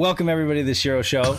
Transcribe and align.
Welcome 0.00 0.30
everybody 0.30 0.60
to 0.60 0.64
the 0.64 0.72
Shiro 0.72 1.02
Show. 1.02 1.36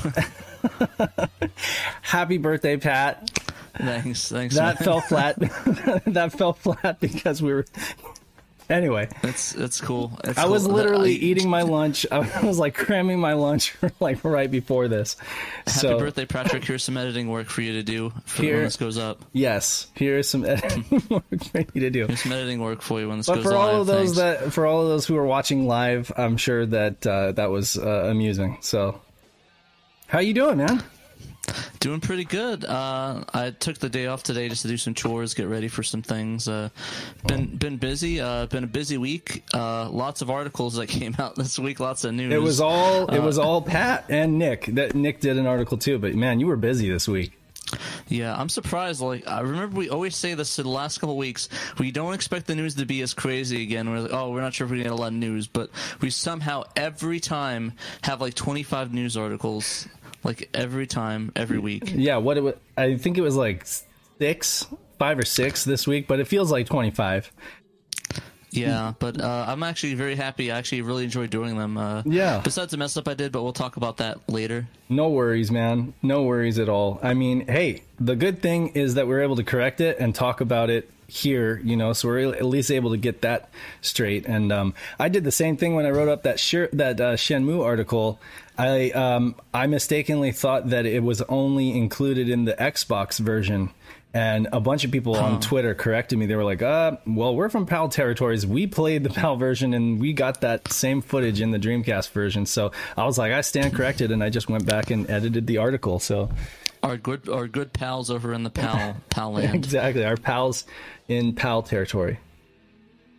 Happy 2.04 2.38
birthday, 2.38 2.78
Pat. 2.78 3.28
Thanks, 3.76 4.30
thanks. 4.30 4.54
That 4.54 4.76
man. 4.76 4.84
fell 4.86 5.02
flat. 5.02 5.40
that 6.06 6.32
fell 6.32 6.54
flat 6.54 7.00
because 7.00 7.42
we 7.42 7.54
were. 7.54 7.66
Anyway, 8.72 9.10
That's 9.22 9.52
that's 9.52 9.82
cool. 9.82 10.18
That's 10.24 10.38
I 10.38 10.46
was 10.46 10.66
cool. 10.66 10.76
literally 10.76 11.12
I- 11.14 11.20
eating 11.20 11.50
my 11.50 11.62
lunch. 11.78 12.06
I 12.12 12.20
was 12.46 12.58
like 12.58 12.74
cramming 12.74 13.20
my 13.20 13.34
lunch 13.34 13.76
like 14.00 14.24
right 14.24 14.50
before 14.50 14.88
this. 14.88 15.18
Happy 15.68 15.72
so 15.72 16.00
birthday, 16.00 16.26
Patrick! 16.26 16.64
Here's 16.64 16.84
some 16.84 16.96
editing 16.96 17.28
work 17.30 17.48
for 17.48 17.62
you 17.62 17.74
to 17.74 17.84
do 17.84 18.14
for 18.26 18.44
Here- 18.44 18.56
when 18.56 18.64
this 18.64 18.78
goes 18.78 18.98
up. 18.98 19.26
yes, 19.34 19.88
here's 19.94 20.30
some 20.30 20.46
editing 20.48 20.86
work 21.10 21.24
for 21.52 21.60
you 21.74 21.82
to 21.82 21.90
do. 21.90 22.08
Here's 22.08 22.22
some 22.24 22.32
editing 22.32 22.62
work 22.62 22.82
for 22.82 23.02
you 23.02 23.10
when 23.10 23.18
this 23.18 23.28
But 23.28 23.36
goes 23.36 23.44
for 23.44 23.50
live. 23.52 23.60
all 23.60 23.82
of 23.82 23.88
those 23.88 24.16
Thanks. 24.16 24.42
that, 24.42 24.54
for 24.54 24.66
all 24.66 24.82
of 24.84 24.88
those 24.88 25.06
who 25.06 25.18
are 25.18 25.26
watching 25.26 25.68
live, 25.68 26.12
I'm 26.16 26.38
sure 26.38 26.66
that 26.66 27.06
uh, 27.06 27.34
that 27.34 27.50
was 27.50 27.78
uh, 27.78 28.06
amusing. 28.10 28.58
So, 28.62 29.02
how 30.08 30.20
you 30.20 30.34
doing, 30.34 30.58
man? 30.58 30.82
Doing 31.80 32.00
pretty 32.00 32.26
good. 32.26 32.64
Uh, 32.66 33.24
I 33.34 33.52
took 33.52 33.78
the 33.78 33.90
day 33.90 34.08
off 34.08 34.24
today 34.24 34.50
just 34.50 34.62
to 34.64 34.68
do 34.68 34.78
some 34.78 34.94
chores, 34.94 35.34
get 35.34 35.48
ready 35.48 35.68
for 35.68 35.84
some 35.84 36.02
things. 36.02 36.48
Uh, 36.48 36.70
been 37.28 37.56
been 37.58 37.78
busy. 37.78 38.20
Uh, 38.22 38.46
been 38.46 38.64
a 38.64 38.68
busy 38.68 38.98
week. 38.98 39.44
Uh, 39.54 39.90
lots 39.90 40.22
of 40.22 40.30
articles 40.30 40.76
that 40.76 40.88
came 40.88 41.16
out 41.20 41.36
this 41.36 41.58
week. 41.58 41.80
Lots 41.80 42.04
of 42.04 42.14
news. 42.14 42.34
It 42.34 42.42
was 42.42 42.62
all 42.62 43.06
it 43.08 43.20
Uh, 43.20 43.22
was 43.24 43.38
all 43.38 43.62
Pat 43.62 44.06
and 44.10 44.38
Nick. 44.38 44.66
That 44.68 44.96
Nick 44.96 45.20
did 45.22 45.38
an 45.38 45.48
article 45.48 45.78
too, 45.78 45.98
but 46.00 46.14
man, 46.16 46.40
you 46.40 46.48
were 46.48 46.56
busy 46.58 46.90
this 46.90 47.08
week. 47.08 47.32
Yeah, 48.10 48.36
I'm 48.38 48.50
surprised. 48.50 49.00
Like, 49.00 49.26
I 49.30 49.40
remember 49.40 49.78
we 49.78 49.90
always 49.90 50.14
say 50.16 50.34
this 50.34 50.60
in 50.60 50.66
the 50.66 50.70
last 50.72 50.98
couple 51.00 51.14
of 51.14 51.18
weeks. 51.18 51.48
We 51.80 51.92
don't 51.92 52.14
expect 52.14 52.48
the 52.48 52.56
news 52.56 52.76
to 52.76 52.86
be 52.86 53.02
as 53.02 53.14
crazy 53.14 53.64
again. 53.64 53.90
We're 53.90 54.02
like, 54.02 54.14
oh, 54.14 54.32
we're 54.32 54.42
not 54.42 54.54
sure 54.54 54.66
if 54.66 54.72
we 54.72 54.84
get 54.84 54.92
a 54.92 54.96
lot 54.96 55.08
of 55.08 55.14
news, 55.14 55.48
but 55.48 55.70
we 56.02 56.10
somehow 56.10 56.64
every 56.76 57.22
time 57.22 57.72
have 58.02 58.20
like 58.20 58.34
25 58.34 58.94
news 58.94 59.16
articles. 59.16 59.88
Like 60.24 60.50
every 60.54 60.88
time, 60.88 61.32
every 61.36 61.60
week. 61.60 61.92
Yeah, 61.96 62.18
what 62.18 62.38
it 62.38 62.42
was, 62.42 62.56
I 62.78 62.96
think 62.96 63.18
it 63.18 63.22
was 63.22 63.36
like 63.36 63.66
six, 64.20 64.68
five 65.00 65.18
or 65.18 65.26
six 65.26 65.64
this 65.64 65.88
week, 65.88 66.08
but 66.08 66.20
it 66.20 66.28
feels 66.28 66.52
like 66.52 66.68
25. 66.68 67.32
Yeah, 68.52 68.94
but 69.00 69.20
uh, 69.20 69.46
I'm 69.48 69.64
actually 69.64 69.96
very 69.96 70.16
happy. 70.16 70.52
I 70.52 70.58
actually 70.58 70.82
really 70.82 71.06
enjoyed 71.06 71.30
doing 71.30 71.58
them. 71.58 71.78
Uh, 71.78 72.04
Yeah. 72.06 72.42
Besides 72.44 72.72
the 72.72 72.78
mess 72.78 72.96
up 72.98 73.08
I 73.08 73.14
did, 73.14 73.32
but 73.32 73.42
we'll 73.44 73.54
talk 73.54 73.78
about 73.78 73.98
that 73.98 74.30
later. 74.30 74.68
No 74.90 75.10
worries, 75.10 75.50
man. 75.52 75.94
No 76.02 76.24
worries 76.24 76.60
at 76.60 76.70
all. 76.70 77.00
I 77.02 77.14
mean, 77.14 77.48
hey, 77.48 77.84
the 78.00 78.16
good 78.16 78.42
thing 78.42 78.70
is 78.70 78.96
that 78.96 79.08
we're 79.08 79.22
able 79.22 79.38
to 79.38 79.44
correct 79.44 79.82
it 79.82 79.98
and 80.00 80.14
talk 80.14 80.42
about 80.42 80.70
it 80.70 80.90
here, 81.08 81.60
you 81.64 81.76
know, 81.76 81.92
so 81.92 82.08
we're 82.08 82.34
at 82.34 82.46
least 82.46 82.72
able 82.72 82.92
to 82.92 82.98
get 82.98 83.22
that 83.22 83.50
straight. 83.82 84.26
And 84.28 84.50
um, 84.52 84.74
I 84.98 85.10
did 85.10 85.26
the 85.26 85.32
same 85.32 85.58
thing 85.58 85.76
when 85.76 85.86
I 85.86 85.90
wrote 85.90 86.08
up 86.08 86.24
that 86.24 86.40
shir- 86.40 86.70
that 86.72 87.02
uh, 87.02 87.14
Shenmue 87.16 87.64
article. 87.64 88.20
I 88.58 88.92
um, 88.92 89.36
I 89.54 89.68
mistakenly 89.68 90.32
thought 90.32 90.70
that 90.70 90.86
it 90.86 91.04
was 91.04 91.22
only 91.24 91.78
included 91.78 92.30
in 92.30 92.46
the 92.46 92.54
Xbox 92.54 93.20
version. 93.20 93.72
And 94.14 94.50
a 94.52 94.60
bunch 94.60 94.84
of 94.84 94.92
people 94.92 95.16
on 95.16 95.40
Twitter 95.40 95.74
corrected 95.74 96.20
me. 96.20 96.26
They 96.26 96.36
were 96.36 96.44
like, 96.44 96.62
uh, 96.62 96.98
well, 97.08 97.34
we're 97.34 97.48
from 97.48 97.66
PAL 97.66 97.88
territories. 97.88 98.46
We 98.46 98.68
played 98.68 99.06
the 99.06 99.10
PAL 99.10 99.38
version 99.38 99.74
and 99.74 100.02
we 100.02 100.12
got 100.12 100.42
that 100.42 100.70
same 100.74 101.02
footage 101.02 101.40
in 101.40 101.52
the 101.52 101.58
Dreamcast 101.60 102.10
version. 102.12 102.46
So 102.46 102.74
I 102.98 103.06
was 103.06 103.18
like, 103.18 103.32
I 103.32 103.40
stand 103.40 103.74
corrected. 103.74 104.12
And 104.12 104.22
I 104.22 104.30
just 104.30 104.50
went 104.50 104.66
back 104.66 104.92
and 104.92 105.10
edited 105.10 105.48
the 105.48 105.60
article. 105.60 106.00
So 106.00 106.30
Our 106.84 106.98
good, 106.98 107.30
our 107.30 107.48
good 107.48 107.72
pals 107.72 108.12
over 108.12 108.34
in 108.34 108.44
the 108.44 108.50
pal 108.50 108.98
pal 109.10 109.32
land. 109.32 109.56
exactly. 109.56 110.04
Our 110.04 110.18
pals 110.18 110.66
in 111.08 111.34
PAL 111.34 111.64
territory. 111.64 112.20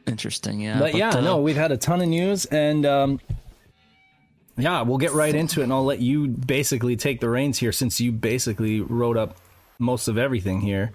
Interesting, 0.07 0.61
yeah. 0.61 0.79
But, 0.79 0.95
yeah, 0.95 1.11
uh, 1.11 1.21
no, 1.23 1.41
we've 1.41 1.57
had 1.57 1.73
a 1.73 1.79
ton 1.79 2.03
of 2.03 2.09
news. 2.09 2.45
And 2.45 2.85
um, 2.85 3.21
yeah, 4.59 4.83
we'll 4.83 4.99
get 4.99 5.13
right 5.13 5.35
into 5.35 5.61
it. 5.61 5.65
And 5.65 5.73
I'll 5.73 5.85
let 5.87 6.01
you 6.01 6.29
basically 6.29 6.97
take 6.97 7.21
the 7.21 7.31
reins 7.31 7.57
here 7.57 7.73
since 7.73 7.99
you 7.99 8.13
basically 8.13 8.83
wrote 8.83 9.17
up 9.17 9.39
most 9.79 10.09
of 10.09 10.19
everything 10.19 10.61
here. 10.61 10.93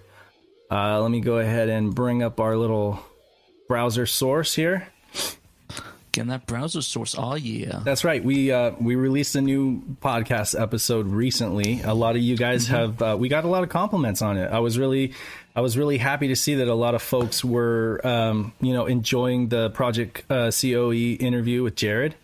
Uh, 0.70 1.00
let 1.00 1.10
me 1.10 1.20
go 1.20 1.38
ahead 1.38 1.68
and 1.68 1.94
bring 1.94 2.22
up 2.22 2.40
our 2.40 2.56
little 2.56 3.00
browser 3.68 4.06
source 4.06 4.54
here. 4.54 4.88
Getting 6.12 6.30
that 6.30 6.46
browser 6.46 6.82
source. 6.82 7.14
Oh 7.16 7.34
yeah. 7.34 7.80
That's 7.84 8.02
right. 8.02 8.24
We 8.24 8.50
uh, 8.50 8.72
we 8.80 8.96
released 8.96 9.36
a 9.36 9.40
new 9.40 9.82
podcast 10.00 10.60
episode 10.60 11.06
recently. 11.06 11.82
A 11.82 11.94
lot 11.94 12.16
of 12.16 12.22
you 12.22 12.36
guys 12.36 12.66
have 12.68 13.00
uh, 13.00 13.16
we 13.18 13.28
got 13.28 13.44
a 13.44 13.48
lot 13.48 13.62
of 13.62 13.68
compliments 13.68 14.20
on 14.22 14.36
it. 14.36 14.50
I 14.50 14.58
was 14.58 14.78
really 14.78 15.12
I 15.54 15.60
was 15.60 15.76
really 15.76 15.98
happy 15.98 16.28
to 16.28 16.36
see 16.36 16.56
that 16.56 16.68
a 16.68 16.74
lot 16.74 16.94
of 16.94 17.02
folks 17.02 17.44
were 17.44 18.00
um, 18.04 18.52
you 18.60 18.72
know 18.72 18.86
enjoying 18.86 19.48
the 19.48 19.70
Project 19.70 20.24
uh, 20.30 20.50
COE 20.50 20.92
interview 20.92 21.62
with 21.62 21.76
Jared. 21.76 22.14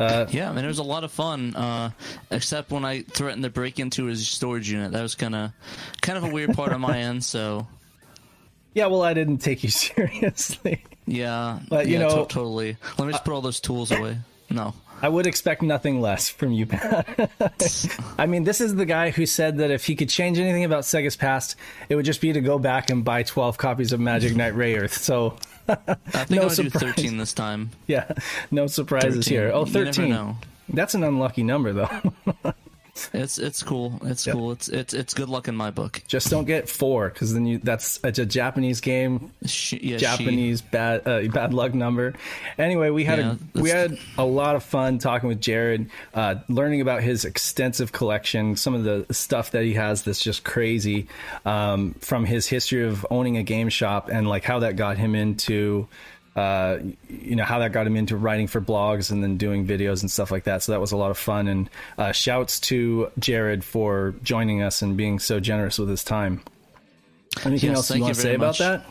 Yeah, 0.00 0.50
I 0.50 0.52
mean, 0.54 0.64
it 0.64 0.68
was 0.68 0.78
a 0.78 0.82
lot 0.82 1.04
of 1.04 1.12
fun. 1.12 1.54
Uh, 1.54 1.90
except 2.30 2.70
when 2.70 2.84
I 2.84 3.02
threatened 3.02 3.42
to 3.44 3.50
break 3.50 3.78
into 3.78 4.04
his 4.06 4.26
storage 4.26 4.70
unit, 4.70 4.92
that 4.92 5.02
was 5.02 5.14
kind 5.14 5.34
of, 5.34 5.52
kind 6.00 6.16
of 6.18 6.24
a 6.24 6.28
weird 6.32 6.54
part 6.54 6.72
on 6.72 6.80
my 6.80 6.98
end. 7.08 7.24
So, 7.24 7.66
Yeah, 8.74 8.86
well, 8.86 9.02
I 9.02 9.14
didn't 9.14 9.38
take 9.38 9.62
you 9.62 9.70
seriously. 9.70 10.84
yeah, 11.06 11.58
But, 11.68 11.86
you 11.86 11.94
yeah, 11.94 12.00
know- 12.08 12.24
to- 12.24 12.32
totally. 12.34 12.76
Let 12.98 13.06
me 13.06 13.12
just 13.12 13.24
put 13.24 13.34
all 13.34 13.40
those 13.42 13.60
tools 13.60 13.90
away. 13.92 14.18
No, 14.48 14.74
I 15.02 15.08
would 15.08 15.26
expect 15.26 15.62
nothing 15.62 16.00
less 16.00 16.28
from 16.28 16.52
you, 16.52 16.66
Pat. 16.66 17.30
I 18.18 18.26
mean, 18.26 18.44
this 18.44 18.60
is 18.60 18.74
the 18.74 18.84
guy 18.86 19.10
who 19.10 19.26
said 19.26 19.58
that 19.58 19.70
if 19.70 19.84
he 19.86 19.96
could 19.96 20.08
change 20.08 20.38
anything 20.38 20.64
about 20.64 20.82
Sega's 20.84 21.16
past, 21.16 21.56
it 21.88 21.94
would 21.96 22.04
just 22.04 22.20
be 22.20 22.32
to 22.32 22.40
go 22.40 22.58
back 22.58 22.90
and 22.90 23.04
buy 23.04 23.22
12 23.22 23.56
copies 23.58 23.92
of 23.92 24.00
Magic 24.00 24.36
Knight 24.36 24.54
Rayearth. 24.54 24.92
So, 24.92 25.36
I 25.68 25.74
think 25.74 26.30
No 26.30 26.42
I'm 26.42 26.48
gonna 26.48 26.54
do 26.64 26.70
13 26.70 27.16
this 27.16 27.32
time. 27.32 27.70
yeah, 27.86 28.10
no 28.50 28.66
surprises 28.66 29.24
13. 29.26 29.32
here. 29.38 29.50
Oh, 29.54 29.64
You 29.66 29.72
never 29.72 29.86
13. 29.86 30.10
know. 30.10 30.36
That's 30.68 30.94
an 30.94 31.02
unlucky 31.02 31.42
number, 31.42 31.72
though. 31.72 31.88
It's 33.12 33.38
it's 33.38 33.62
cool. 33.62 34.00
It's 34.04 34.24
cool. 34.26 34.52
It's 34.52 34.68
it's 34.68 34.94
it's 34.94 35.14
good 35.14 35.28
luck 35.28 35.48
in 35.48 35.56
my 35.56 35.70
book. 35.70 36.02
just 36.06 36.30
don't 36.30 36.44
get 36.44 36.68
four, 36.68 37.08
because 37.08 37.32
then 37.32 37.46
you 37.46 37.58
that's 37.58 38.00
it's 38.04 38.18
a 38.18 38.26
Japanese 38.26 38.80
game. 38.80 39.30
She, 39.46 39.78
yeah, 39.78 39.96
she- 39.98 40.04
Japanese 40.04 40.60
bad 40.60 41.06
uh, 41.06 41.22
bad 41.28 41.54
luck 41.54 41.74
number. 41.74 42.14
Anyway, 42.58 42.90
we 42.90 43.04
had 43.04 43.18
Yeah, 43.18 43.34
a, 43.54 43.60
we 43.60 43.70
had 43.70 43.98
a 44.18 44.24
lot 44.24 44.56
of 44.56 44.62
fun 44.64 44.98
talking 44.98 45.28
with 45.28 45.40
Jared, 45.40 45.90
uh, 46.14 46.36
learning 46.48 46.80
about 46.80 47.02
his 47.02 47.24
extensive 47.24 47.92
collection, 47.92 48.56
some 48.56 48.74
of 48.74 48.84
the 48.84 49.06
stuff 49.12 49.52
that 49.52 49.64
he 49.64 49.74
has 49.74 50.02
that's 50.02 50.22
just 50.22 50.44
crazy, 50.44 51.06
um, 51.44 51.94
from 52.00 52.24
his 52.24 52.46
history 52.46 52.84
of 52.84 53.06
owning 53.10 53.36
a 53.36 53.42
game 53.42 53.68
shop 53.68 54.08
and 54.10 54.28
like 54.28 54.44
how 54.44 54.58
that 54.60 54.76
got 54.76 54.98
him 54.98 55.14
into. 55.14 55.88
Uh, 56.36 56.78
you 57.08 57.34
know 57.34 57.44
how 57.44 57.58
that 57.58 57.72
got 57.72 57.86
him 57.86 57.96
into 57.96 58.16
writing 58.16 58.46
for 58.46 58.60
blogs 58.60 59.10
and 59.10 59.22
then 59.22 59.36
doing 59.36 59.66
videos 59.66 60.00
and 60.02 60.10
stuff 60.10 60.30
like 60.30 60.44
that. 60.44 60.62
So 60.62 60.72
that 60.72 60.80
was 60.80 60.92
a 60.92 60.96
lot 60.96 61.10
of 61.10 61.18
fun. 61.18 61.48
And 61.48 61.68
uh, 61.98 62.12
shouts 62.12 62.60
to 62.60 63.10
Jared 63.18 63.64
for 63.64 64.14
joining 64.22 64.62
us 64.62 64.80
and 64.82 64.96
being 64.96 65.18
so 65.18 65.40
generous 65.40 65.78
with 65.78 65.88
his 65.88 66.04
time. 66.04 66.40
Anything 67.44 67.70
Yes, 67.70 67.76
else 67.76 67.90
you 67.90 67.96
you 67.96 68.02
want 68.02 68.14
to 68.14 68.20
say 68.20 68.24
very 68.28 68.36
about 68.36 68.46
much. 68.46 68.58
that? 68.58 68.84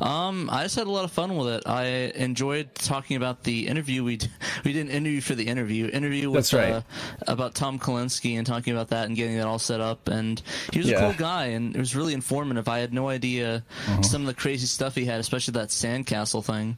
Um, 0.00 0.48
I 0.50 0.62
just 0.64 0.76
had 0.76 0.86
a 0.86 0.90
lot 0.90 1.04
of 1.04 1.12
fun 1.12 1.36
with 1.36 1.48
it. 1.48 1.62
I 1.66 1.84
enjoyed 2.14 2.74
talking 2.74 3.16
about 3.16 3.44
the 3.44 3.68
interview 3.68 4.04
we 4.04 4.16
d- 4.16 4.28
we 4.64 4.72
did 4.72 4.86
an 4.86 4.92
interview 4.92 5.20
for 5.20 5.34
the 5.34 5.46
interview 5.46 5.88
interview 5.88 6.30
with 6.30 6.50
That's 6.50 6.52
right. 6.54 6.72
uh, 6.74 6.82
about 7.26 7.54
Tom 7.54 7.78
Kalinske 7.78 8.36
and 8.36 8.46
talking 8.46 8.72
about 8.72 8.88
that 8.88 9.06
and 9.06 9.16
getting 9.16 9.36
that 9.36 9.46
all 9.46 9.58
set 9.58 9.80
up. 9.80 10.08
And 10.08 10.40
he 10.72 10.78
was 10.80 10.88
Yeah. 10.88 10.96
a 10.96 11.00
cool 11.00 11.12
guy 11.18 11.46
and 11.46 11.74
it 11.74 11.78
was 11.78 11.94
really 11.96 12.14
informative. 12.14 12.68
I 12.68 12.78
had 12.78 12.92
no 12.92 13.08
idea 13.08 13.62
Uh-huh. 13.88 14.02
some 14.02 14.22
of 14.22 14.26
the 14.26 14.34
crazy 14.34 14.66
stuff 14.66 14.94
he 14.94 15.04
had, 15.04 15.20
especially 15.20 15.52
that 15.52 15.68
sandcastle 15.68 16.44
thing. 16.44 16.76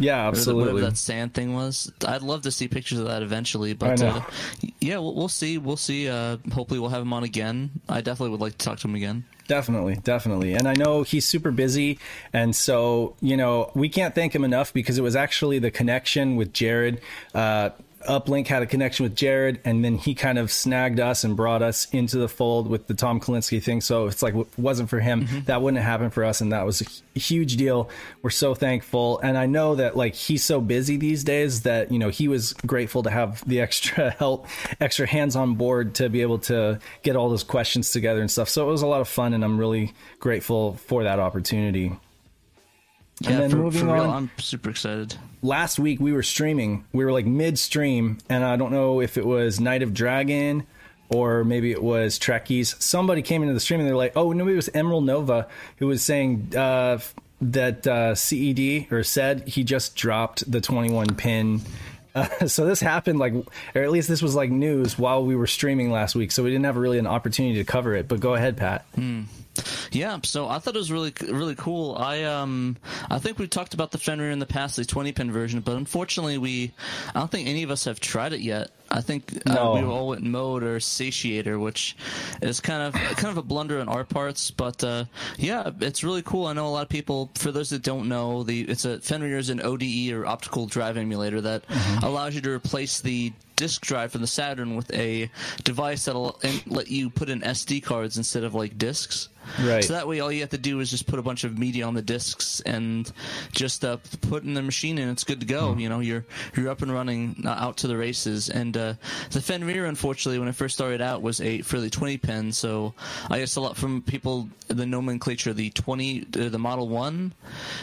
Yeah, 0.00 0.26
absolutely. 0.26 0.72
Whatever 0.72 0.90
that 0.90 0.96
sand 0.96 1.34
thing 1.34 1.54
was. 1.54 1.92
I'd 2.06 2.22
love 2.22 2.42
to 2.42 2.50
see 2.50 2.66
pictures 2.66 2.98
of 2.98 3.06
that 3.06 3.22
eventually, 3.22 3.74
but. 3.74 4.02
Uh, 4.02 4.22
yeah, 4.80 4.98
we'll, 4.98 5.14
we'll 5.14 5.28
see. 5.28 5.58
We'll 5.58 5.76
see. 5.76 6.08
Uh, 6.08 6.38
hopefully, 6.52 6.80
we'll 6.80 6.90
have 6.90 7.02
him 7.02 7.12
on 7.12 7.22
again. 7.22 7.70
I 7.88 8.00
definitely 8.00 8.30
would 8.30 8.40
like 8.40 8.56
to 8.58 8.64
talk 8.64 8.78
to 8.80 8.88
him 8.88 8.94
again. 8.94 9.24
Definitely, 9.46 9.96
definitely. 9.96 10.54
And 10.54 10.66
I 10.68 10.74
know 10.74 11.02
he's 11.02 11.26
super 11.26 11.50
busy. 11.50 11.98
And 12.32 12.54
so, 12.54 13.16
you 13.20 13.36
know, 13.36 13.72
we 13.74 13.88
can't 13.88 14.14
thank 14.14 14.34
him 14.34 14.44
enough 14.44 14.72
because 14.72 14.96
it 14.96 15.02
was 15.02 15.16
actually 15.16 15.58
the 15.58 15.72
connection 15.72 16.36
with 16.36 16.52
Jared. 16.52 17.00
Uh, 17.34 17.70
Uplink 18.08 18.46
had 18.46 18.62
a 18.62 18.66
connection 18.66 19.04
with 19.04 19.14
Jared, 19.14 19.60
and 19.64 19.84
then 19.84 19.98
he 19.98 20.14
kind 20.14 20.38
of 20.38 20.50
snagged 20.50 21.00
us 21.00 21.24
and 21.24 21.36
brought 21.36 21.62
us 21.62 21.86
into 21.92 22.18
the 22.18 22.28
fold 22.28 22.66
with 22.66 22.86
the 22.86 22.94
Tom 22.94 23.20
Kalinske 23.20 23.62
thing. 23.62 23.80
So 23.80 24.06
it's 24.06 24.22
like, 24.22 24.34
it 24.34 24.46
wasn't 24.56 24.88
for 24.88 25.00
him, 25.00 25.26
mm-hmm. 25.26 25.40
that 25.44 25.60
wouldn't 25.60 25.82
have 25.82 25.90
happened 25.90 26.14
for 26.14 26.24
us. 26.24 26.40
And 26.40 26.52
that 26.52 26.64
was 26.64 26.80
a 26.80 27.18
huge 27.18 27.56
deal. 27.56 27.90
We're 28.22 28.30
so 28.30 28.54
thankful. 28.54 29.18
And 29.20 29.36
I 29.36 29.46
know 29.46 29.74
that, 29.74 29.96
like, 29.96 30.14
he's 30.14 30.42
so 30.42 30.60
busy 30.60 30.96
these 30.96 31.24
days 31.24 31.62
that, 31.62 31.92
you 31.92 31.98
know, 31.98 32.08
he 32.08 32.26
was 32.28 32.54
grateful 32.66 33.02
to 33.02 33.10
have 33.10 33.46
the 33.46 33.60
extra 33.70 34.10
help, 34.10 34.46
extra 34.80 35.06
hands 35.06 35.36
on 35.36 35.54
board 35.54 35.94
to 35.96 36.08
be 36.08 36.22
able 36.22 36.38
to 36.38 36.78
get 37.02 37.16
all 37.16 37.28
those 37.28 37.44
questions 37.44 37.92
together 37.92 38.20
and 38.20 38.30
stuff. 38.30 38.48
So 38.48 38.66
it 38.68 38.72
was 38.72 38.82
a 38.82 38.86
lot 38.86 39.00
of 39.00 39.08
fun, 39.08 39.34
and 39.34 39.44
I'm 39.44 39.58
really 39.58 39.92
grateful 40.18 40.74
for 40.74 41.04
that 41.04 41.18
opportunity. 41.18 41.92
Yeah, 43.20 43.38
then 43.40 43.50
for, 43.50 43.56
moving 43.56 43.80
for 43.82 43.92
real, 43.94 44.04
on- 44.04 44.10
I'm 44.10 44.30
super 44.38 44.70
excited. 44.70 45.14
last 45.42 45.78
week 45.78 46.00
we 46.00 46.12
were 46.12 46.22
streaming. 46.22 46.84
We 46.92 47.04
were 47.04 47.12
like 47.12 47.26
midstream, 47.26 48.18
and 48.28 48.44
I 48.44 48.56
don't 48.56 48.72
know 48.72 49.00
if 49.00 49.16
it 49.18 49.26
was 49.26 49.60
Night 49.60 49.82
of 49.82 49.92
Dragon 49.94 50.66
or 51.10 51.42
maybe 51.44 51.72
it 51.72 51.82
was 51.82 52.18
Trekkies. 52.18 52.80
Somebody 52.80 53.20
came 53.22 53.42
into 53.42 53.52
the 53.52 53.60
stream 53.60 53.80
and 53.80 53.88
they're 53.88 53.96
like, 53.96 54.12
"Oh, 54.16 54.32
no, 54.32 54.44
maybe 54.44 54.52
it 54.52 54.56
was 54.56 54.70
Emerald 54.72 55.04
Nova 55.04 55.48
who 55.78 55.86
was 55.88 56.02
saying 56.02 56.54
uh, 56.56 56.98
that 57.42 57.86
uh, 57.86 58.14
CED 58.14 58.86
or 58.92 59.02
said 59.02 59.48
he 59.48 59.64
just 59.64 59.96
dropped 59.96 60.50
the 60.50 60.60
21 60.60 61.14
pin." 61.16 61.60
Uh, 62.14 62.46
so 62.46 62.64
this 62.64 62.80
happened 62.80 63.18
like, 63.18 63.34
or 63.74 63.82
at 63.82 63.90
least 63.90 64.08
this 64.08 64.22
was 64.22 64.34
like 64.34 64.50
news 64.50 64.98
while 64.98 65.24
we 65.24 65.34
were 65.36 65.46
streaming 65.48 65.90
last 65.90 66.14
week. 66.14 66.30
So 66.32 66.42
we 66.42 66.50
didn't 66.50 66.64
have 66.64 66.76
really 66.76 66.98
an 66.98 67.06
opportunity 67.06 67.56
to 67.56 67.64
cover 67.64 67.94
it. 67.94 68.06
But 68.08 68.20
go 68.20 68.34
ahead, 68.34 68.56
Pat. 68.56 68.84
Hmm. 68.94 69.22
Yeah, 69.92 70.20
so 70.22 70.48
I 70.48 70.60
thought 70.60 70.76
it 70.76 70.78
was 70.78 70.92
really 70.92 71.12
really 71.28 71.56
cool. 71.56 71.96
I 71.98 72.22
um 72.24 72.76
I 73.10 73.18
think 73.18 73.38
we 73.38 73.48
talked 73.48 73.74
about 73.74 73.90
the 73.90 73.98
Fenrir 73.98 74.30
in 74.30 74.38
the 74.38 74.46
past, 74.46 74.76
the 74.76 74.84
20 74.84 75.10
pin 75.12 75.32
version, 75.32 75.60
but 75.60 75.76
unfortunately 75.76 76.38
we 76.38 76.72
I 77.14 77.18
don't 77.18 77.30
think 77.30 77.48
any 77.48 77.64
of 77.64 77.70
us 77.72 77.84
have 77.84 77.98
tried 77.98 78.32
it 78.32 78.40
yet. 78.40 78.70
I 78.92 79.00
think 79.00 79.42
uh, 79.46 79.54
No. 79.54 79.72
we 79.74 79.80
all 79.82 80.08
went 80.08 80.22
mode 80.22 80.62
or 80.62 80.78
satiator, 80.78 81.60
which 81.60 81.96
is 82.40 82.60
kind 82.60 82.82
of 82.82 82.94
kind 82.94 83.28
of 83.32 83.38
a 83.38 83.42
blunder 83.42 83.80
on 83.80 83.88
our 83.88 84.04
parts, 84.04 84.50
but 84.52 84.82
uh, 84.84 85.04
yeah, 85.38 85.70
it's 85.80 86.04
really 86.04 86.22
cool. 86.22 86.46
I 86.46 86.52
know 86.52 86.66
a 86.66 86.70
lot 86.70 86.82
of 86.82 86.88
people. 86.88 87.30
For 87.34 87.50
those 87.52 87.70
that 87.70 87.82
don't 87.82 88.08
know, 88.08 88.44
the 88.44 88.62
it's 88.62 88.84
a 88.84 89.00
Fenrir 89.00 89.38
is 89.38 89.50
an 89.50 89.60
ODE 89.60 90.12
or 90.12 90.26
optical 90.26 90.66
drive 90.66 90.96
emulator 90.96 91.40
that 91.40 91.64
allows 92.02 92.34
you 92.36 92.40
to 92.42 92.50
replace 92.50 93.00
the 93.00 93.32
disk 93.60 93.82
drive 93.82 94.10
from 94.10 94.22
the 94.22 94.26
Saturn 94.26 94.74
with 94.74 94.90
a 94.94 95.30
device 95.64 96.06
that'll 96.06 96.40
let 96.66 96.88
you 96.90 97.10
put 97.10 97.28
in 97.28 97.42
SD 97.42 97.82
cards 97.82 98.16
instead 98.16 98.42
of 98.42 98.54
like 98.54 98.78
discs. 98.78 99.28
Right. 99.60 99.82
So 99.84 99.94
that 99.94 100.06
way, 100.06 100.20
all 100.20 100.30
you 100.30 100.40
have 100.40 100.50
to 100.50 100.58
do 100.58 100.80
is 100.80 100.90
just 100.90 101.06
put 101.06 101.18
a 101.18 101.22
bunch 101.22 101.44
of 101.44 101.58
media 101.58 101.86
on 101.86 101.94
the 101.94 102.02
discs 102.02 102.60
and 102.60 103.10
just 103.52 103.84
uh, 103.84 103.98
put 104.22 104.44
in 104.44 104.54
the 104.54 104.62
machine, 104.62 104.98
and 104.98 105.10
it's 105.10 105.24
good 105.24 105.40
to 105.40 105.46
go. 105.46 105.74
You 105.76 105.88
know, 105.88 106.00
you're 106.00 106.24
you're 106.56 106.70
up 106.70 106.82
and 106.82 106.92
running 106.92 107.42
uh, 107.44 107.50
out 107.50 107.78
to 107.78 107.88
the 107.88 107.96
races. 107.96 108.48
And 108.48 108.76
uh, 108.76 108.94
the 109.30 109.40
Fenrir, 109.40 109.86
unfortunately, 109.86 110.38
when 110.38 110.48
it 110.48 110.54
first 110.54 110.74
started 110.74 111.00
out, 111.00 111.22
was 111.22 111.40
a 111.40 111.62
fairly 111.62 111.90
20 111.90 112.18
pin. 112.18 112.52
So 112.52 112.94
I 113.28 113.40
guess 113.40 113.56
a 113.56 113.60
lot 113.60 113.76
from 113.76 114.02
people 114.02 114.48
the 114.68 114.86
nomenclature, 114.86 115.52
the 115.52 115.70
20, 115.70 116.20
uh, 116.38 116.48
the 116.48 116.58
Model 116.58 116.88
One, 116.88 117.34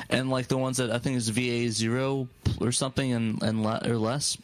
and 0.09 0.30
like 0.30 0.47
the 0.47 0.57
ones 0.57 0.77
that 0.77 0.89
I 0.89 1.00
think 1.00 1.18
is 1.18 1.30
VA 1.30 1.69
zero 1.69 2.27
or 2.62 2.71
something, 2.71 3.12
and 3.12 3.41
and 3.44 3.63
le- 3.63 3.81
or 3.85 3.97
less. 3.97 4.38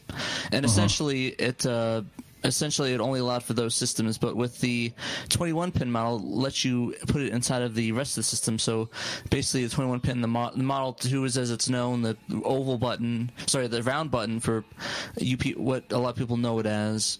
And 0.51 0.65
essentially, 0.65 1.22
it. 1.27 1.65
Uh, 1.65 2.03
essentially 2.43 2.93
it 2.93 2.99
only 2.99 3.19
allowed 3.19 3.41
for 3.43 3.53
those 3.53 3.73
systems 3.73 4.17
but 4.17 4.35
with 4.35 4.59
the 4.59 4.91
21 5.29 5.71
pin 5.71 5.89
model 5.89 6.19
lets 6.19 6.65
you 6.65 6.93
put 7.07 7.21
it 7.21 7.31
inside 7.31 7.61
of 7.61 7.73
the 7.73 7.91
rest 7.93 8.11
of 8.11 8.15
the 8.17 8.23
system 8.23 8.59
so 8.59 8.89
basically 9.29 9.63
the 9.63 9.73
21 9.73 9.99
pin 10.01 10.21
the, 10.21 10.27
mo- 10.27 10.51
the 10.53 10.61
model 10.63 10.93
2 10.93 11.23
is 11.25 11.37
as 11.37 11.51
it's 11.51 11.69
known 11.69 12.01
the 12.01 12.17
oval 12.43 12.77
button 12.77 13.31
sorry 13.45 13.67
the 13.67 13.81
round 13.83 14.11
button 14.11 14.39
for 14.41 14.65
UP, 15.21 15.45
what 15.55 15.89
a 15.91 15.97
lot 15.97 16.09
of 16.09 16.15
people 16.17 16.37
know 16.37 16.59
it 16.59 16.65
as 16.65 17.19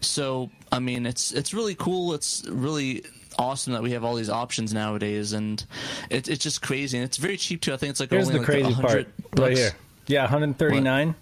so 0.00 0.50
i 0.70 0.78
mean 0.78 1.06
it's 1.06 1.32
it's 1.32 1.54
really 1.54 1.74
cool 1.74 2.12
it's 2.12 2.44
really 2.48 3.04
awesome 3.38 3.72
that 3.72 3.82
we 3.82 3.92
have 3.92 4.04
all 4.04 4.16
these 4.16 4.30
options 4.30 4.74
nowadays 4.74 5.32
and 5.32 5.64
it, 6.10 6.28
it's 6.28 6.42
just 6.42 6.60
crazy 6.60 6.98
and 6.98 7.04
it's 7.04 7.16
very 7.16 7.36
cheap 7.36 7.62
too 7.62 7.72
i 7.72 7.76
think 7.76 7.90
it's 7.90 8.00
like 8.00 8.10
Here's 8.10 8.26
only 8.26 8.40
the 8.40 8.40
like 8.40 8.46
crazy 8.50 8.64
100 8.64 8.86
part 8.86 9.30
bucks. 9.30 9.40
right 9.40 9.56
here. 9.56 9.70
Yeah, 10.08 10.22
139. 10.22 11.14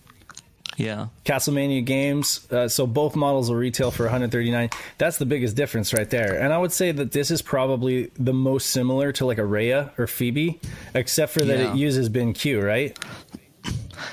Yeah 0.76 1.06
Castlemania 1.24 1.84
Games. 1.84 2.46
Uh, 2.52 2.68
so 2.68 2.86
both 2.86 3.16
models 3.16 3.48
will 3.50 3.56
retail 3.56 3.90
for 3.90 4.04
139. 4.04 4.70
That's 4.98 5.16
the 5.18 5.26
biggest 5.26 5.56
difference 5.56 5.92
right 5.94 6.08
there. 6.10 6.38
And 6.40 6.52
I 6.52 6.58
would 6.58 6.72
say 6.72 6.92
that 6.92 7.12
this 7.12 7.30
is 7.30 7.40
probably 7.42 8.10
the 8.18 8.32
most 8.34 8.70
similar 8.70 9.12
to 9.12 9.26
like 9.26 9.38
a 9.38 9.44
Rhea 9.44 9.92
or 9.98 10.06
Phoebe, 10.06 10.60
except 10.94 11.32
for 11.32 11.40
that 11.44 11.58
Yeah. 11.58 11.72
it 11.72 11.76
uses 11.76 12.08
BinQ, 12.10 12.62
right? 12.64 12.98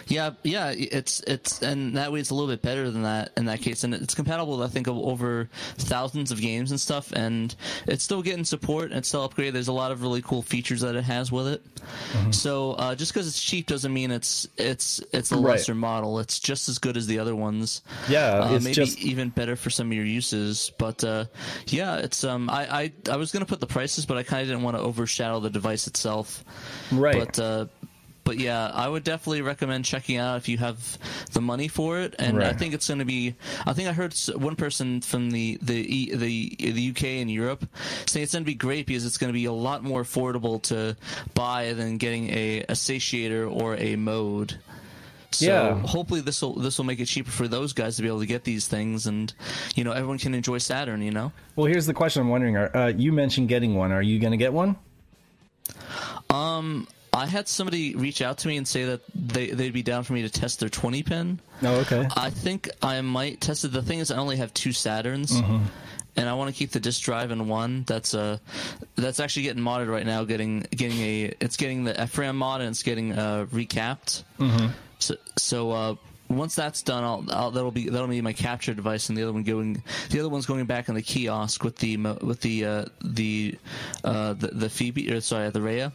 Yeah, 0.08 0.32
yeah, 0.44 0.74
it's 0.76 1.20
it's 1.22 1.62
and 1.62 1.98
that 1.98 2.12
way 2.12 2.20
it's 2.20 2.30
a 2.30 2.36
little 2.36 2.50
bit 2.50 2.62
better 2.62 2.90
than 2.90 3.04
that 3.04 3.32
in 3.38 3.46
that 3.46 3.62
case, 3.62 3.84
and 3.84 3.94
it's 3.94 4.16
compatible. 4.16 4.62
I 4.64 4.68
think 4.68 4.88
of 4.88 4.98
over 4.98 5.50
thousands 5.78 6.32
of 6.32 6.40
games 6.42 6.72
and 6.72 6.80
stuff, 6.80 7.12
and 7.12 7.54
it's 7.88 8.04
still 8.04 8.22
getting 8.22 8.46
support 8.46 8.86
and 8.90 8.96
it's 9.00 9.08
still 9.08 9.28
upgraded. 9.28 9.54
There's 9.54 9.68
a 9.68 9.74
lot 9.74 9.92
of 9.92 10.02
really 10.02 10.22
cool 10.22 10.42
features 10.42 10.82
that 10.82 10.96
it 10.96 11.04
has 11.04 11.32
with 11.32 11.48
it. 11.48 11.76
Mm-hmm. 11.76 12.32
So 12.32 12.72
uh, 12.74 12.96
just 12.96 13.14
because 13.14 13.28
it's 13.28 13.42
cheap 13.42 13.68
doesn't 13.68 13.94
mean 13.94 14.12
it's 14.12 14.48
it's 14.58 15.02
it's 15.12 15.32
a 15.32 15.36
Right. 15.36 15.54
lesser 15.54 15.76
model. 15.76 16.20
It's 16.20 16.40
just 16.40 16.70
as 16.70 16.80
good 16.80 16.98
as 16.98 17.08
the 17.08 17.20
other 17.20 17.36
ones. 17.36 17.82
Yeah, 18.10 18.40
uh, 18.40 18.56
it's 18.56 18.64
maybe 18.64 18.74
just- 18.76 19.00
even 19.00 19.30
better 19.30 19.56
for 19.56 19.70
some 19.70 19.88
of 19.88 19.94
your 19.94 20.06
uses. 20.06 20.72
But 20.78 21.04
uh, 21.04 21.26
yeah, 21.68 21.98
it's 21.98 22.24
um 22.24 22.50
I 22.50 22.84
I, 22.84 22.92
I 23.12 23.18
was 23.18 23.32
gonna 23.32 23.46
put 23.46 23.60
the 23.60 23.68
prices, 23.68 24.06
but 24.06 24.18
I 24.18 24.24
kind 24.24 24.42
of 24.42 24.48
didn't 24.48 24.64
want 24.64 24.78
to 24.78 24.84
overshadow 24.84 25.40
the 25.40 25.50
device 25.50 25.88
itself. 25.88 26.44
Right. 26.92 27.18
But 27.18 27.40
uh, 27.40 27.66
but 28.24 28.38
yeah, 28.38 28.72
I 28.74 28.88
would 28.88 29.04
definitely 29.04 29.42
recommend 29.42 29.86
checking 29.86 30.18
out 30.18 30.38
if 30.38 30.48
you 30.48 30.58
have 30.58 30.98
the 31.34 31.42
money 31.42 31.68
for 31.68 32.00
it. 32.00 32.16
And 32.20 32.38
I 32.44 32.54
think 32.54 32.74
it's 32.74 32.88
going 32.88 33.00
to 33.00 33.06
be. 33.06 33.36
I 33.66 33.74
think 33.74 33.90
I 33.90 33.94
heard 33.94 34.14
one 34.36 34.56
person 34.56 35.02
from 35.02 35.32
the 35.32 35.58
the 35.62 36.16
the 36.16 36.56
the 36.72 36.90
UK 36.92 37.04
and 37.22 37.30
Europe 37.30 37.66
saying 38.06 38.24
it's 38.24 38.34
going 38.34 38.44
to 38.44 38.50
be 38.50 38.56
great 38.56 38.86
because 38.86 39.06
it's 39.06 39.18
going 39.18 39.30
to 39.30 39.34
be 39.34 39.46
a 39.46 39.52
lot 39.52 39.84
more 39.84 40.04
affordable 40.04 40.62
to 40.64 40.96
buy 41.34 41.74
than 41.74 41.98
getting 41.98 42.30
a, 42.30 42.60
a 42.62 42.74
satiator 42.74 43.52
or 43.52 43.76
a 43.78 43.96
mode. 43.96 44.58
So 45.32 45.46
Yeah. 45.46 45.80
hopefully 45.82 46.22
this 46.22 46.42
will 46.44 46.54
this 46.54 46.78
will 46.78 46.86
make 46.86 47.00
it 47.00 47.06
cheaper 47.08 47.32
for 47.32 47.48
those 47.48 47.74
guys 47.74 47.96
to 47.96 48.04
be 48.04 48.08
able 48.08 48.20
to 48.20 48.28
get 48.28 48.44
these 48.44 48.68
things, 48.68 49.08
and 49.08 49.34
you 49.76 49.84
know 49.84 49.92
everyone 49.92 50.20
can 50.20 50.34
enjoy 50.36 50.60
Saturn. 50.60 51.02
You 51.02 51.12
know. 51.12 51.32
Well, 51.56 51.66
here's 51.66 51.88
the 51.88 51.94
question 51.94 52.22
I'm 52.22 52.30
wondering. 52.30 52.56
Are, 52.56 52.76
uh, 52.78 52.88
you 52.90 53.12
mentioned 53.12 53.50
getting 53.50 53.74
one. 53.76 53.92
Are 53.92 54.02
you 54.02 54.20
going 54.20 54.32
to 54.32 54.38
get 54.38 54.54
one? 54.54 54.76
I 57.14 57.28
had 57.28 57.48
somebody 57.48 57.96
reach 57.96 58.22
out 58.22 58.40
to 58.40 58.48
me 58.48 58.58
and 58.58 58.68
say 58.68 58.86
that 58.86 59.02
they 59.14 59.52
they'd 59.52 59.72
be 59.74 59.84
down 59.84 60.04
for 60.04 60.14
me 60.14 60.24
to 60.24 60.30
test 60.30 60.60
their 60.60 60.70
20 60.70 61.04
pin. 61.04 61.40
Oh, 61.62 61.76
okay. 61.82 62.08
I 62.18 62.30
think 62.32 62.70
I 62.82 63.00
might 63.02 63.40
test 63.40 63.64
it. 63.66 63.72
The 63.72 63.82
thing 63.84 64.00
is, 64.00 64.10
I 64.12 64.18
only 64.18 64.38
have 64.38 64.54
two 64.54 64.70
Saturns, 64.72 65.32
and 66.16 66.28
I 66.30 66.34
want 66.34 66.54
to 66.54 66.58
keep 66.58 66.72
the 66.72 66.80
disk 66.80 67.02
drive 67.04 67.32
in 67.32 67.48
one. 67.48 67.84
That's 67.86 68.14
uh 68.16 68.40
that's 68.96 69.20
actually 69.20 69.44
getting 69.44 69.64
modded 69.64 69.90
right 69.90 70.06
now. 70.06 70.24
Getting 70.24 70.62
getting 70.72 71.00
a 71.00 71.34
it's 71.40 71.56
getting 71.58 71.84
the 71.84 71.94
FRAM 72.08 72.36
mod 72.38 72.62
and 72.62 72.72
it's 72.72 72.84
getting 72.84 73.14
uh, 73.14 73.46
recapped. 73.52 74.24
So 75.00 75.16
so 75.38 75.72
uh, 75.72 75.96
once 76.38 76.56
that's 76.56 76.82
done, 76.82 77.04
I'll, 77.04 77.26
I'll 77.30 77.52
that'll 77.52 77.72
be 77.72 77.90
that'll 77.90 78.08
be 78.08 78.22
my 78.22 78.34
capture 78.34 78.74
device, 78.74 79.10
and 79.10 79.18
the 79.18 79.24
other 79.24 79.34
one 79.34 79.44
going 79.44 79.84
the 80.10 80.20
other 80.20 80.30
one's 80.30 80.46
going 80.46 80.66
back 80.66 80.90
in 80.90 80.96
the 80.96 81.02
kiosk 81.02 81.64
with 81.64 81.78
the 81.78 81.98
with 81.98 82.42
the 82.42 82.66
uh, 82.66 82.86
the 83.04 83.58
uh, 84.04 84.34
the 84.34 84.48
the 84.48 84.70
Phoebe 84.70 85.12
or 85.12 85.22
sorry 85.22 85.50
the 85.50 85.62
Rhea. 85.62 85.92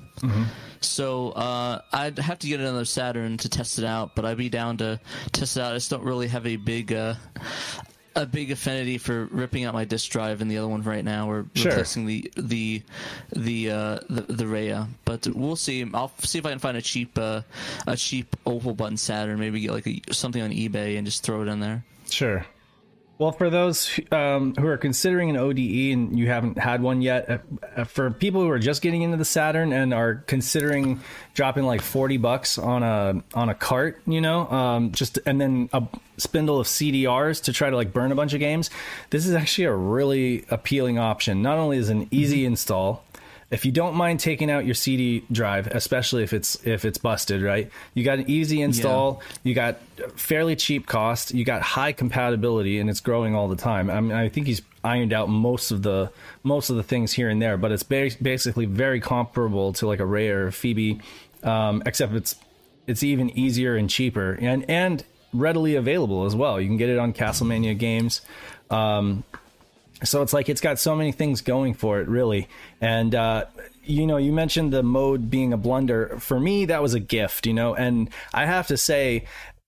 So 0.81 1.31
uh, 1.31 1.81
I'd 1.93 2.19
have 2.19 2.39
to 2.41 2.47
get 2.47 2.61
another 2.61 2.85
Saturn 2.85 3.37
to 3.39 3.49
test 3.49 3.79
it 3.79 3.85
out, 3.85 4.15
but 4.15 4.25
I'd 4.25 4.37
be 4.39 4.49
down 4.49 4.77
to 4.79 5.01
test 5.33 5.57
it 5.57 5.61
out. 5.61 5.73
I 5.73 5.77
just 5.77 5.91
don't 5.91 6.05
really 6.05 6.29
have 6.29 6.47
a 6.47 6.57
big 6.57 6.93
uh, 6.93 7.15
a 8.19 8.27
big 8.27 8.51
affinity 8.51 8.99
for 8.99 9.27
ripping 9.27 9.65
out 9.65 9.73
my 9.75 9.85
disk 9.85 10.11
drive 10.11 10.41
in 10.43 10.49
the 10.49 10.59
other 10.59 10.69
one 10.69 10.83
right 10.83 11.05
now, 11.05 11.31
or 11.31 11.47
Sure. 11.55 11.71
replacing 11.71 12.07
the 12.07 12.31
the 12.37 12.83
the 13.35 13.71
uh, 13.71 13.99
the, 14.11 14.23
the 14.29 14.47
Rhea. 14.47 14.89
But 15.05 15.27
we'll 15.29 15.57
see. 15.57 15.89
I'll 15.95 16.13
see 16.19 16.39
if 16.39 16.47
I 16.47 16.51
can 16.51 16.59
find 16.59 16.77
a 16.77 16.83
cheap 16.83 17.17
uh, 17.19 17.43
a 17.87 17.97
cheap 17.97 18.37
oval 18.45 18.75
button 18.75 18.97
Saturn. 18.97 19.39
Maybe 19.39 19.61
get 19.61 19.71
like 19.73 19.87
a, 19.87 20.01
something 20.13 20.43
on 20.43 20.51
eBay 20.51 20.99
and 20.99 21.07
just 21.07 21.23
throw 21.23 21.43
it 21.43 21.49
in 21.49 21.61
there. 21.61 21.85
Sure. 22.11 22.45
Well, 23.19 23.33
for 23.33 23.51
those 23.51 23.99
um, 24.13 24.55
who 24.55 24.69
are 24.69 24.79
considering 24.79 25.29
an 25.29 25.37
ODE 25.37 25.59
and 25.59 26.17
you 26.17 26.29
haven't 26.29 26.57
had 26.57 26.81
one 26.81 27.03
yet, 27.03 27.29
uh, 27.29 27.39
uh, 27.77 27.85
for 27.85 28.13
people 28.13 28.43
who 28.43 28.49
are 28.49 28.61
just 28.61 28.81
getting 28.81 29.03
into 29.03 29.17
the 29.17 29.25
Saturn 29.25 29.73
and 29.73 29.93
are 29.93 30.23
considering 30.29 31.01
dropping 31.35 31.65
like 31.65 31.83
forty 31.83 32.17
bucks 32.17 32.59
on 32.59 32.85
a 32.85 33.21
on 33.35 33.49
a 33.49 33.57
cart, 33.57 34.01
you 34.07 34.21
know, 34.21 34.49
um, 34.49 34.93
just 34.93 35.19
and 35.27 35.41
then 35.41 35.69
a 35.73 35.83
spindle 36.17 36.61
of 36.61 36.69
CDRs 36.69 37.43
to 37.43 37.53
try 37.53 37.69
to 37.69 37.75
like 37.75 37.93
burn 37.93 38.13
a 38.13 38.15
bunch 38.15 38.35
of 38.35 38.41
games, 38.41 38.71
this 39.11 39.27
is 39.27 39.35
actually 39.35 39.65
a 39.65 39.75
really 39.75 40.45
appealing 40.49 41.01
option. 41.01 41.43
Not 41.43 41.59
only 41.59 41.79
is 41.79 41.91
it 41.91 41.97
an 41.97 42.09
easy 42.13 42.45
install, 42.45 43.05
if 43.51 43.65
you 43.65 43.73
don't 43.73 43.95
mind 43.95 44.21
taking 44.21 44.51
out 44.51 44.67
your 44.67 44.75
CD 44.75 45.25
drive, 45.33 45.69
especially 45.69 46.23
if 46.23 46.33
it's 46.33 46.57
if 46.67 46.85
it's 46.85 46.99
busted, 46.99 47.43
right? 47.43 47.71
You 47.95 48.05
got 48.05 48.19
an 48.19 48.29
easy 48.29 48.61
install, 48.61 49.23
you 49.43 49.55
got 49.55 49.79
fairly 50.17 50.55
cheap 50.55 50.87
cost, 50.87 51.33
you 51.33 51.45
got 51.45 51.63
high 51.63 51.93
compatibility, 51.93 52.79
and 52.79 52.91
it's 52.91 53.01
growing 53.01 53.35
all 53.35 53.49
the 53.49 53.57
time. 53.57 53.89
I 53.89 54.01
mean, 54.01 54.13
I 54.13 54.29
think 54.29 54.47
he's 54.47 54.61
ironed 54.85 55.15
out 55.15 55.31
most 55.31 55.71
of 55.71 55.83
the 55.83 56.11
most 56.43 56.69
of 56.69 56.77
the 56.77 56.83
things 56.83 57.13
here 57.13 57.31
and 57.31 57.41
there, 57.41 57.57
but 57.57 57.73
it's 57.73 57.83
ba- 57.83 58.11
basically 58.21 58.67
very 58.67 59.01
comparable 59.01 59.73
to 59.75 59.87
like 59.87 60.01
a 60.01 60.07
Rhea 60.07 60.37
or 60.37 60.47
a 60.49 60.53
Phoebe, 60.53 61.01
um, 61.43 61.83
except 61.87 62.13
it's 62.13 62.37
it's 62.87 63.03
even 63.03 63.31
easier 63.31 63.77
and 63.77 63.89
cheaper 63.89 64.37
and 64.41 64.69
and 64.69 65.05
readily 65.33 65.75
available 65.75 66.27
as 66.27 66.37
well. 66.37 66.61
You 66.61 66.67
can 66.67 66.77
get 66.77 66.91
it 66.91 66.99
on 66.99 67.15
Castlemania 67.15 67.77
Games. 67.77 68.21
Um, 68.71 69.25
so 70.05 70.23
it's 70.23 70.33
like 70.33 70.49
it's 70.49 70.61
got 70.61 70.79
so 70.79 70.95
many 70.95 71.13
things 71.13 71.41
going 71.41 71.75
for 71.75 72.01
it, 72.01 72.09
really. 72.09 72.49
And 72.81 73.15
uh, 73.15 73.47
you 73.85 74.07
know, 74.07 74.17
you 74.17 74.33
mentioned 74.33 74.73
the 74.73 74.83
mode 74.83 75.31
being 75.31 75.53
a 75.53 75.57
blunder. 75.57 76.19
For 76.21 76.39
me, 76.39 76.67
that 76.67 76.83
was 76.83 76.95
a 76.95 77.01
gift, 77.01 77.47
you 77.47 77.55
know. 77.55 77.75
And 77.75 78.11
I 78.33 78.47
have 78.47 78.67
to 78.69 78.77
say 78.77 79.25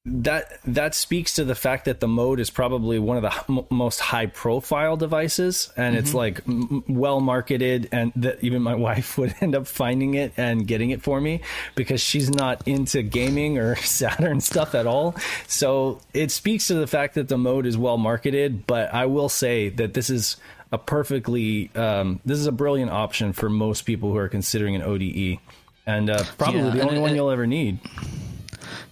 that 0.06 0.58
that 0.64 0.94
speaks 0.94 1.34
to 1.34 1.44
the 1.44 1.54
fact 1.54 1.84
that 1.84 2.00
the 2.00 2.08
mode 2.08 2.40
is 2.40 2.48
probably 2.48 2.98
one 2.98 3.18
of 3.18 3.22
the 3.22 3.44
m- 3.52 3.66
most 3.70 4.00
high 4.00 4.24
profile 4.24 4.96
devices 4.96 5.70
and 5.76 5.94
it's 5.94 6.14
like 6.14 6.40
m- 6.48 6.82
well 6.88 7.20
marketed 7.20 7.86
and 7.92 8.10
that 8.16 8.42
even 8.42 8.62
my 8.62 8.74
wife 8.88 9.18
would 9.18 9.34
end 9.42 9.54
up 9.54 9.66
finding 9.66 10.14
it 10.14 10.32
and 10.38 10.66
getting 10.66 10.88
it 10.88 11.02
for 11.02 11.20
me 11.20 11.42
because 11.74 12.00
she's 12.00 12.30
not 12.30 12.66
into 12.66 13.02
gaming 13.02 13.58
or 13.58 13.76
Saturn 13.90 14.40
stuff 14.40 14.74
at 14.74 14.86
all. 14.86 15.14
So 15.46 16.00
it 16.14 16.30
speaks 16.30 16.68
to 16.68 16.74
the 16.74 16.86
fact 16.86 17.14
that 17.16 17.28
the 17.28 17.36
mode 17.36 17.66
is 17.66 17.76
well 17.76 17.98
marketed 17.98 18.66
but 18.66 18.94
I 18.94 19.04
will 19.04 19.28
say 19.28 19.68
that 19.68 19.92
this 19.92 20.08
is 20.08 20.38
a 20.72 20.78
perfectly 20.78 21.70
um, 21.74 22.20
this 22.24 22.38
is 22.38 22.46
a 22.46 22.52
brilliant 22.52 22.90
option 22.90 23.34
for 23.34 23.50
most 23.50 23.82
people 23.82 24.10
who 24.12 24.16
are 24.16 24.30
considering 24.30 24.74
an 24.76 24.82
ODE 24.82 25.38
and 25.84 26.08
uh, 26.08 26.24
probably 26.38 26.60
Yeah, 26.60 26.70
the 26.70 26.80
only 26.80 27.00
one 27.00 27.14
you'll 27.14 27.30
ever 27.30 27.46
need 27.46 27.80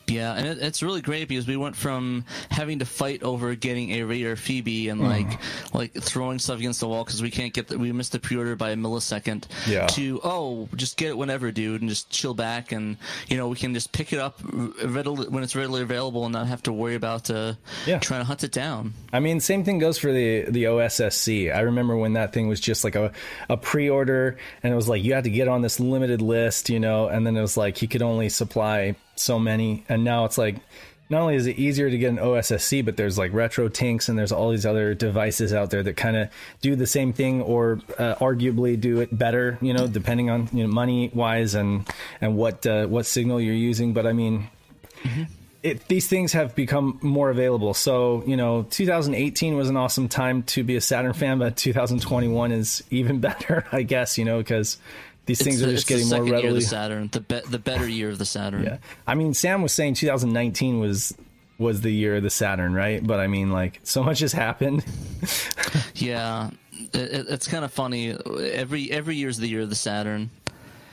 Yeah, 0.09 0.35
and 0.35 0.47
it, 0.47 0.59
it's 0.59 0.83
really 0.83 1.01
great 1.01 1.29
because 1.29 1.47
we 1.47 1.57
went 1.57 1.77
from 1.77 2.25
having 2.51 2.79
to 2.81 2.85
fight 2.87 3.23
over 3.23 3.55
getting 3.55 3.93
a 3.93 4.03
Raider 4.03 4.37
Phoebe 4.37 4.89
and 4.89 5.01
like 5.01 5.19
Mm. 5.29 5.75
like 5.75 5.93
throwing 5.95 6.39
stuff 6.39 6.59
against 6.59 6.81
the 6.81 6.89
wall 6.89 7.05
because 7.05 7.21
we 7.23 7.31
can't 7.31 7.53
get 7.53 7.69
the, 7.69 7.79
we 7.79 7.93
missed 7.93 8.13
the 8.13 8.19
pre-order 8.19 8.57
by 8.57 8.71
a 8.71 8.77
millisecond. 8.77 9.45
Yeah. 9.67 9.87
To 9.89 10.21
oh, 10.25 10.69
just 10.77 10.97
get 10.97 11.09
it 11.11 11.17
whenever, 11.19 11.51
dude, 11.53 11.81
and 11.83 11.89
just 11.91 12.09
chill 12.11 12.35
back, 12.35 12.73
and 12.73 12.97
you 13.29 13.37
know 13.37 13.49
we 13.49 13.57
can 13.57 13.75
just 13.75 13.93
pick 13.93 14.13
it 14.13 14.19
up 14.19 14.41
readily 14.85 15.29
when 15.29 15.43
it's 15.43 15.55
readily 15.57 15.83
available 15.83 16.25
and 16.25 16.33
not 16.33 16.47
have 16.47 16.63
to 16.65 16.73
worry 16.73 16.95
about 16.95 17.31
uh, 17.31 17.55
Yeah. 17.87 17.99
trying 17.99 18.21
to 18.21 18.25
hunt 18.25 18.45
it 18.45 18.53
down. 18.53 18.95
I 19.13 19.21
mean, 19.21 19.41
same 19.41 19.65
thing 19.65 19.79
goes 19.79 19.99
for 19.99 20.13
the 20.13 20.45
the 20.49 20.65
OSSC. 20.65 21.55
I 21.55 21.61
remember 21.61 21.97
when 21.97 22.15
that 22.15 22.33
thing 22.33 22.49
was 22.49 22.61
just 22.61 22.85
like 22.85 22.97
a, 22.97 23.13
a 23.49 23.57
pre 23.57 23.89
order, 23.91 24.37
and 24.63 24.73
it 24.73 24.77
was 24.77 24.89
like 24.89 25.03
you 25.05 25.15
had 25.15 25.25
to 25.25 25.31
get 25.31 25.49
on 25.49 25.63
this 25.63 25.79
limited 25.81 26.23
list, 26.23 26.71
you 26.71 26.81
know, 26.81 27.09
and 27.09 27.27
then 27.27 27.37
it 27.37 27.41
was 27.43 27.57
like 27.57 27.77
he 27.77 27.87
could 27.87 28.03
only 28.03 28.29
supply 28.29 28.95
so 29.19 29.39
many, 29.39 29.85
and 29.89 30.05
now 30.05 30.25
it's 30.25 30.39
like 30.39 30.57
not 31.11 31.23
only 31.23 31.37
is 31.37 31.47
it 31.47 31.59
easier 31.59 31.89
to 31.89 31.99
get 31.99 32.11
an 32.11 32.19
OSSC, 32.19 32.85
but 32.85 32.97
there's 32.97 33.17
like 33.17 33.33
retro 33.33 33.69
tinks 33.69 34.09
and 34.09 34.19
there's 34.19 34.33
all 34.33 34.51
these 34.51 34.67
other 34.67 34.95
devices 34.95 35.53
out 35.53 35.71
there 35.71 35.83
that 35.83 35.97
kind 35.97 36.17
of 36.17 36.29
do 36.61 36.77
the 36.77 36.87
same 36.87 37.13
thing 37.13 37.41
or 37.41 37.81
uh, 37.99 38.15
arguably 38.17 38.79
do 38.79 39.01
it 39.01 39.17
better, 39.17 39.59
you 39.63 39.73
know, 39.73 39.87
depending 39.87 40.29
on 40.31 40.49
you 40.53 40.65
know 40.65 40.69
money 40.69 41.11
wise 41.15 41.55
and 41.55 41.89
and 42.21 42.37
what 42.37 42.67
uh, 42.67 42.87
what 42.87 43.07
signal 43.07 43.41
you're 43.41 43.55
using. 43.55 43.95
But 43.95 44.07
I 44.07 44.13
mean, 44.13 44.51
it, 45.63 45.89
these 45.89 46.07
things 46.09 46.33
have 46.33 46.55
become 46.55 46.99
more 47.03 47.31
available. 47.31 47.75
So, 47.75 48.23
you 48.27 48.37
know, 48.37 48.67
2018 48.71 49.57
was 49.57 49.69
an 49.69 49.77
awesome 49.77 50.09
time 50.09 50.43
to 50.45 50.63
be 50.63 50.77
a 50.77 50.81
Saturn 50.81 51.13
fan, 51.13 51.39
but 51.39 51.57
2021 51.57 52.53
is 52.53 52.83
even 52.91 53.21
better, 53.21 53.65
I 53.73 53.83
guess, 53.83 54.19
you 54.19 54.25
know, 54.25 54.39
because 54.39 54.79
these 55.29 55.41
things 55.43 55.63
it's 55.63 55.69
are 55.69 55.71
just 55.71 55.89
it's 55.89 55.89
the 55.89 55.95
getting 55.95 56.09
more 56.09 56.17
second 56.19 56.27
year 56.27 56.37
of 56.37 56.43
readily. 56.43 56.61
the 56.61 56.67
Saturn, 56.67 57.09
the 57.13 57.21
be- 57.21 57.41
the 57.49 57.59
better 57.61 57.87
year 57.89 58.09
of 58.11 58.19
the 58.19 58.27
Saturn. 58.27 58.65
Yeah. 58.65 58.79
I 59.07 59.15
mean, 59.15 59.33
Sam 59.35 59.63
was 59.63 59.73
saying 59.73 59.95
2019 59.95 60.81
was 60.81 61.15
was 61.59 61.81
the 61.83 61.91
year 61.93 62.17
of 62.17 62.23
the 62.25 62.31
Saturn, 62.31 62.73
right? 62.75 63.05
But 63.07 63.21
I 63.21 63.27
mean, 63.29 63.51
like, 63.53 63.81
so 63.85 64.03
much 64.03 64.19
has 64.21 64.33
happened. 64.33 64.85
Yeah, 65.95 66.51
it, 66.93 66.95
it- 66.97 67.27
it's 67.29 67.47
kind 67.49 67.65
of 67.65 67.73
funny. 67.73 68.11
Every 68.53 68.91
every 68.91 69.17
year's 69.17 69.37
the 69.39 69.47
year 69.49 69.61
of 69.63 69.69
the 69.71 69.75
Saturn. 69.77 70.31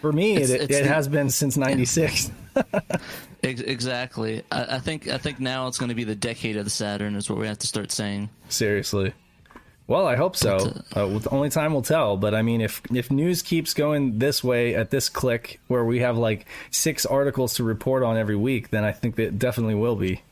For 0.02 0.12
me, 0.12 0.34
It's- 0.36 0.50
it, 0.52 0.62
it's 0.62 0.76
it 0.76 0.84
the- 0.84 0.90
has 0.90 1.08
been 1.08 1.30
since 1.32 1.58
96. 1.58 2.32
Exactly. 3.44 4.42
I, 4.52 4.78
I 4.78 4.80
think 4.80 5.08
I 5.08 5.18
think 5.20 5.40
now 5.40 5.68
it's 5.68 5.78
going 5.78 5.90
to 5.90 5.96
be 5.96 6.04
the 6.04 6.16
decade 6.16 6.58
of 6.58 6.64
the 6.64 6.72
Saturn 6.72 7.16
is 7.16 7.30
what 7.30 7.38
we 7.38 7.46
have 7.48 7.60
to 7.60 7.68
start 7.68 7.92
saying. 7.92 8.30
Seriously. 8.50 9.14
Well, 9.88 10.08
I 10.08 10.16
hope 10.16 10.36
so. 10.36 10.74
Uh, 10.96 11.04
uh 11.04 11.08
with- 11.08 11.32
only 11.32 11.50
time 11.50 11.74
will 11.74 11.82
tell. 11.84 12.18
But 12.18 12.34
I 12.34 12.42
mean, 12.42 12.62
if 12.62 12.82
if 12.92 13.12
news 13.12 13.42
keeps 13.42 13.74
going 13.74 14.20
this 14.20 14.44
way 14.44 14.76
at 14.76 14.90
this 14.90 15.10
click, 15.10 15.60
where 15.68 15.86
we 15.86 16.00
have 16.00 16.18
like 16.18 16.48
six 16.72 17.06
articles 17.06 17.56
to 17.56 17.64
report 17.64 18.04
on 18.04 18.18
every 18.18 18.36
week, 18.36 18.70
then 18.72 18.84
I 18.84 18.92
think 18.92 19.16
that 19.16 19.24
it 19.24 19.40
definitely 19.40 19.76
will 19.76 19.96
be. 19.96 20.24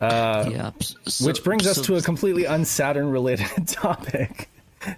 Uh, 0.00 0.48
yeah. 0.50 0.70
So- 1.06 1.26
Which 1.26 1.44
brings 1.44 1.66
us 1.66 1.80
to 1.82 1.96
a 1.96 2.02
completely 2.02 2.46
un-Saturn 2.46 3.10
related 3.10 3.48
topic. 3.66 4.48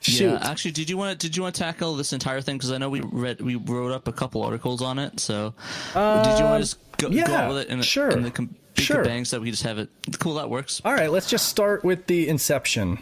Shoot. 0.00 0.24
Yeah, 0.24 0.38
actually, 0.42 0.72
did 0.72 0.90
you 0.90 0.98
want 0.98 1.18
to 1.18 1.26
did 1.26 1.36
you 1.36 1.42
want 1.42 1.54
to 1.54 1.62
tackle 1.62 1.96
this 1.96 2.12
entire 2.12 2.42
thing? 2.42 2.58
Because 2.58 2.70
I 2.70 2.78
know 2.78 2.90
we 2.90 3.00
read 3.00 3.40
we 3.40 3.56
wrote 3.56 3.92
up 3.92 4.08
a 4.08 4.12
couple 4.12 4.42
articles 4.42 4.82
on 4.82 4.98
it. 4.98 5.18
So 5.18 5.54
did 5.94 5.94
you 5.94 6.00
want 6.00 6.36
to 6.38 6.46
um, 6.46 6.60
just 6.60 6.96
go, 6.98 7.08
go 7.08 7.14
yeah, 7.14 7.30
out 7.30 7.48
with 7.48 7.58
it 7.62 7.68
in, 7.68 7.80
sure, 7.80 8.10
in 8.10 8.22
the 8.22 8.30
com- 8.30 8.54
sure. 8.76 9.02
bang 9.02 9.24
so 9.24 9.40
we 9.40 9.50
just 9.50 9.62
have 9.62 9.78
it? 9.78 9.88
Cool, 10.18 10.34
that 10.34 10.50
works. 10.50 10.82
All 10.84 10.92
right, 10.92 11.10
let's 11.10 11.30
just 11.30 11.48
start 11.48 11.82
with 11.82 12.06
the 12.06 12.28
inception. 12.28 12.98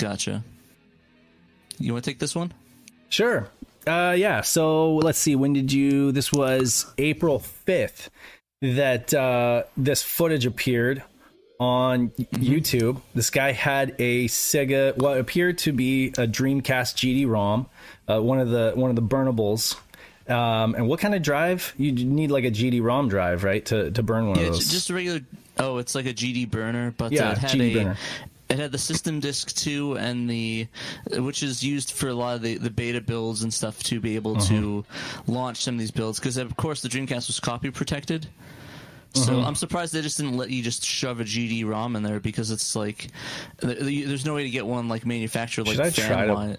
Gotcha. 0.00 0.42
You 1.78 1.92
want 1.92 2.04
to 2.04 2.10
take 2.10 2.18
this 2.18 2.34
one? 2.34 2.52
Sure. 3.10 3.48
Uh, 3.86 4.14
yeah. 4.16 4.40
So 4.40 4.94
let's 4.96 5.18
see. 5.18 5.36
When 5.36 5.52
did 5.52 5.72
you? 5.72 6.12
This 6.12 6.32
was 6.32 6.86
April 6.98 7.38
fifth 7.38 8.10
that 8.62 9.12
uh, 9.14 9.64
this 9.76 10.02
footage 10.02 10.46
appeared 10.46 11.02
on 11.58 12.08
YouTube. 12.34 13.00
This 13.14 13.30
guy 13.30 13.52
had 13.52 13.94
a 13.98 14.26
Sega, 14.28 14.96
what 14.96 15.18
appeared 15.18 15.58
to 15.58 15.72
be 15.72 16.08
a 16.08 16.26
Dreamcast 16.26 16.94
GD-ROM, 16.96 17.66
uh, 18.08 18.20
one 18.22 18.40
of 18.40 18.48
the 18.50 18.72
one 18.74 18.90
of 18.90 18.96
the 18.96 19.02
burnables. 19.02 19.76
Um, 20.28 20.74
and 20.76 20.86
what 20.88 21.00
kind 21.00 21.14
of 21.14 21.22
drive? 21.22 21.74
You 21.76 21.90
need 21.92 22.30
like 22.30 22.44
a 22.44 22.50
GD-ROM 22.50 23.08
drive, 23.08 23.42
right, 23.44 23.64
to 23.66 23.90
to 23.90 24.02
burn 24.02 24.28
one 24.28 24.36
Yeah, 24.38 24.44
of 24.44 24.48
it's 24.54 24.58
those. 24.64 24.70
just 24.72 24.90
a 24.90 24.94
regular. 24.94 25.20
Oh, 25.58 25.78
it's 25.78 25.94
like 25.94 26.06
a 26.06 26.14
GD 26.14 26.50
burner, 26.50 26.94
but 26.96 27.12
Yeah, 27.12 27.30
uh, 27.30 27.32
it 27.32 27.38
had 27.38 27.50
GD 27.50 27.60
a. 27.70 27.74
burner. 27.74 27.96
It 28.50 28.58
had 28.58 28.72
the 28.72 28.78
system 28.78 29.20
disk 29.20 29.54
too, 29.54 29.96
and 29.96 30.28
the 30.28 30.66
which 31.16 31.42
is 31.44 31.62
used 31.62 31.92
for 31.92 32.08
a 32.08 32.14
lot 32.14 32.34
of 32.36 32.42
the, 32.42 32.58
the 32.58 32.70
beta 32.70 33.00
builds 33.00 33.42
and 33.44 33.54
stuff 33.54 33.80
to 33.84 34.00
be 34.00 34.16
able 34.16 34.36
to 34.36 34.84
Uh-huh. 34.90 35.22
launch 35.28 35.62
some 35.62 35.74
of 35.74 35.78
these 35.80 35.92
builds. 35.92 36.18
Because 36.18 36.36
of 36.36 36.56
course 36.56 36.82
the 36.82 36.88
Dreamcast 36.88 37.28
was 37.28 37.38
copy 37.38 37.70
protected, 37.70 38.26
Uh-huh. 39.14 39.24
so 39.24 39.40
I'm 39.40 39.54
surprised 39.54 39.92
they 39.94 40.02
just 40.02 40.16
didn't 40.16 40.36
let 40.36 40.50
you 40.50 40.62
just 40.64 40.84
shove 40.84 41.20
a 41.20 41.24
GD 41.24 41.64
ROM 41.64 41.94
in 41.94 42.02
there 42.02 42.18
because 42.18 42.50
it's 42.50 42.74
like 42.74 43.06
th- 43.60 43.78
th- 43.78 44.06
there's 44.08 44.26
no 44.26 44.34
way 44.34 44.42
to 44.42 44.50
get 44.50 44.66
one 44.66 44.88
like 44.88 45.06
manufactured 45.06 45.68
like 45.68 45.76
Should 45.76 45.86
I 45.86 45.90
try 45.90 46.26
to- 46.26 46.58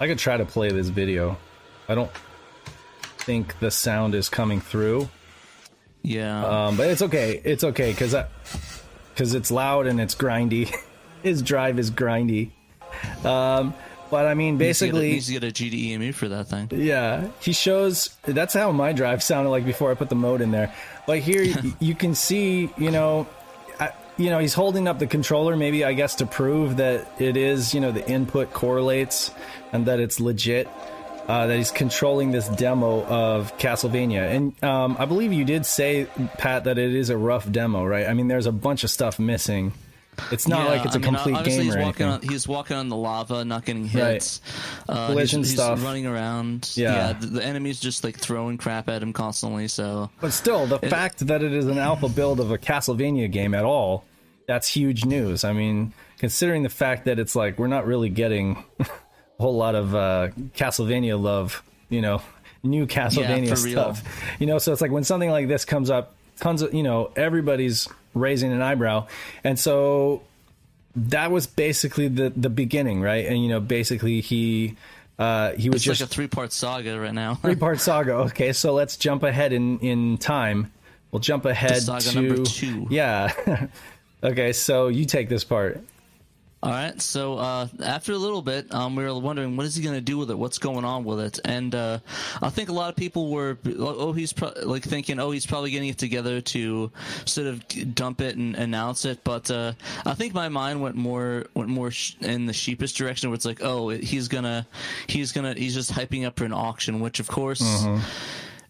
I 0.00 0.06
could 0.08 0.18
try 0.18 0.36
to 0.36 0.44
play 0.44 0.70
this 0.72 0.88
video. 0.88 1.38
I 1.88 1.94
don't 1.94 2.10
think 3.18 3.58
the 3.60 3.70
sound 3.70 4.14
is 4.16 4.28
coming 4.28 4.60
through. 4.60 5.08
Yeah, 6.02 6.66
Um, 6.66 6.76
but 6.76 6.88
it's 6.90 7.02
okay. 7.02 7.40
It's 7.44 7.62
okay 7.64 7.92
because 7.92 8.14
because 9.14 9.34
it's 9.34 9.50
loud 9.52 9.86
and 9.86 10.00
it's 10.00 10.16
grindy. 10.16 10.74
His 11.22 11.42
drive 11.42 11.78
is 11.78 11.90
grindy. 11.90 12.50
Um, 13.24 13.74
but 14.10 14.26
I 14.26 14.34
mean, 14.34 14.56
Needs 14.58 14.78
to 14.78 14.86
get 14.86 14.90
a- 14.90 14.92
basically, 14.94 15.12
needs 15.12 15.26
to 15.26 15.32
get 15.32 15.44
a 15.44 15.48
GD 15.52 15.90
EMU 15.94 16.12
for 16.12 16.28
that 16.28 16.46
thing. 16.48 16.68
yeah, 16.72 17.28
he 17.40 17.52
shows. 17.52 18.16
That's 18.22 18.54
how 18.54 18.70
my 18.72 18.92
drive 18.92 19.22
sounded 19.22 19.50
like 19.50 19.64
before 19.64 19.90
I 19.90 19.94
put 19.94 20.08
the 20.08 20.14
mode 20.14 20.40
in 20.40 20.50
there. 20.52 20.72
But 21.06 21.18
here 21.18 21.42
you 21.80 21.94
can 21.94 22.14
see, 22.14 22.70
you 22.78 22.90
know, 22.90 23.26
I, 23.80 23.90
you 24.16 24.30
know, 24.30 24.38
he's 24.38 24.54
holding 24.54 24.86
up 24.86 24.98
the 25.00 25.06
controller, 25.08 25.56
maybe 25.56 25.84
I 25.84 25.92
guess 25.92 26.14
to 26.16 26.26
prove 26.26 26.76
that 26.76 27.10
it 27.20 27.36
is, 27.36 27.74
you 27.74 27.80
know, 27.80 27.90
the 27.92 28.08
input 28.08 28.52
correlates 28.52 29.30
and 29.72 29.86
that 29.86 29.98
it's 30.00 30.20
legit. 30.20 30.68
Uh, 31.28 31.48
that 31.48 31.56
he's 31.56 31.72
controlling 31.72 32.30
this 32.30 32.48
demo 32.50 33.04
of 33.04 33.58
Castlevania, 33.58 34.30
and 34.30 34.62
um, 34.62 34.96
I 34.96 35.06
believe 35.06 35.32
you 35.32 35.44
did 35.44 35.66
say, 35.66 36.06
Pat, 36.38 36.62
that 36.64 36.78
it 36.78 36.94
is 36.94 37.10
a 37.10 37.16
rough 37.16 37.50
demo, 37.50 37.84
right? 37.84 38.06
I 38.06 38.14
mean, 38.14 38.28
there's 38.28 38.46
a 38.46 38.52
bunch 38.52 38.84
of 38.84 38.90
stuff 38.90 39.18
missing. 39.18 39.72
It's 40.32 40.48
not 40.48 40.64
Yeah, 40.64 40.70
like 40.70 40.84
it's 40.86 40.94
a 40.96 40.98
mean, 40.98 41.14
complete 41.14 41.44
game 41.44 41.62
he's 41.62 41.76
walking 41.76 42.06
on 42.06 42.22
he's 42.22 42.48
walking 42.48 42.76
on 42.76 42.88
the 42.88 42.96
lava, 42.96 43.44
not 43.44 43.64
getting 43.64 43.86
hits. 43.86 44.40
Uh, 44.88 45.08
Collision 45.08 45.40
he's, 45.40 45.50
he's 45.50 45.58
stuff. 45.58 45.82
running 45.84 46.06
around. 46.06 46.70
Yeah. 46.74 47.12
the, 47.12 47.26
the 47.26 47.44
enemy's 47.44 47.80
just 47.80 48.04
like 48.04 48.18
throwing 48.18 48.58
crap 48.58 48.88
at 48.88 49.02
him 49.02 49.12
constantly. 49.12 49.68
So 49.68 50.10
But 50.20 50.32
still, 50.32 50.66
the 50.66 50.78
fact 50.78 51.26
that 51.26 51.42
it 51.42 51.52
is 51.52 51.66
an 51.66 51.78
alpha 51.78 52.08
build 52.08 52.40
of 52.40 52.50
a 52.50 52.58
Castlevania 52.58 53.30
game 53.30 53.54
at 53.54 53.64
all, 53.64 54.04
that's 54.46 54.68
huge 54.68 55.04
news. 55.04 55.44
I 55.44 55.52
mean, 55.52 55.92
considering 56.18 56.62
the 56.62 56.68
fact 56.68 57.04
that 57.06 57.18
it's 57.18 57.34
like 57.36 57.58
we're 57.58 57.66
not 57.66 57.86
really 57.86 58.08
getting 58.08 58.64
a 58.80 58.86
whole 59.38 59.56
lot 59.56 59.74
of 59.74 59.94
uh, 59.94 60.28
Castlevania 60.56 61.20
love, 61.20 61.62
you 61.88 62.00
know, 62.00 62.22
new 62.62 62.86
Castlevania 62.86 63.62
real. 63.62 63.72
stuff. 63.72 64.02
You 64.38 64.46
know, 64.46 64.58
so 64.58 64.72
it's 64.72 64.80
like 64.80 64.90
when 64.90 65.04
something 65.04 65.30
like 65.30 65.48
this 65.48 65.64
comes 65.64 65.90
up, 65.90 66.14
tons 66.40 66.62
of, 66.62 66.72
you 66.74 66.82
know, 66.82 67.10
everybody's 67.16 67.88
raising 68.16 68.52
an 68.52 68.62
eyebrow. 68.62 69.06
And 69.44 69.58
so 69.58 70.22
that 70.96 71.30
was 71.30 71.46
basically 71.46 72.08
the 72.08 72.30
the 72.30 72.50
beginning, 72.50 73.00
right? 73.00 73.26
And 73.26 73.40
you 73.40 73.48
know, 73.48 73.60
basically 73.60 74.20
he 74.20 74.76
uh 75.18 75.52
he 75.52 75.68
was 75.68 75.76
it's 75.76 75.84
just 75.84 76.00
like 76.00 76.10
a 76.10 76.12
three 76.12 76.26
part 76.26 76.52
saga 76.52 76.98
right 76.98 77.14
now. 77.14 77.34
three 77.42 77.54
part 77.54 77.80
saga. 77.80 78.14
Okay, 78.14 78.52
so 78.52 78.72
let's 78.72 78.96
jump 78.96 79.22
ahead 79.22 79.52
in 79.52 79.78
in 79.80 80.18
time. 80.18 80.72
We'll 81.12 81.20
jump 81.20 81.44
ahead 81.44 81.82
saga 81.82 82.00
to 82.00 82.20
number 82.20 82.44
two. 82.44 82.88
Yeah. 82.90 83.68
okay, 84.24 84.52
so 84.52 84.88
you 84.88 85.04
take 85.04 85.28
this 85.28 85.44
part. 85.44 85.80
All 86.66 86.72
right. 86.72 87.00
So 87.00 87.38
uh, 87.38 87.68
after 87.80 88.10
a 88.12 88.16
little 88.16 88.42
bit, 88.42 88.74
um, 88.74 88.96
we 88.96 89.04
were 89.04 89.16
wondering 89.16 89.56
what 89.56 89.66
is 89.66 89.76
he 89.76 89.84
going 89.84 89.94
to 89.94 90.00
do 90.00 90.18
with 90.18 90.32
it? 90.32 90.36
What's 90.36 90.58
going 90.58 90.84
on 90.84 91.04
with 91.04 91.20
it? 91.20 91.38
And 91.44 91.72
uh, 91.72 92.00
I 92.42 92.50
think 92.50 92.70
a 92.70 92.72
lot 92.72 92.90
of 92.90 92.96
people 92.96 93.30
were, 93.30 93.56
oh, 93.78 94.12
he's 94.12 94.32
pro- 94.32 94.50
like 94.64 94.82
thinking, 94.82 95.20
oh, 95.20 95.30
he's 95.30 95.46
probably 95.46 95.70
getting 95.70 95.90
it 95.90 95.98
together 95.98 96.40
to 96.40 96.90
sort 97.24 97.46
of 97.46 97.94
dump 97.94 98.20
it 98.20 98.34
and 98.36 98.56
announce 98.56 99.04
it. 99.04 99.22
But 99.22 99.48
uh, 99.48 99.74
I 100.04 100.14
think 100.14 100.34
my 100.34 100.48
mind 100.48 100.82
went 100.82 100.96
more 100.96 101.46
went 101.54 101.68
more 101.68 101.92
sh- 101.92 102.16
in 102.20 102.46
the 102.46 102.52
sheepish 102.52 102.94
direction, 102.94 103.30
where 103.30 103.36
it's 103.36 103.46
like, 103.46 103.62
oh, 103.62 103.90
he's 103.90 104.26
gonna 104.26 104.66
he's 105.06 105.30
gonna 105.30 105.54
he's 105.54 105.74
just 105.74 105.92
hyping 105.92 106.26
up 106.26 106.36
for 106.36 106.46
an 106.46 106.52
auction, 106.52 106.98
which 106.98 107.20
of 107.20 107.28
course. 107.28 107.62
Mm-hmm. 107.62 108.02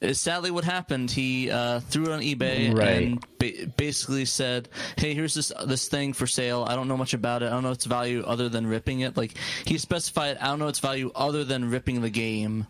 Is 0.00 0.20
sadly 0.20 0.50
what 0.50 0.64
happened. 0.64 1.10
He 1.10 1.50
uh, 1.50 1.80
threw 1.80 2.04
it 2.06 2.12
on 2.12 2.20
eBay 2.20 2.74
Right. 2.76 2.88
and 3.02 3.24
ba- 3.38 3.66
basically 3.76 4.24
said, 4.24 4.68
"Hey, 4.96 5.14
here's 5.14 5.34
this 5.34 5.52
this 5.66 5.88
thing 5.88 6.12
for 6.12 6.26
sale. 6.26 6.64
I 6.68 6.74
don't 6.76 6.88
know 6.88 6.96
much 6.96 7.14
about 7.14 7.42
it. 7.42 7.46
I 7.46 7.50
don't 7.50 7.62
know 7.62 7.70
its 7.72 7.84
value 7.86 8.22
other 8.26 8.48
than 8.48 8.66
ripping 8.66 9.00
it." 9.00 9.16
Like 9.16 9.34
he 9.64 9.78
specified, 9.78 10.36
"I 10.38 10.46
don't 10.46 10.58
know 10.58 10.68
its 10.68 10.80
value 10.80 11.10
other 11.14 11.44
than 11.44 11.70
ripping 11.70 12.02
the 12.02 12.10
game." 12.10 12.66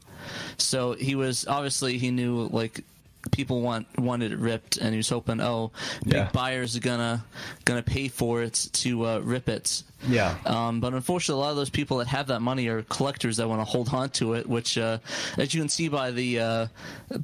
So 0.59 0.92
he 0.95 1.14
was 1.14 1.47
obviously 1.47 1.99
he 1.99 2.11
knew 2.11 2.49
like 2.52 2.85
people 3.33 3.61
want 3.62 3.87
wanted 3.99 4.33
it 4.33 4.38
ripped, 4.38 4.76
and 4.76 4.90
he 4.92 4.97
was 4.97 5.09
hoping, 5.09 5.40
oh, 5.40 5.73
big 6.04 6.14
Yeah. 6.14 6.30
buyers 6.33 6.76
are 6.76 6.80
gonna 6.80 7.25
gonna 7.64 7.83
pay 7.83 8.09
for 8.09 8.42
it 8.42 8.68
to 8.75 9.06
uh, 9.06 9.18
rip 9.21 9.49
it. 9.49 9.83
Yeah. 10.06 10.37
Um, 10.45 10.80
but 10.80 10.92
unfortunately, 10.92 11.40
a 11.40 11.45
lot 11.45 11.50
of 11.50 11.56
those 11.56 11.71
people 11.71 11.97
that 11.99 12.06
have 12.09 12.26
that 12.26 12.40
money 12.40 12.68
are 12.68 12.83
collectors 12.83 13.38
that 13.38 13.49
want 13.49 13.61
to 13.61 13.64
hold 13.64 13.92
on 13.95 14.11
to 14.11 14.35
it. 14.35 14.47
Which, 14.47 14.76
uh, 14.76 14.99
as 15.38 15.54
you 15.54 15.61
can 15.61 15.68
see 15.71 15.88
by 15.88 16.11
the 16.11 16.40
uh, 16.40 16.66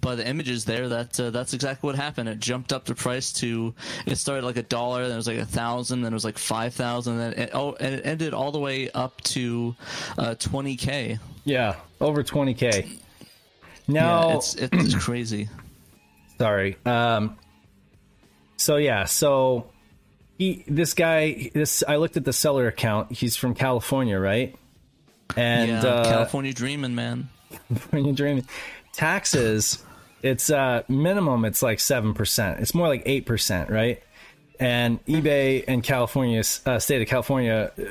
by 0.01 0.15
the 0.15 0.27
images 0.27 0.65
there, 0.65 0.89
that 0.89 1.21
uh, 1.21 1.31
that's 1.31 1.53
exactly 1.55 1.87
what 1.87 1.97
happened. 1.97 2.29
It 2.29 2.41
jumped 2.41 2.73
up 2.73 2.87
the 2.87 2.95
price 2.95 3.33
to 3.35 3.75
it 4.07 4.17
started 4.17 4.45
like 4.45 4.57
a 4.57 4.63
dollar, 4.63 5.03
then 5.05 5.13
it 5.13 5.17
was 5.17 5.27
like 5.29 5.39
a 5.39 5.45
thousand, 5.45 6.03
then 6.03 6.13
it 6.13 6.17
was 6.17 6.25
like 6.25 6.39
five 6.39 6.75
thousand, 6.75 7.19
then 7.19 7.33
it, 7.35 7.51
oh, 7.53 7.75
and 7.79 7.95
it 7.97 8.07
ended 8.07 8.33
all 8.35 8.53
the 8.53 8.59
way 8.61 8.91
up 8.91 9.21
to 9.23 9.77
uh, 10.19 10.35
twenty 10.37 10.77
k. 10.77 11.19
Yeah, 11.45 11.75
over 12.01 12.23
20k. 12.23 12.99
Yeah, 13.89 14.03
Now, 14.03 14.37
it's 14.37 14.55
it's 14.55 14.95
crazy. 15.05 15.49
Sorry. 16.43 16.77
Um, 16.85 17.39
so 18.57 18.77
yeah, 18.77 19.05
so 19.05 19.71
he, 20.39 20.65
this 20.67 20.93
guy, 20.95 21.51
this 21.55 21.85
I 21.87 21.97
looked 21.97 22.17
at 22.17 22.25
the 22.25 22.33
seller 22.33 22.67
account. 22.67 23.13
He's 23.13 23.37
from 23.37 23.55
California, 23.55 24.19
right? 24.19 24.57
And 25.37 25.71
yeah, 25.71 25.85
uh, 25.85 26.05
California 26.05 26.53
dreaming, 26.53 26.97
man. 26.97 27.29
you're 27.93 28.13
dreaming, 28.13 28.47
taxes, 28.93 29.85
it's 30.23 30.51
uh 30.51 30.83
minimum. 30.89 31.45
It's 31.45 31.63
like 31.63 31.79
seven 31.79 32.13
percent. 32.13 32.59
It's 32.59 32.75
more 32.75 32.89
like 32.89 33.03
eight 33.07 33.25
percent, 33.25 33.71
right? 33.71 34.03
And 34.59 35.05
eBay 35.07 35.65
and 35.69 35.83
California, 35.83 36.43
uh, 36.67 36.79
state 36.81 37.03
of 37.03 37.09
California, 37.09 37.71
uh, 37.79 37.85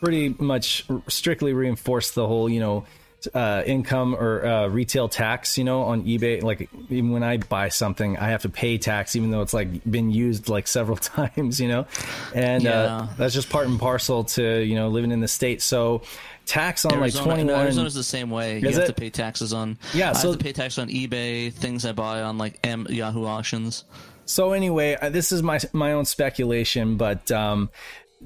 pretty 0.00 0.28
much 0.38 0.86
strictly 1.08 1.52
reinforced 1.52 2.14
the 2.14 2.26
whole, 2.26 2.48
you 2.48 2.60
know, 2.60 2.84
uh, 3.32 3.62
income 3.64 4.14
or 4.14 4.44
uh, 4.44 4.66
retail 4.68 5.08
tax. 5.08 5.56
You 5.56 5.64
know, 5.64 5.82
on 5.82 6.04
eBay, 6.04 6.42
like 6.42 6.68
even 6.90 7.10
when 7.10 7.22
I 7.22 7.38
buy 7.38 7.68
something, 7.68 8.16
I 8.16 8.28
have 8.28 8.42
to 8.42 8.48
pay 8.48 8.78
tax, 8.78 9.16
even 9.16 9.30
though 9.30 9.42
it's 9.42 9.54
like 9.54 9.84
been 9.90 10.10
used 10.10 10.48
like 10.48 10.66
several 10.66 10.96
times. 11.16 11.60
You 11.60 11.68
know, 11.68 11.86
and 12.34 12.66
uh, 12.66 13.06
that's 13.16 13.34
just 13.34 13.50
part 13.50 13.66
and 13.66 13.78
parcel 13.78 14.24
to 14.24 14.60
you 14.62 14.74
know 14.74 14.88
living 14.88 15.12
in 15.12 15.20
the 15.20 15.28
state. 15.28 15.62
So 15.62 16.02
tax 16.46 16.84
on 16.84 16.92
like 16.92 17.00
Arizona, 17.00 17.24
twenty 17.24 17.44
no, 17.44 17.52
one. 17.54 17.62
Arizona's 17.62 17.94
the 17.94 18.04
same 18.04 18.30
way. 18.30 18.58
You 18.58 18.68
have 18.70 18.78
it? 18.78 18.86
to 18.86 18.92
pay 18.92 19.10
taxes 19.10 19.52
on. 19.52 19.78
Yeah, 19.92 20.10
I 20.10 20.12
so- 20.14 20.30
have 20.30 20.38
to 20.38 20.44
pay 20.44 20.52
tax 20.52 20.78
on 20.78 20.88
eBay 20.88 21.52
things 21.52 21.84
I 21.84 21.92
buy 21.92 22.22
on 22.22 22.38
like 22.38 22.58
M- 22.64 22.86
Yahoo 22.88 23.24
auctions. 23.24 23.84
So 24.26 24.52
anyway, 24.52 24.96
uh, 25.00 25.10
this 25.10 25.32
is 25.32 25.42
my 25.42 25.60
my 25.72 25.92
own 25.92 26.04
speculation, 26.04 26.96
but 26.96 27.30
um, 27.30 27.70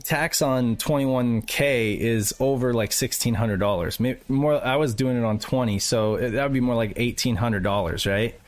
tax 0.05 0.43
on 0.43 0.77
21k 0.77 1.97
is 1.99 2.33
over 2.39 2.73
like 2.73 2.91
$1600 2.91 4.19
more 4.29 4.65
i 4.65 4.77
was 4.77 4.95
doing 4.95 5.17
it 5.17 5.25
on 5.25 5.39
20 5.39 5.79
so 5.81 6.15
it- 6.15 6.31
that 6.31 6.43
would 6.45 6.53
be 6.53 6.61
more 6.61 6.75
like 6.77 6.95
$1800 6.97 8.07
right 8.11 8.39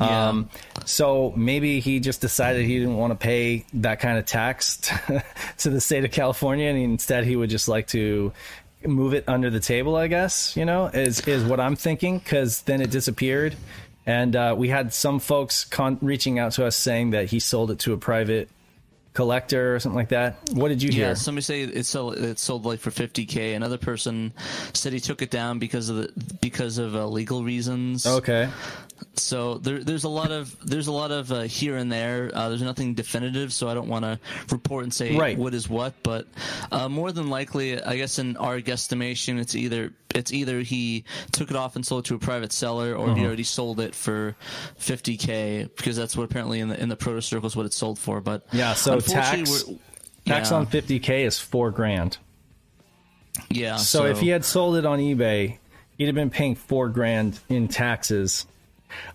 Yeah. 0.00 0.28
um, 0.28 0.48
so 0.86 1.32
maybe 1.36 1.80
he 1.80 2.00
just 2.00 2.20
decided 2.20 2.64
he 2.64 2.78
didn't 2.78 2.96
want 2.96 3.12
to 3.12 3.16
pay 3.16 3.64
that 3.74 4.00
kind 4.00 4.18
of 4.18 4.24
tax 4.26 4.78
to, 4.78 5.24
to 5.58 5.70
the 5.70 5.80
state 5.80 6.04
of 6.04 6.10
California, 6.10 6.68
and 6.68 6.78
instead 6.78 7.24
he 7.24 7.36
would 7.36 7.50
just 7.50 7.68
like 7.68 7.86
to 7.88 8.32
move 8.84 9.14
it 9.14 9.24
under 9.28 9.50
the 9.50 9.60
table. 9.60 9.94
I 9.96 10.08
guess 10.08 10.56
you 10.56 10.64
know 10.64 10.86
is 10.86 11.20
is 11.28 11.44
what 11.44 11.60
I'm 11.60 11.76
thinking 11.76 12.18
because 12.18 12.62
then 12.62 12.80
it 12.80 12.90
disappeared, 12.90 13.54
and 14.04 14.34
uh, 14.34 14.54
we 14.58 14.68
had 14.68 14.92
some 14.92 15.20
folks 15.20 15.64
con- 15.64 15.98
reaching 16.02 16.38
out 16.40 16.52
to 16.52 16.66
us 16.66 16.74
saying 16.76 17.10
that 17.10 17.26
he 17.26 17.38
sold 17.38 17.70
it 17.70 17.78
to 17.80 17.92
a 17.92 17.96
private 17.96 18.48
collector 19.14 19.74
or 19.74 19.80
something 19.80 19.96
like 19.96 20.08
that. 20.10 20.36
What 20.52 20.68
did 20.68 20.82
you 20.82 20.90
Yeah, 20.90 20.94
hear? 20.94 21.06
Yeah, 21.08 21.14
somebody 21.14 21.42
say 21.42 21.62
it 21.62 21.86
sold 21.86 22.18
it 22.18 22.38
sold 22.38 22.66
like 22.66 22.80
for 22.80 22.90
50k. 22.90 23.54
Another 23.56 23.78
person 23.78 24.32
said 24.74 24.92
he 24.92 25.00
took 25.00 25.22
it 25.22 25.30
down 25.30 25.58
because 25.58 25.88
of 25.88 25.96
the 25.96 26.12
because 26.40 26.78
of 26.78 26.94
uh, 26.94 27.06
legal 27.06 27.42
reasons. 27.44 28.06
okay. 28.06 28.48
So 29.16 29.58
there, 29.58 29.78
there's 29.82 30.04
a 30.04 30.08
lot 30.08 30.30
of 30.32 30.56
there's 30.64 30.86
a 30.86 30.92
lot 30.92 31.10
of 31.10 31.30
uh, 31.32 31.42
here 31.42 31.76
and 31.76 31.90
there. 31.90 32.30
Uh, 32.34 32.48
there's 32.48 32.62
nothing 32.62 32.94
definitive, 32.94 33.52
so 33.52 33.68
I 33.68 33.74
don't 33.74 33.88
want 33.88 34.04
to 34.04 34.18
report 34.50 34.84
and 34.84 34.94
say 34.94 35.16
Right. 35.16 35.36
what 35.38 35.52
is 35.54 35.68
what. 35.68 35.94
But 36.02 36.26
uh, 36.72 36.88
more 36.88 37.12
than 37.12 37.28
likely, 37.28 37.80
I 37.82 37.96
guess 37.96 38.18
in 38.18 38.36
our 38.36 38.60
guesstimation, 38.60 39.38
it's 39.40 39.54
either 39.54 39.92
it's 40.14 40.32
either 40.32 40.60
he 40.60 41.04
took 41.32 41.50
it 41.50 41.56
off 41.56 41.74
and 41.74 41.84
sold 41.84 42.04
it 42.04 42.08
to 42.08 42.14
a 42.14 42.18
private 42.18 42.52
seller, 42.52 42.94
or 42.94 43.06
Uh-huh. 43.08 43.14
he 43.16 43.24
already 43.26 43.42
sold 43.42 43.80
it 43.80 43.94
for 43.96 44.36
50k 44.80 45.74
because 45.76 45.96
that's 45.96 46.16
what 46.16 46.24
apparently 46.24 46.60
in 46.60 46.68
the 46.68 46.80
in 46.80 46.88
the 46.88 46.96
proto 46.96 47.20
circles 47.20 47.56
what 47.56 47.66
it 47.66 47.72
sold 47.72 47.98
for. 47.98 48.20
But 48.20 48.46
Yeah, 48.52 48.74
so 48.74 48.94
tax- 49.06 49.64
Tax 50.26 50.50
yeah, 50.50 50.56
on 50.56 50.66
50k 50.66 51.26
is 51.26 51.38
four 51.38 51.70
grand. 51.70 52.16
yeah. 53.50 53.76
So, 53.76 54.06
if 54.06 54.20
he 54.20 54.28
had 54.28 54.44
sold 54.44 54.76
it 54.76 54.86
on 54.86 54.98
eBay, 54.98 55.58
he'd 55.98 56.06
have 56.06 56.14
been 56.14 56.30
paying 56.30 56.54
four 56.54 56.88
grand 56.88 57.38
in 57.48 57.68
taxes. 57.68 58.46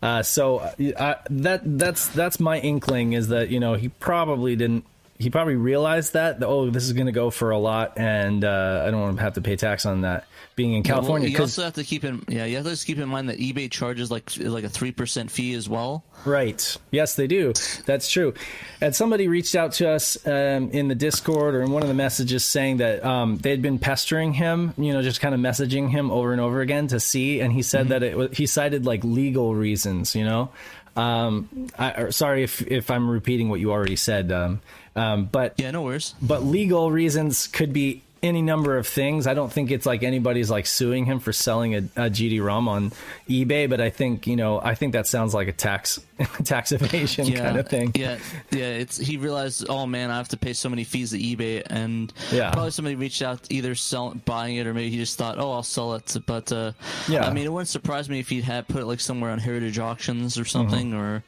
Uh, 0.02 0.22
so 0.22 0.58
uh, 0.60 1.16
that 1.30 1.62
that's 1.64 2.10
that's 2.10 2.40
my 2.40 2.60
inkling 2.60 3.14
is 3.14 3.30
that 3.30 3.50
you 3.50 3.60
know 3.62 3.76
he 3.76 3.88
probably 3.88 4.56
didn't 4.56 4.86
he 5.20 5.30
probably 5.30 5.56
realized 5.56 6.14
that, 6.14 6.40
that 6.40 6.48
oh 6.48 6.70
this 6.70 6.86
is 6.86 6.94
going 6.94 7.06
to 7.06 7.12
go 7.12 7.30
for 7.30 7.52
a 7.52 7.58
lot 7.60 7.94
and 7.98 8.44
uh, 8.44 8.84
I 8.88 8.90
don't 8.90 9.02
want 9.02 9.18
to 9.18 9.24
have 9.24 9.34
to 9.34 9.42
pay 9.42 9.58
tax 9.58 9.86
on 9.86 10.02
that 10.02 10.26
being 10.56 10.74
in 10.74 10.84
Yeah, 10.84 10.94
well, 10.94 11.02
California 11.02 11.28
you 11.28 11.38
also 11.38 11.64
have 11.64 11.74
to 11.74 11.84
keep 11.84 12.04
in 12.04 12.24
yeah 12.28 12.46
you 12.46 12.56
have 12.56 12.66
to 12.66 12.86
keep 12.86 12.98
in 12.98 13.10
mind 13.10 13.30
that 13.30 13.38
eBay 13.38 13.70
charges 13.70 14.10
like 14.10 14.32
like 14.40 14.64
a 14.64 14.70
three 14.70 14.92
percent 14.92 15.30
fee 15.30 15.54
as 15.54 15.70
well. 15.70 16.04
Right. 16.26 16.78
Yes, 16.92 17.16
they 17.16 17.28
do. 17.28 17.54
That's 17.86 18.10
true. 18.12 18.34
And 18.82 18.96
somebody 18.96 19.28
reached 19.28 19.56
out 19.56 19.74
to 19.74 19.90
us 19.90 20.18
um, 20.28 20.70
in 20.72 20.88
the 20.88 20.96
Discord 20.96 21.56
or 21.56 21.62
in 21.62 21.72
one 21.72 21.82
of 21.82 21.88
the 21.88 21.96
messages 21.96 22.44
saying 22.44 22.78
that 22.78 23.04
um, 23.06 23.38
they 23.38 23.52
had 23.52 23.62
been 23.62 23.80
pestering 23.80 24.34
him, 24.34 24.74
you 24.78 24.94
know, 24.94 25.02
just 25.02 25.22
kind 25.22 25.34
of 25.34 25.40
messaging 25.40 25.90
him 25.90 26.12
over 26.12 26.32
and 26.32 26.42
over 26.42 26.62
again 26.62 26.88
to 26.88 27.00
see. 27.00 27.40
And 27.40 27.54
he 27.54 27.62
said 27.62 27.90
that 27.90 28.04
it 28.04 28.18
was, 28.18 28.36
he 28.38 28.48
cited 28.48 28.86
like 28.86 29.04
legal 29.04 29.56
reasons, 29.56 30.16
you 30.16 30.26
know. 30.26 30.50
Um, 30.96 31.70
I, 31.78 31.92
or, 31.94 32.12
sorry 32.12 32.44
if 32.44 32.62
if 32.64 32.92
I'm 32.92 33.10
repeating 33.10 33.48
what 33.50 33.60
you 33.62 33.72
already 33.72 33.96
said, 33.96 34.32
um, 34.32 34.62
um, 35.00 35.26
but 35.26 35.54
Yeah, 35.58 35.72
no 35.72 35.82
worries. 35.84 36.14
but 36.22 36.44
legal 36.44 36.92
reasons 36.92 37.48
could 37.48 37.72
be 37.74 38.02
any 38.22 38.42
number 38.42 38.78
of 38.78 38.86
things. 38.86 39.28
I 39.28 39.34
don't 39.34 39.50
think 39.52 39.72
it's 39.72 39.86
like 39.86 40.04
anybody's 40.04 40.52
like 40.52 40.66
suing 40.66 41.06
him 41.06 41.20
for 41.20 41.32
selling 41.32 41.74
a, 41.76 41.78
a 41.96 42.10
GD-ROM 42.10 42.68
on 42.68 42.92
eBay, 43.30 43.70
but 43.70 43.80
I 43.80 43.90
think 43.90 44.28
you 44.28 44.36
know 44.36 44.60
I 44.62 44.76
think 44.76 44.92
that 44.94 45.08
sounds 45.08 45.34
like 45.34 45.48
a 45.48 45.54
tax 45.54 46.00
tax 46.44 46.72
evasion 46.72 47.28
Yeah, 47.28 47.40
kind 47.46 47.58
of 47.58 47.68
thing. 47.68 47.92
Yeah, 47.96 48.18
yeah. 48.52 48.66
It's 48.66 48.98
he 48.98 49.18
realized, 49.18 49.66
oh 49.70 49.86
man, 49.86 50.12
I 50.12 50.18
have 50.18 50.28
to 50.30 50.38
pay 50.38 50.54
so 50.54 50.70
many 50.70 50.84
fees 50.84 51.12
to 51.12 51.18
eBay, 51.20 51.64
and 51.66 52.12
Yeah. 52.32 52.52
probably 52.52 52.72
somebody 52.72 52.96
reached 52.96 53.22
out 53.22 53.46
either 53.50 53.74
selling, 53.76 54.22
buying 54.26 54.58
it 54.58 54.68
or 54.68 54.74
maybe 54.74 54.90
he 54.90 54.98
just 54.98 55.18
thought, 55.18 55.38
oh, 55.40 55.52
I'll 55.52 55.64
sell 55.64 55.94
it. 55.96 56.16
But 56.26 56.52
uh, 56.52 56.74
Yeah. 57.08 57.26
I 57.26 57.32
mean, 57.34 57.46
it 57.46 57.52
wouldn't 57.54 57.70
surprise 57.70 58.10
me 58.10 58.20
if 58.20 58.30
he 58.30 58.42
had 58.42 58.68
put 58.68 58.82
it 58.82 58.86
like 58.86 59.00
somewhere 59.00 59.32
on 59.32 59.40
Heritage 59.40 59.80
Auctions 59.80 60.38
or 60.38 60.46
something. 60.46 60.92
Mm-hmm. 60.92 61.00
Or 61.00 61.24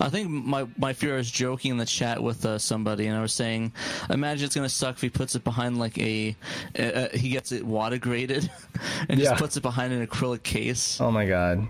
I 0.00 0.08
think 0.08 0.28
my 0.30 0.66
my 0.78 0.92
fear 0.92 1.14
I 1.14 1.16
was 1.18 1.30
joking 1.30 1.72
in 1.72 1.76
the 1.76 1.86
chat 1.86 2.22
with 2.22 2.44
uh, 2.46 2.58
somebody, 2.58 3.06
and 3.06 3.16
I 3.16 3.22
was 3.22 3.32
saying, 3.32 3.72
imagine 4.08 4.46
it's 4.46 4.54
gonna 4.54 4.68
suck 4.68 4.96
if 4.96 5.00
he 5.02 5.10
puts 5.10 5.34
it 5.34 5.44
behind 5.44 5.78
like 5.78 5.98
a, 5.98 6.34
uh, 6.78 7.08
he 7.12 7.28
gets 7.30 7.52
it 7.52 7.64
Wata 7.66 8.00
graded 8.00 8.50
and 9.08 9.18
Yeah. 9.18 9.30
just 9.30 9.40
puts 9.40 9.56
it 9.56 9.62
behind 9.62 9.92
an 9.92 10.06
acrylic 10.06 10.42
case. 10.42 11.00
Oh 11.00 11.10
my 11.10 11.26
god. 11.26 11.68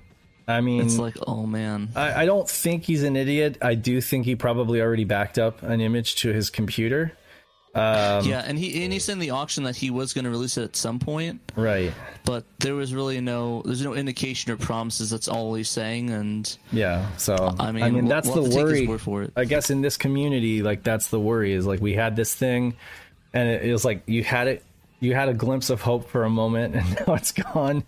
I 0.51 0.61
mean, 0.61 0.83
It's 0.83 0.99
like, 0.99 1.17
oh 1.27 1.47
man. 1.47 1.89
I, 1.97 2.23
I 2.23 2.27
don't 2.27 2.49
think 2.49 2.85
he's 2.85 3.03
an 3.03 3.17
idiot. 3.17 3.59
I 3.63 3.75
do 3.75 4.01
think 4.01 4.25
he 4.27 4.37
probably 4.37 4.81
already 4.81 5.05
backed 5.05 5.39
up 5.39 5.63
an 5.63 5.81
image 5.81 6.17
to 6.17 6.33
his 6.33 6.51
computer. 6.51 7.13
Um, 7.73 8.25
yeah, 8.25 8.43
and 8.45 8.59
he 8.59 8.83
and 8.83 8.93
he 8.93 8.99
said 8.99 9.13
in 9.13 9.19
the 9.21 9.31
auction 9.31 9.63
that 9.63 9.77
he 9.77 9.91
was 9.91 10.13
going 10.13 10.25
to 10.25 10.31
release 10.31 10.59
it 10.59 10.65
at 10.65 10.75
some 10.75 10.99
point. 10.99 11.41
Right. 11.55 11.93
but 12.25 12.43
there 12.59 12.75
was 12.75 12.93
really 12.93 13.21
no 13.21 13.63
there's 13.65 13.85
no 13.85 13.95
indication 13.95 14.51
or 14.51 14.57
promises 14.57 15.09
that's 15.11 15.29
all 15.29 15.55
he's 15.55 15.69
saying 15.69 16.11
and 16.11 16.57
Yeah. 16.73 17.07
So 17.17 17.55
I 17.61 17.71
mean, 17.71 17.95
we'll- 17.95 18.07
that's 18.09 18.27
we'll 18.27 18.43
the 18.43 18.57
worry. 18.57 18.89
word 18.89 19.01
for 19.01 19.23
it. 19.23 19.33
I 19.37 19.45
guess 19.45 19.71
in 19.71 19.83
this 19.83 19.97
community, 19.97 20.63
like 20.63 20.83
that's 20.83 21.11
the 21.11 21.21
worry 21.21 21.53
is 21.53 21.65
like 21.65 21.81
we 21.81 21.95
had 21.95 22.17
this 22.17 22.35
thing, 22.35 22.75
and 23.33 23.49
it, 23.49 23.63
it 23.67 23.73
was 23.73 23.85
like 23.85 24.03
you 24.07 24.25
had 24.25 24.49
it, 24.49 24.65
you 24.99 25.15
had 25.15 25.29
a 25.29 25.35
glimpse 25.35 25.71
of 25.71 25.81
hope 25.81 26.11
for 26.11 26.25
a 26.25 26.31
moment, 26.31 26.75
and 26.75 27.07
now 27.07 27.15
it's 27.15 27.31
gone. 27.31 27.85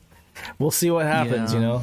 We'll 0.61 0.71
see 0.71 0.93
what 0.93 1.07
happens. 1.07 1.53
Yeah. 1.53 1.59
You 1.59 1.67
know. 1.67 1.83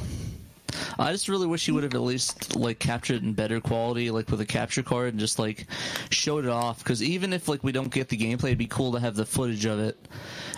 I 0.97 1.11
just 1.11 1.27
really 1.29 1.47
wish 1.47 1.65
he 1.65 1.71
would 1.71 1.83
have 1.83 1.93
at 1.93 2.01
least 2.01 2.55
like 2.55 2.79
captured 2.79 3.15
it 3.17 3.23
in 3.23 3.33
better 3.33 3.59
quality 3.59 4.11
like 4.11 4.29
with 4.29 4.41
a 4.41 4.45
capture 4.45 4.83
card 4.83 5.09
and 5.09 5.19
just 5.19 5.39
like 5.39 5.67
showed 6.09 6.45
it 6.45 6.49
off 6.51 6.79
because 6.79 7.01
even 7.03 7.33
if 7.33 7.47
like 7.47 7.63
we 7.63 7.71
don't 7.71 7.91
get 7.91 8.09
the 8.09 8.17
gameplay 8.17 8.45
it'd 8.45 8.57
be 8.57 8.67
cool 8.67 8.91
to 8.93 8.99
have 8.99 9.15
the 9.15 9.25
footage 9.25 9.65
of 9.65 9.79
it 9.79 9.97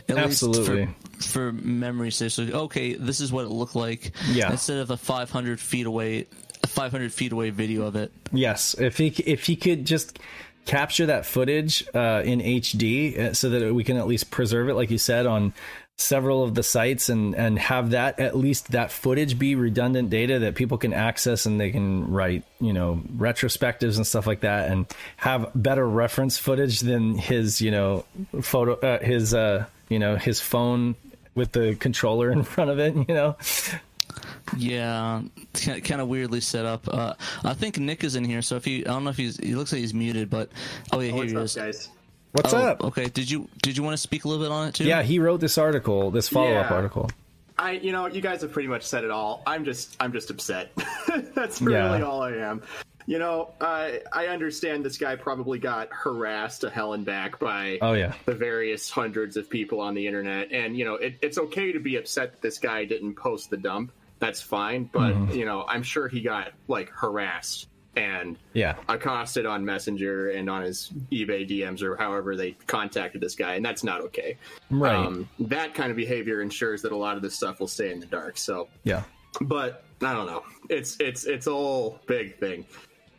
at 0.09 0.17
Absolutely. 0.17 0.85
least 0.85 1.29
for, 1.29 1.49
for 1.49 1.51
memory 1.51 2.11
sake 2.11 2.31
so 2.31 2.43
okay 2.43 2.93
this 2.93 3.19
is 3.19 3.31
what 3.31 3.45
it 3.45 3.49
looked 3.49 3.75
like 3.75 4.11
Yeah. 4.27 4.51
instead 4.51 4.79
of 4.79 4.89
a 4.91 4.97
500 4.97 5.59
feet 5.59 5.85
away 5.85 6.27
a 6.63 6.67
500 6.67 7.11
feet 7.13 7.31
away 7.31 7.49
video 7.49 7.83
of 7.83 7.95
it 7.95 8.11
Yes, 8.31 8.75
if 8.79 8.97
he 8.97 9.07
if 9.25 9.45
he 9.45 9.55
could 9.55 9.85
just 9.85 10.17
capture 10.65 11.07
that 11.07 11.25
footage 11.25 11.83
uh, 11.95 12.21
in 12.23 12.39
HD 12.39 13.17
uh, 13.17 13.33
so 13.33 13.49
that 13.49 13.73
we 13.73 13.83
can 13.83 13.97
at 13.97 14.05
least 14.07 14.29
preserve 14.31 14.69
it, 14.69 14.75
like 14.75 14.91
you 14.91 14.97
said, 14.99 15.25
on 15.25 15.53
several 16.01 16.43
of 16.43 16.55
the 16.55 16.63
sites, 16.63 17.09
and 17.09 17.35
and 17.35 17.57
have 17.59 17.91
that 17.91 18.19
at 18.19 18.35
least 18.35 18.71
that 18.71 18.91
footage 18.91 19.37
be 19.39 19.55
redundant 19.55 20.09
data 20.09 20.39
that 20.39 20.55
people 20.55 20.77
can 20.77 20.93
access 20.93 21.45
and 21.45 21.59
they 21.59 21.71
can 21.71 22.11
write 22.11 22.43
you 22.59 22.73
know 22.73 23.01
retrospectives 23.15 23.97
and 23.97 24.05
stuff 24.05 24.27
like 24.27 24.41
that, 24.41 24.69
and 24.69 24.85
have 25.17 25.49
better 25.55 25.87
reference 25.87 26.37
footage 26.37 26.81
than 26.81 27.15
his 27.17 27.61
you 27.61 27.71
know 27.71 28.05
photo 28.41 28.73
uh, 28.75 28.99
his 28.99 29.33
uh, 29.33 29.65
you 29.89 29.99
know 29.99 30.15
his 30.15 30.39
phone 30.39 30.95
with 31.35 31.51
the 31.51 31.75
controller 31.75 32.31
in 32.31 32.43
front 32.53 32.69
of 32.69 32.79
it, 32.79 32.95
you 32.95 33.13
know. 33.15 33.37
Yeah, 34.57 35.21
kind 35.53 36.01
of 36.01 36.07
weirdly 36.09 36.41
set 36.41 36.65
up. 36.65 36.87
Uh, 36.87 37.13
I 37.43 37.53
think 37.53 37.77
Nick 37.77 38.03
is 38.03 38.15
in 38.15 38.25
here, 38.25 38.41
so 38.41 38.57
if 38.57 38.65
he, 38.65 38.85
I 38.85 38.89
don't 38.89 39.05
know 39.05 39.11
if 39.11 39.15
he's, 39.17 39.37
he 39.37 39.55
looks 39.55 39.71
like 39.71 39.79
he's 39.79 39.93
muted, 39.93 40.29
but 40.29 40.49
oh 40.91 40.99
yeah, 40.99 41.11
here 41.13 41.15
What's 41.15 41.31
he 41.31 41.37
up, 41.37 41.43
is. 41.43 41.55
guys? 41.55 41.89
What's 42.33 42.53
Oh, 42.53 42.57
up? 42.57 42.83
Okay, 42.83 43.07
did 43.09 43.29
you 43.29 43.47
did 43.61 43.75
you 43.77 43.83
want 43.83 43.93
to 43.93 43.97
speak 44.01 44.23
a 44.25 44.27
little 44.27 44.43
bit 44.43 44.51
on 44.51 44.67
it 44.69 44.75
too? 44.75 44.85
Yeah, 44.85 45.01
he 45.03 45.19
wrote 45.19 45.41
this 45.41 45.57
article, 45.57 46.11
this 46.11 46.29
follow 46.29 46.55
up 46.55 46.69
Yeah. 46.69 46.75
article. 46.75 47.09
I, 47.57 47.71
you 47.73 47.91
know, 47.91 48.07
you 48.07 48.21
guys 48.21 48.41
have 48.41 48.51
pretty 48.53 48.69
much 48.69 48.83
said 48.83 49.03
it 49.03 49.11
all. 49.11 49.43
I'm 49.45 49.65
just, 49.65 49.95
I'm 49.99 50.13
just 50.13 50.29
upset. 50.31 50.71
That's 51.35 51.61
Yeah. 51.61 51.67
really 51.91 52.01
all 52.01 52.23
I 52.23 52.31
am. 52.37 52.63
You 53.05 53.19
know, 53.19 53.49
I, 53.59 54.01
I 54.13 54.27
understand 54.27 54.83
this 54.85 54.97
guy 54.97 55.15
probably 55.15 55.59
got 55.59 55.89
harassed 55.91 56.61
to 56.61 56.69
hell 56.69 56.93
and 56.93 57.03
back 57.05 57.37
by 57.39 57.77
Oh 57.81 57.93
yeah. 57.93 58.13
the 58.25 58.33
various 58.33 58.89
hundreds 58.89 59.37
of 59.37 59.49
people 59.49 59.79
on 59.81 59.93
the 59.95 60.07
internet, 60.07 60.51
and 60.51 60.77
you 60.77 60.85
know, 60.85 60.95
it, 60.95 61.15
it's 61.21 61.37
okay 61.37 61.71
to 61.73 61.79
be 61.79 61.97
upset 61.97 62.31
that 62.31 62.41
this 62.41 62.57
guy 62.59 62.85
didn't 62.85 63.15
post 63.15 63.49
the 63.49 63.57
dump. 63.57 63.91
That's 64.19 64.41
fine, 64.41 64.89
but 64.91 65.13
Mm-hmm. 65.13 65.31
you 65.33 65.45
know, 65.45 65.65
I'm 65.67 65.83
sure 65.83 66.07
he 66.07 66.21
got 66.21 66.53
like 66.67 66.89
harassed 66.89 67.67
and 67.95 68.37
Yeah. 68.53 68.75
accosted 68.87 69.45
on 69.45 69.65
Messenger 69.65 70.29
and 70.31 70.49
on 70.49 70.61
his 70.63 70.91
eBay 71.11 71.47
DMs 71.49 71.81
or 71.81 71.95
however 71.97 72.35
they 72.35 72.51
contacted 72.67 73.19
this 73.21 73.35
guy, 73.35 73.55
and 73.55 73.65
that's 73.65 73.83
not 73.83 74.01
okay. 74.01 74.37
Right. 74.69 74.95
Um, 74.95 75.27
that 75.39 75.73
kind 75.73 75.91
of 75.91 75.97
behavior 75.97 76.41
ensures 76.41 76.81
that 76.83 76.91
a 76.91 76.97
lot 76.97 77.17
of 77.17 77.21
this 77.21 77.35
stuff 77.35 77.59
will 77.59 77.67
stay 77.67 77.91
in 77.91 77.99
the 77.99 78.05
dark. 78.05 78.37
So, 78.37 78.69
yeah. 78.83 79.03
but 79.41 79.83
I 80.01 80.13
don't 80.13 80.25
know. 80.25 80.43
It's 80.69 80.95
it's 80.99 81.25
it's 81.25 81.47
all 81.47 81.99
big 82.07 82.37
thing. 82.39 82.65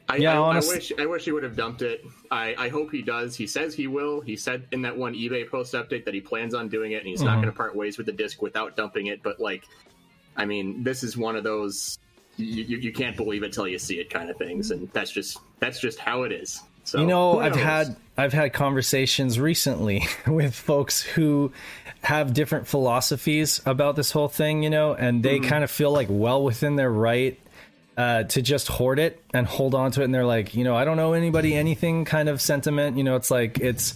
I, 0.09 0.17
Yeah, 0.17 0.35
I, 0.35 0.37
honest- 0.39 0.71
I 0.71 0.75
wish 0.75 0.93
I 1.01 1.07
wish 1.07 1.25
he 1.27 1.33
would 1.33 1.43
have 1.45 1.55
dumped 1.57 1.83
it. 1.83 2.05
I, 2.31 2.55
I 2.59 2.69
hope 2.71 2.91
he 2.91 3.03
does. 3.03 3.37
He 3.37 3.47
says 3.47 3.75
he 3.75 3.87
will. 3.87 4.21
He 4.21 4.37
said 4.37 4.65
in 4.73 4.83
that 4.83 4.97
one 4.97 5.15
eBay 5.15 5.49
post 5.49 5.75
update 5.75 6.05
that 6.07 6.15
he 6.15 6.21
plans 6.21 6.55
on 6.55 6.69
doing 6.69 6.93
it, 6.93 6.97
and 6.99 7.07
he's 7.07 7.21
not 7.23 7.33
Mm-hmm. 7.33 7.41
going 7.43 7.53
to 7.53 7.57
part 7.57 7.77
ways 7.77 7.99
with 7.99 8.07
the 8.07 8.13
disc 8.13 8.43
without 8.43 8.75
dumping 8.77 9.07
it. 9.07 9.23
But 9.23 9.39
like, 9.39 9.65
I 10.37 10.45
mean, 10.45 10.83
this 10.83 11.03
is 11.05 11.17
one 11.17 11.37
of 11.37 11.45
those 11.45 11.99
you, 12.37 12.65
you, 12.65 12.77
you 12.79 12.93
can't 12.93 13.17
believe 13.17 13.43
it 13.43 13.53
till 13.53 13.69
you 13.69 13.79
see 13.79 14.01
it 14.01 14.11
kind 14.11 14.31
of 14.31 14.37
things, 14.37 14.71
and 14.71 14.91
that's 14.93 15.11
just 15.11 15.39
that's 15.59 15.81
just 15.81 15.99
how 15.99 16.23
it 16.23 16.33
is. 16.33 16.63
So 16.85 16.99
You 17.01 17.07
know, 17.07 17.41
I've 17.41 17.57
had 17.57 17.97
I've 18.17 18.33
had 18.33 18.53
conversations 18.53 19.39
recently 19.39 20.05
with 20.27 20.55
folks 20.55 21.03
who 21.03 21.53
have 22.03 22.35
different 22.35 22.67
philosophies 22.67 23.61
about 23.65 23.95
this 23.97 24.11
whole 24.11 24.29
thing, 24.29 24.63
you 24.63 24.71
know, 24.71 24.93
and 24.95 25.23
they 25.23 25.39
kind 25.39 25.63
of 25.63 25.71
feel 25.71 25.93
like 25.93 26.09
well 26.11 26.43
within 26.43 26.75
their 26.75 26.91
right 26.91 27.39
uh, 27.97 28.25
to 28.25 28.43
just 28.43 28.69
hoard 28.69 28.99
it 28.99 29.23
and 29.33 29.47
hold 29.47 29.75
on 29.75 29.93
to 29.93 30.01
it. 30.01 30.05
And 30.05 30.15
they're 30.15 30.27
like, 30.27 30.55
you 30.55 30.65
know, 30.65 30.75
I 30.75 30.85
don't 30.85 30.97
know 30.97 31.13
anybody 31.13 31.55
anything 31.55 32.05
kind 32.05 32.29
of 32.29 32.41
sentiment. 32.41 32.97
You 32.97 33.05
know, 33.05 33.17
it's 33.17 33.31
like 33.31 33.61
it's, 33.61 33.95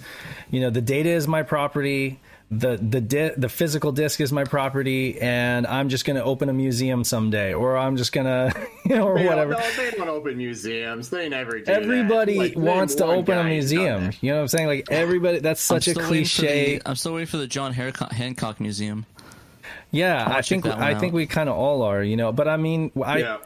you 0.51 0.61
know, 0.61 0.70
the 0.70 0.81
data 0.81 1.09
is 1.09 1.27
my 1.27 1.42
property. 1.42 2.20
The 2.49 2.77
the 2.77 3.01
di- 3.01 3.33
the 3.37 3.49
physical 3.49 3.91
disc 3.91 4.21
is 4.21 4.33
my 4.33 4.45
property, 4.45 5.21
and 5.21 5.67
I'm 5.67 5.89
just 5.89 6.05
gonna 6.05 6.23
open 6.23 6.49
a 6.49 6.53
museum 6.53 7.03
someday, 7.03 7.53
or 7.55 7.77
I'm 7.77 7.97
just 7.97 8.13
gonna, 8.13 8.53
you 8.85 8.95
know, 8.95 9.09
or 9.09 9.19
They 9.19 9.27
whatever. 9.27 9.55
Don't, 9.55 9.61
no, 9.77 9.85
they 9.85 9.91
don't 9.97 10.09
open 10.09 10.37
museums. 10.37 11.11
They 11.11 11.29
never 11.29 11.59
do. 11.59 11.65
that. 11.65 11.83
Everybody 11.83 12.39
Like, 12.39 12.57
wants 12.57 12.95
to 12.97 13.05
open 13.05 13.37
a 13.37 13.43
guy 13.43 13.55
who's 13.57 13.73
done 13.73 13.81
museum. 13.83 14.13
You 14.21 14.31
know 14.31 14.37
what 14.37 14.43
I'm 14.43 14.49
saying? 14.49 14.67
Like 14.69 14.87
everybody, 14.93 15.41
that's 15.41 15.61
such 15.61 15.89
a 15.89 15.91
still 15.91 16.09
waiting 16.09 16.25
for 16.25 16.39
cliche. 16.43 16.79
the- 16.79 16.89
I'm 16.89 16.95
still 16.95 17.15
waiting 17.15 17.27
for 17.27 17.39
the 17.39 17.49
John 17.49 17.73
Hancock, 17.73 18.13
Hancock 18.13 18.61
Museum. 18.61 19.07
Yeah, 19.91 20.25
I 20.29 20.43
think 20.43 20.67
I 20.67 20.95
think 20.95 21.15
we 21.15 21.27
kind 21.27 21.49
of 21.49 21.57
all 21.57 21.83
are. 21.83 22.03
You 22.03 22.17
know, 22.17 22.31
but 22.31 22.47
I 22.47 22.57
mean, 22.59 22.93
I. 23.03 23.19
Yeah. 23.19 23.39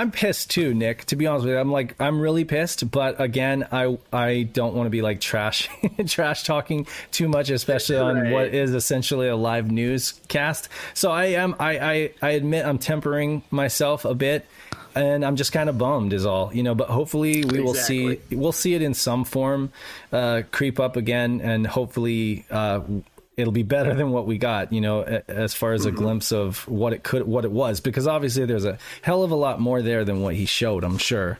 I'm 0.00 0.10
pissed 0.10 0.48
too, 0.48 0.72
Nick. 0.72 1.04
To 1.06 1.16
be 1.16 1.26
honest 1.26 1.44
with 1.44 1.52
you, 1.52 1.60
I'm 1.60 1.70
like 1.70 1.94
I'm 2.00 2.22
really 2.22 2.46
pissed. 2.46 2.90
But 2.90 3.20
again, 3.20 3.68
I 3.70 3.98
I 4.10 4.44
don't 4.44 4.74
want 4.74 4.86
to 4.86 4.90
be 4.90 5.02
like 5.02 5.20
trash 5.20 5.68
trash 6.06 6.42
talking 6.44 6.86
too 7.10 7.28
much, 7.28 7.50
especially 7.50 7.98
on 7.98 8.30
what 8.30 8.46
is 8.46 8.72
essentially 8.72 9.28
a 9.28 9.36
live 9.36 9.70
newscast. 9.70 10.70
So 10.94 11.10
I 11.10 11.26
am 11.26 11.54
I 11.60 11.78
I, 11.78 12.10
I 12.22 12.30
admit 12.30 12.64
I'm 12.64 12.78
tempering 12.78 13.42
myself 13.50 14.06
a 14.06 14.14
bit, 14.14 14.46
and 14.94 15.22
I'm 15.22 15.36
just 15.36 15.52
kind 15.52 15.68
of 15.68 15.76
bummed, 15.76 16.14
is 16.14 16.24
all 16.24 16.50
you 16.54 16.62
know. 16.62 16.74
But 16.74 16.88
hopefully 16.88 17.44
we 17.44 17.60
will 17.60 17.74
see 17.74 18.18
we'll 18.30 18.52
see 18.52 18.72
it 18.72 18.80
in 18.80 18.94
some 18.94 19.24
form 19.24 19.70
uh, 20.14 20.44
creep 20.50 20.80
up 20.80 20.96
again, 20.96 21.42
and 21.42 21.66
hopefully 21.66 22.46
uh, 22.50 22.80
it'll 23.40 23.52
be 23.52 23.62
better 23.62 23.94
than 23.94 24.10
what 24.10 24.26
we 24.26 24.38
got. 24.38 24.72
You 24.72 24.80
know, 24.80 25.02
as 25.02 25.54
far 25.54 25.72
as 25.72 25.86
a 25.86 25.90
glimpse 25.90 26.30
of 26.32 26.66
what 26.68 26.92
it 26.92 27.02
could, 27.02 27.26
what 27.26 27.44
it 27.44 27.50
was, 27.50 27.80
because 27.80 28.06
obviously 28.06 28.44
there's 28.46 28.64
a 28.64 28.78
hell 29.02 29.22
of 29.22 29.30
a 29.30 29.36
lot 29.36 29.60
more 29.60 29.82
there 29.82 30.04
than 30.04 30.20
what 30.22 30.34
he 30.34 30.46
showed. 30.46 30.84
I'm 30.84 30.98
sure. 30.98 31.38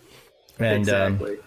And 0.58 0.88
um, 0.90 1.14
exactly. 1.14 1.38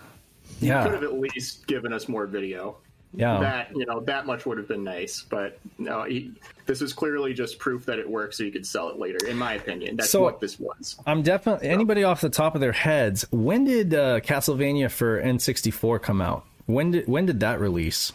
yeah, 0.62 0.84
Could 0.84 0.94
have 0.94 1.04
at 1.04 1.13
least 1.20 1.68
given 1.68 1.94
us 1.94 2.08
more 2.08 2.26
video. 2.26 2.78
yeah, 3.13 3.39
That 3.39 3.76
you 3.76 3.86
know, 3.86 4.00
that 4.02 4.26
much 4.26 4.46
would 4.46 4.58
have 4.58 4.68
been 4.68 4.84
nice. 4.84 5.22
But 5.30 5.60
no, 5.78 6.04
he, 6.04 6.32
this 6.66 6.82
is 6.82 6.94
clearly 6.94 7.34
just 7.34 7.60
proof 7.60 7.86
that 7.86 8.00
it 8.00 8.10
works, 8.10 8.38
so 8.38 8.44
you 8.44 8.52
could 8.52 8.66
sell 8.66 8.89
it 8.89 8.98
later. 8.98 9.24
In 9.28 9.38
my 9.38 9.54
opinion, 9.54 9.98
that's 9.98 10.10
So- 10.10 10.22
what 10.24 10.39
this 10.39 10.60
was. 10.60 10.96
I'm 11.06 11.22
definitely 11.22 11.70
anybody 11.70 12.04
off 12.04 12.22
the 12.22 12.30
top 12.32 12.56
of 12.56 12.62
their 12.62 12.72
heads. 12.72 13.24
When 13.32 13.66
did 13.66 13.94
uh, 13.94 14.20
Castlevania 14.22 14.89
for 14.89 15.22
N64 15.22 16.02
come 16.02 16.22
out? 16.22 16.46
When 16.66 16.89
did 16.92 17.08
when 17.08 17.26
did 17.28 17.42
that 17.42 17.60
release? 17.60 18.13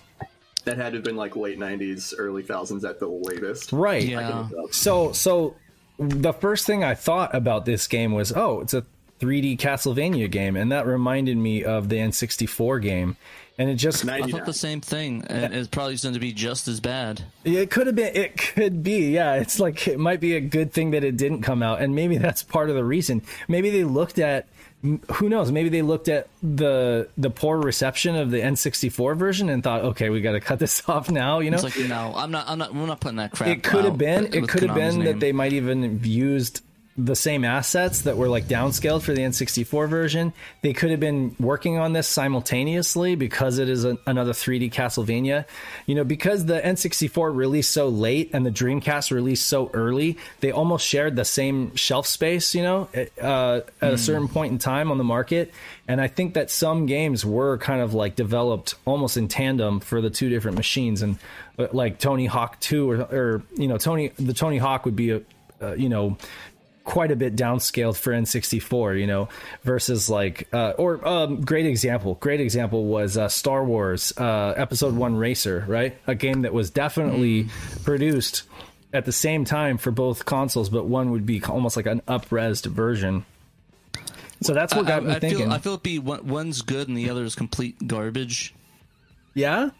That 0.69 0.77
had 0.77 0.93
to 0.93 0.99
have 0.99 1.05
been 1.05 1.17
like 1.17 1.35
late 1.35 1.59
'90s, 1.59 2.15
early 2.19 2.43
thousands 2.43 2.85
at 2.85 3.01
the 3.01 3.09
latest. 3.09 3.73
Right. 3.73 4.05
Yeah. 4.05 4.49
So 4.71 5.13
so 5.13 5.57
the 5.99 6.33
first 6.33 6.67
thing 6.67 6.85
I 6.85 6.95
thought 6.95 7.35
about 7.35 7.65
this 7.65 7.87
game 7.87 8.13
was, 8.13 8.33
oh, 8.37 8.61
it's 8.61 8.75
a 8.75 8.85
3D 9.21 9.59
Castlevania 9.59 10.31
game, 10.31 10.57
and 10.57 10.71
that 10.71 10.87
reminded 10.87 11.37
me 11.37 11.65
of 11.65 11.89
the 11.89 11.97
N64 11.97 12.83
game. 12.83 13.17
And 13.61 13.69
it 13.69 13.75
just 13.75 14.05
I 14.05 14.19
99. 14.19 14.31
thought 14.31 14.47
the 14.47 14.53
same 14.53 14.81
thing, 14.81 15.25
and 15.27 15.53
it's 15.53 15.67
probably 15.67 15.97
going 15.97 16.15
to 16.15 16.21
be 16.21 16.33
just 16.33 16.69
as 16.69 16.79
bad. 16.79 17.25
it 17.45 17.71
could 17.71 17.89
have 17.89 17.97
been 17.97 18.15
it 18.15 18.37
could 18.37 18.85
be. 18.85 19.11
Yeah, 19.13 19.35
it's 19.35 19.59
like 19.59 19.89
it 19.89 19.99
might 19.99 20.21
be 20.21 20.37
a 20.37 20.41
good 20.41 20.73
thing 20.73 20.93
that 20.93 21.03
it 21.03 21.17
didn't 21.17 21.43
come 21.43 21.63
out 21.63 21.81
and 21.81 21.95
maybe 21.95 22.19
that's 22.19 22.45
part 22.45 22.71
of 22.71 22.77
the 22.77 22.85
reason. 22.85 23.23
Maybe 23.49 23.71
they 23.71 23.83
looked 23.83 24.21
at 24.21 24.47
who 24.83 25.29
knows, 25.29 25.51
maybe 25.51 25.69
they 25.69 25.83
looked 25.83 26.09
at 26.09 26.29
the 26.43 27.09
the 27.19 27.31
poor 27.31 27.59
reception 27.59 28.15
of 28.15 28.31
the 28.31 28.39
N64 28.41 29.17
version 29.17 29.49
and 29.49 29.63
thought, 29.63 29.83
"Okay, 29.83 30.09
we 30.09 30.21
got 30.21 30.33
to 30.33 30.41
cut 30.49 30.59
this 30.61 30.89
off 30.89 31.11
now," 31.11 31.41
you 31.41 31.51
know? 31.51 31.57
It's 31.57 31.65
like 31.77 31.89
no, 31.89 32.13
I'm 32.17 32.31
not. 32.31 32.49
I'm 32.49 32.59
not. 32.59 32.75
We're 32.75 32.87
not 32.87 33.01
putting 33.01 33.17
that 33.17 33.33
crap. 33.33 33.49
it 33.49 33.63
could 33.65 33.85
have 33.85 33.99
been 33.99 34.27
it 34.33 34.49
could 34.49 34.63
have 34.63 34.75
been 34.77 34.99
name. 34.99 35.05
that 35.07 35.21
they 35.21 35.33
might 35.33 35.53
even 35.53 35.83
have 35.83 36.07
used 36.07 36.63
the 36.99 37.15
same 37.15 37.45
assets 37.45 38.03
that 38.03 38.17
were 38.17 38.29
like 38.29 38.47
downscaled 38.49 39.03
for 39.03 39.15
the 39.15 39.23
N64 39.23 39.89
version. 39.89 40.33
They 40.63 40.73
could 40.73 40.91
have 40.91 40.99
been 40.99 41.37
working 41.39 41.79
on 41.79 41.93
this 41.93 42.09
simultaneously 42.09 43.15
because 43.15 43.59
it 43.59 43.69
is 43.69 43.85
a, 43.85 43.97
another 44.05 44.33
3D 44.33 44.73
Castlevania. 44.73 45.45
You 45.87 45.95
know, 45.95 46.03
because 46.03 46.45
the 46.45 46.61
N64 46.61 47.35
released 47.35 47.71
so 47.71 47.89
late 47.89 48.31
and 48.33 48.45
the 48.45 48.51
Dreamcast 48.51 49.13
released 49.13 49.47
so 49.47 49.71
early, 49.73 50.19
they 50.41 50.51
almost 50.51 50.85
shared 50.85 51.15
the 51.15 51.25
same 51.25 51.75
shelf 51.77 52.09
space, 52.09 52.53
you 52.53 52.63
know, 52.65 52.89
uh, 53.23 53.61
at 53.81 53.93
a 53.93 53.99
certain 53.99 54.27
point 54.27 54.51
in 54.51 54.59
time 54.59 54.91
on 54.91 54.99
the 54.99 55.05
market. 55.05 55.55
And 55.87 56.01
I 56.01 56.09
think 56.09 56.35
that 56.35 56.51
some 56.51 56.87
games 56.87 57.25
were 57.25 57.59
kind 57.59 57.81
of 57.81 57.95
like 57.95 58.17
developed 58.17 58.75
almost 58.85 59.17
in 59.17 59.29
tandem 59.29 59.79
for 59.79 60.01
the 60.01 60.11
two 60.11 60.29
different 60.29 60.57
machines. 60.57 61.01
And 61.03 61.17
uh, 61.61 61.69
like 61.73 62.01
Tony 62.01 62.27
Hawk 62.27 62.59
2 62.59 62.91
or, 62.91 62.97
or 63.03 63.43
you 63.57 63.69
know, 63.69 63.79
Tony, 63.79 64.09
the 64.19 64.35
Tony 64.35 64.59
Hawk 64.59 64.85
would 64.85 64.97
be 64.97 65.11
a, 65.11 65.23
uh, 65.61 65.75
you 65.75 65.89
know, 65.89 66.17
quite 66.89 67.11
a 67.11 67.17
bit 67.17 67.37
downscaled 67.37 67.99
for 67.99 68.15
N64, 68.15 68.99
you 68.99 69.07
know, 69.07 69.29
versus 69.63 70.09
like, 70.09 70.49
uh, 70.55 70.71
or 70.79 71.07
um, 71.07 71.43
great 71.43 71.67
example, 71.67 72.15
great 72.15 72.41
example 72.41 72.87
was 72.87 73.19
uh, 73.19 73.29
Star 73.29 73.63
Wars 73.63 74.11
uh, 74.17 74.55
Episode 74.57 74.95
One 74.95 75.15
Racer, 75.15 75.67
right? 75.69 75.99
A 76.07 76.15
game 76.15 76.43
that 76.43 76.55
was 76.55 76.71
definitely 76.71 77.49
produced 77.85 78.45
at 78.95 79.05
the 79.05 79.13
same 79.13 79.45
time 79.45 79.77
for 79.77 79.91
both 79.91 80.25
consoles, 80.25 80.71
but 80.71 80.87
one 80.87 81.11
would 81.11 81.27
be 81.27 81.45
almost 81.45 81.77
like 81.77 81.85
an 81.85 82.01
upresed 82.09 82.65
version. 82.65 83.27
So 84.41 84.55
that's 84.55 84.75
what 84.75 84.87
got 84.87 85.03
I, 85.03 85.07
me 85.07 85.11
I 85.13 85.19
thinking. 85.19 85.39
feel. 85.41 85.53
I 85.53 85.59
feel 85.59 85.75
it 85.75 85.83
be 85.83 85.99
one, 85.99 86.27
one's 86.27 86.63
good 86.63 86.89
and 86.89 86.97
the 86.97 87.11
other 87.11 87.23
is 87.23 87.35
complete 87.35 87.87
garbage. 87.87 88.55
yeah. 89.35 89.71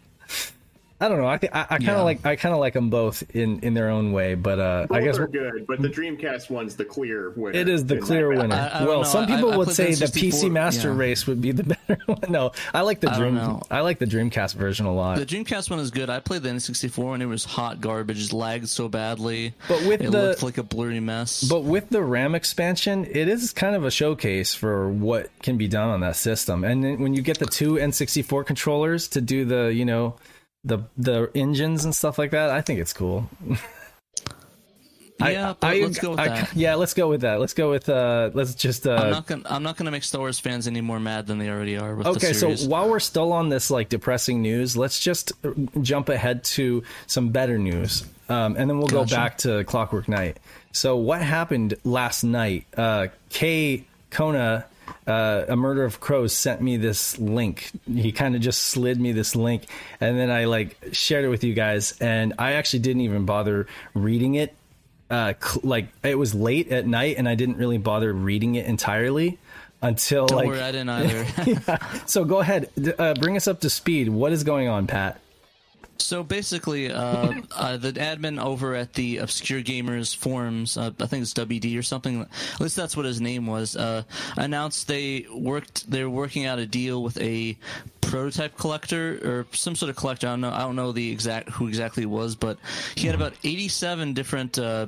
I 1.01 1.07
don't 1.07 1.17
know. 1.19 1.27
I 1.27 1.37
think 1.37 1.55
I, 1.55 1.61
I 1.61 1.77
kind 1.77 1.89
of 1.91 1.97
Yeah. 1.97 2.01
like 2.01 2.25
I 2.25 2.35
kind 2.35 2.53
of 2.53 2.59
like 2.59 2.73
them 2.73 2.89
both 2.89 3.23
in 3.33 3.61
in 3.61 3.73
their 3.73 3.89
own 3.89 4.11
way, 4.11 4.35
but 4.35 4.59
uh, 4.59 4.85
Both 4.89 4.97
I 4.97 5.01
guess 5.01 5.17
are 5.17 5.27
good, 5.27 5.65
but 5.65 5.81
the 5.81 5.87
Dreamcast 5.87 6.49
one's 6.49 6.75
the 6.75 6.83
clear 6.85 7.31
winner. 7.37 7.57
It 7.57 7.69
is 7.69 7.85
the 7.85 7.99
clear 7.99 8.27
winner. 8.29 8.53
I- 8.55 8.79
I 8.79 8.83
well, 8.85 8.97
know. 8.97 9.03
some 9.03 9.25
people 9.25 9.53
I 9.53 9.57
would 9.57 9.65
played 9.69 9.75
say 9.75 10.05
the 10.05 10.11
the 10.11 10.19
PC 10.29 10.51
Master 10.51 10.89
yeah. 10.89 10.97
Race 10.97 11.25
would 11.25 11.41
be 11.41 11.51
the 11.53 11.63
better 11.87 12.01
one. 12.05 12.19
No, 12.29 12.51
I 12.73 12.81
like 12.81 12.99
the 12.99 13.09
Dream. 13.11 13.35
know. 13.35 13.61
I 13.71 13.79
like 13.81 13.99
the 13.99 14.05
Dreamcast 14.07 14.55
version 14.55 14.85
a 14.85 14.93
lot. 14.93 15.17
The 15.19 15.25
Dreamcast 15.25 15.69
one 15.69 15.79
is 15.79 15.89
good. 15.91 16.09
I 16.09 16.19
played 16.19 16.43
the 16.43 16.49
N64 16.49 17.13
and 17.13 17.23
it 17.23 17.27
was 17.27 17.45
hot 17.45 17.79
garbage. 17.79 18.25
It 18.25 18.33
lagged 18.33 18.67
so 18.67 18.89
badly. 18.89 19.53
But 19.69 19.85
with 19.85 20.01
it 20.01 20.11
the- 20.11 20.21
looked 20.29 20.43
like 20.43 20.57
a 20.57 20.63
blurry 20.63 20.99
mess. 20.99 21.43
But 21.43 21.63
with 21.63 21.89
the 21.89 22.03
RAM 22.03 22.35
expansion, 22.35 23.05
it 23.05 23.27
is 23.29 23.53
kind 23.53 23.75
of 23.75 23.85
a 23.85 23.91
showcase 23.91 24.53
for 24.53 24.89
what 24.89 25.29
can 25.41 25.57
be 25.57 25.67
done 25.69 25.89
on 25.89 26.01
that 26.01 26.17
system. 26.17 26.63
And 26.65 26.83
then 26.83 26.99
when 26.99 27.13
you 27.13 27.21
get 27.21 27.39
the 27.39 27.45
two 27.45 27.73
N64 27.75 28.45
controllers 28.45 29.07
to 29.09 29.21
do 29.21 29.45
the, 29.45 29.67
you 29.73 29.85
know, 29.85 30.15
the 30.63 30.79
the 30.97 31.29
engines 31.35 31.85
and 31.85 31.95
stuff 31.95 32.17
like 32.17 32.31
that, 32.31 32.49
I 32.49 32.61
think 32.61 32.79
it's 32.79 32.93
cool. 32.93 33.29
yeah, 35.19 35.53
but 35.59 35.75
let's 35.77 35.99
go 35.99 36.11
with 36.11 36.19
I- 36.19 36.27
that. 36.29 36.55
Yeah, 36.55 36.75
let's 36.75 36.93
go 36.93 37.09
with 37.09 37.21
that. 37.21 37.39
Let's 37.39 37.53
go 37.53 37.69
with 37.71 37.89
uh 37.89 38.29
let's 38.33 38.55
just 38.55 38.87
uh 38.87 38.93
I'm 38.95 39.11
not 39.11 39.27
gonna. 39.27 39.43
I'm 39.45 39.63
not 39.63 39.77
gonna 39.77 39.91
make 39.91 40.03
Star 40.03 40.21
Wars 40.21 40.39
fans 40.39 40.67
any 40.67 40.81
more 40.81 40.99
mad 40.99 41.27
than 41.27 41.37
they 41.37 41.49
already 41.49 41.77
are 41.77 41.95
with 41.95 42.05
the 42.05 42.11
Okay, 42.11 42.33
so 42.33 42.55
while 42.67 42.89
we're 42.89 42.99
still 42.99 43.33
on 43.33 43.49
this 43.49 43.69
like 43.69 43.89
depressing 43.89 44.41
news, 44.41 44.77
let's 44.77 44.99
just 44.99 45.33
jump 45.81 46.09
ahead 46.09 46.43
to 46.45 46.83
some 47.07 47.29
better 47.29 47.57
news, 47.57 48.05
um, 48.29 48.55
and 48.57 48.69
then 48.69 48.77
we'll 48.77 48.87
Gotcha. 48.87 49.09
go 49.09 49.15
back 49.15 49.37
to 49.39 49.63
Clockwork 49.65 50.07
Knight. 50.07 50.37
So 50.71 50.95
what 50.97 51.21
happened 51.21 51.73
last 51.83 52.23
night? 52.23 52.65
Uh, 52.77 53.07
Kay 53.29 53.85
Kona, 54.11 54.65
uh, 55.07 55.45
a 55.47 55.55
murder 55.55 55.83
of 55.85 55.99
crows, 55.99 56.35
sent 56.35 56.61
me 56.61 56.77
this 56.77 57.17
link. 57.19 57.71
He 57.91 58.11
kind 58.11 58.35
of 58.35 58.41
just 58.41 58.63
slid 58.63 58.99
me 58.99 59.11
this 59.11 59.35
link, 59.35 59.65
and 59.99 60.17
then 60.17 60.29
I 60.29 60.45
like 60.45 60.77
shared 60.91 61.25
it 61.25 61.29
with 61.29 61.43
you 61.43 61.53
guys. 61.53 61.97
And 61.99 62.33
I 62.37 62.53
actually 62.53 62.79
didn't 62.79 63.01
even 63.01 63.25
bother 63.25 63.67
reading 63.93 64.35
it. 64.35 64.55
Uh, 65.09 65.33
cl- 65.41 65.61
like 65.63 65.87
it 66.03 66.17
was 66.17 66.35
late 66.35 66.71
at 66.71 66.85
night, 66.85 67.15
and 67.17 67.27
I 67.27 67.35
didn't 67.35 67.57
really 67.57 67.77
bother 67.79 68.13
reading 68.13 68.55
it 68.55 68.65
entirely 68.67 69.37
until 69.81 70.27
Don't 70.27 70.37
like. 70.37 70.47
worry, 70.47 70.61
I 70.61 70.71
didn't 70.71 70.89
either. 70.89 71.79
So 72.05 72.25
go 72.25 72.39
ahead, 72.39 72.69
uh, 72.99 73.13
bring 73.15 73.35
us 73.35 73.47
up 73.47 73.61
to 73.61 73.69
speed. 73.69 74.09
What 74.09 74.31
is 74.33 74.43
going 74.43 74.67
on, 74.67 74.85
Pat? 74.87 75.19
So 76.01 76.23
basically, 76.23 76.91
uh, 76.91 77.33
uh, 77.55 77.77
the 77.77 77.93
admin 77.93 78.41
over 78.43 78.75
at 78.75 78.93
the 78.93 79.17
Obscure 79.17 79.61
Gamers 79.61 80.15
forums, 80.15 80.77
uh, 80.77 80.91
I 80.99 81.05
think 81.05 81.23
it's 81.23 81.33
WD 81.33 81.77
or 81.77 81.81
something. 81.81 82.21
At 82.21 82.61
least 82.61 82.75
that's 82.75 82.95
what 82.95 83.05
his 83.05 83.21
name 83.21 83.47
was. 83.47 83.75
Uh, 83.75 84.03
announced 84.37 84.87
they 84.87 85.25
worked. 85.31 85.89
They're 85.89 86.09
working 86.09 86.45
out 86.45 86.59
a 86.59 86.65
deal 86.65 87.03
with 87.03 87.19
a 87.21 87.57
prototype 88.01 88.57
collector 88.57 89.19
or 89.23 89.45
some 89.55 89.75
sort 89.75 89.89
of 89.89 89.95
collector. 89.95 90.27
I 90.27 90.31
don't 90.31 90.41
know. 90.41 90.51
I 90.51 90.59
don't 90.59 90.75
know 90.75 90.91
the 90.91 91.11
exact 91.11 91.49
who 91.49 91.67
exactly 91.67 92.03
it 92.03 92.09
was, 92.09 92.35
but 92.35 92.57
he 92.95 93.07
had 93.07 93.15
about 93.15 93.33
eighty-seven 93.43 94.13
different 94.13 94.57
uh, 94.57 94.87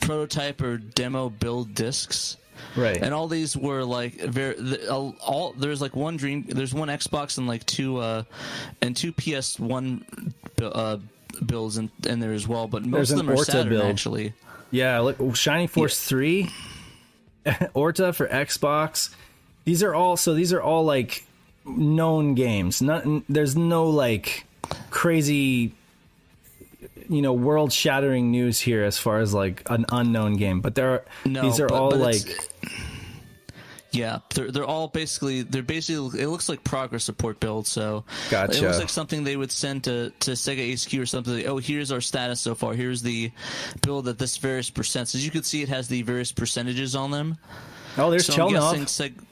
prototype 0.00 0.60
or 0.60 0.76
demo 0.76 1.30
build 1.30 1.74
discs. 1.74 2.36
Right. 2.76 3.00
And 3.00 3.14
all 3.14 3.28
these 3.28 3.56
were 3.56 3.84
like 3.84 4.14
very 4.20 4.88
all, 4.88 5.54
there's 5.56 5.80
like 5.80 5.96
one 5.96 6.16
dream 6.16 6.44
there's 6.48 6.74
one 6.74 6.88
Xbox 6.88 7.38
and 7.38 7.46
like 7.46 7.64
two 7.66 7.98
uh 7.98 8.24
and 8.82 8.96
two 8.96 9.12
PS1 9.12 10.02
bu- 10.04 10.47
uh 10.62 10.98
builds 11.44 11.78
in, 11.78 11.90
in 12.06 12.20
there 12.20 12.32
as 12.32 12.48
well, 12.48 12.66
but 12.66 12.82
most 12.84 12.92
There's 12.92 13.10
of 13.12 13.16
them 13.18 13.30
are 13.30 13.36
Saturn 13.44 13.68
build. 13.70 13.84
actually. 13.84 14.32
Yeah, 14.70 14.98
look, 15.00 15.34
Shining 15.36 15.68
Force 15.68 16.04
three, 16.04 16.50
Orta 17.74 18.12
for 18.12 18.26
Xbox. 18.28 19.10
These 19.64 19.82
are 19.82 19.94
all 19.94 20.16
so. 20.16 20.34
These 20.34 20.52
are 20.52 20.60
all 20.62 20.84
like 20.84 21.24
known 21.64 22.34
games. 22.34 22.80
Not 22.82 23.04
there's 23.28 23.56
no 23.56 23.88
like 23.88 24.44
crazy, 24.90 25.72
you 27.08 27.22
know, 27.22 27.32
world 27.32 27.72
shattering 27.72 28.30
news 28.30 28.58
here 28.60 28.82
as 28.84 28.98
far 28.98 29.20
as 29.20 29.32
like 29.34 29.62
an 29.70 29.86
unknown 29.90 30.36
game. 30.36 30.60
But 30.60 30.74
there 30.74 30.90
are 30.90 31.04
No, 31.24 31.42
these 31.42 31.60
are 31.60 31.68
but- 31.68 31.74
all 31.80 31.90
but 31.90 32.00
like 32.00 32.50
Yeah, 33.98 34.18
they're 34.34 34.50
they're 34.52 34.64
all 34.64 34.88
basically 34.88 35.42
they're 35.42 35.62
basically 35.62 36.20
it 36.20 36.28
looks 36.28 36.48
like 36.48 36.62
progress 36.62 37.04
support 37.04 37.40
builds. 37.40 37.68
So 37.68 38.04
it 38.30 38.62
looks 38.62 38.78
like 38.78 38.88
something 38.88 39.24
they 39.24 39.36
would 39.36 39.50
send 39.50 39.84
to 39.84 40.10
to 40.20 40.30
Sega 40.32 40.72
HQ 40.74 40.98
or 41.00 41.06
something. 41.06 41.34
Like, 41.34 41.46
oh, 41.46 41.58
here's 41.58 41.90
our 41.90 42.00
status 42.00 42.40
so 42.40 42.54
far. 42.54 42.74
Here's 42.74 43.02
the 43.02 43.32
build 43.82 44.06
at 44.08 44.18
this 44.18 44.36
various 44.36 44.70
percents. 44.70 45.14
As 45.14 45.24
you 45.24 45.30
can 45.30 45.42
see, 45.42 45.62
it 45.62 45.68
has 45.68 45.88
the 45.88 46.02
various 46.02 46.30
percentages 46.32 46.94
on 46.94 47.10
them. 47.10 47.38
oh, 47.96 48.10
there's 48.10 48.26
So 48.26 48.34
I'm 48.34 48.52
Chelnov. 48.54 48.72
guessing 48.72 48.84
Seg- 48.84 49.24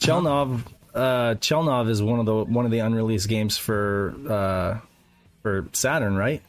Chelnov, 0.00 0.60
uh, 0.94 1.34
Chelnov 1.36 1.88
is 1.88 2.02
one 2.02 2.20
of 2.20 2.26
the 2.26 2.44
one 2.44 2.64
of 2.64 2.70
the 2.70 2.80
unreleased 2.80 3.28
games 3.28 3.56
for 3.56 4.14
uh, 4.28 4.78
for 5.42 5.68
Saturn, 5.72 6.16
right? 6.16 6.42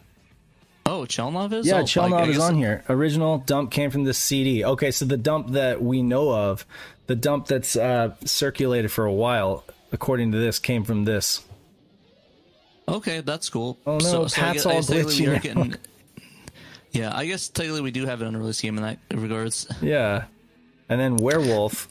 Oh, 0.86 1.02
Chelnov 1.02 1.54
is. 1.54 1.68
Yeah, 1.68 1.76
oh, 1.76 1.78
I- 1.78 1.82
I 1.82 1.84
Chelnov 1.86 2.28
is 2.28 2.38
guess- 2.38 2.46
on 2.50 2.56
here. 2.56 2.84
Original 2.90 3.38
dump 3.38 3.72
came 3.72 3.92
from 3.92 4.04
the 4.04 4.14
CD. 4.14 4.66
Okay, 4.66 4.92
so 4.92 5.06
the 5.06 5.16
dump 5.18 5.52
that 5.52 5.82
we 5.82 6.02
know 6.02 6.34
of, 6.34 6.66
the 7.12 7.16
dump 7.18 7.46
that's 7.48 7.76
uh, 7.76 8.16
circulated 8.24 8.90
for 8.90 9.04
a 9.04 9.12
while, 9.12 9.66
according 9.92 10.32
to 10.32 10.38
this, 10.38 10.60
came 10.60 10.86
from 10.86 11.04
this. 11.04 11.42
Okay, 12.88 13.20
that's 13.20 13.50
cool. 13.50 13.78
Oh, 13.86 13.98
no, 13.98 14.28
so, 14.28 14.28
Pat's 14.30 14.64
so 14.64 14.70
I 14.70 14.74
all 14.74 14.78
I 14.78 14.80
guess 14.80 14.88
technically 14.88 15.28
we 15.28 15.36
glitchy 15.36 15.56
now. 15.56 15.64
getting. 15.64 15.76
Yeah, 16.94 17.16
I 17.16 17.26
guess 17.26 17.48
technically 17.48 17.80
we 17.82 17.92
do 17.92 18.06
have 18.06 18.22
an 18.22 18.28
unreleased 18.28 18.62
game 18.62 18.78
in 18.78 18.84
that 18.84 18.98
regards. 19.14 19.66
Yeah, 19.82 20.26
and 20.90 21.00
then 21.00 21.16
Werewolf. 21.16 21.88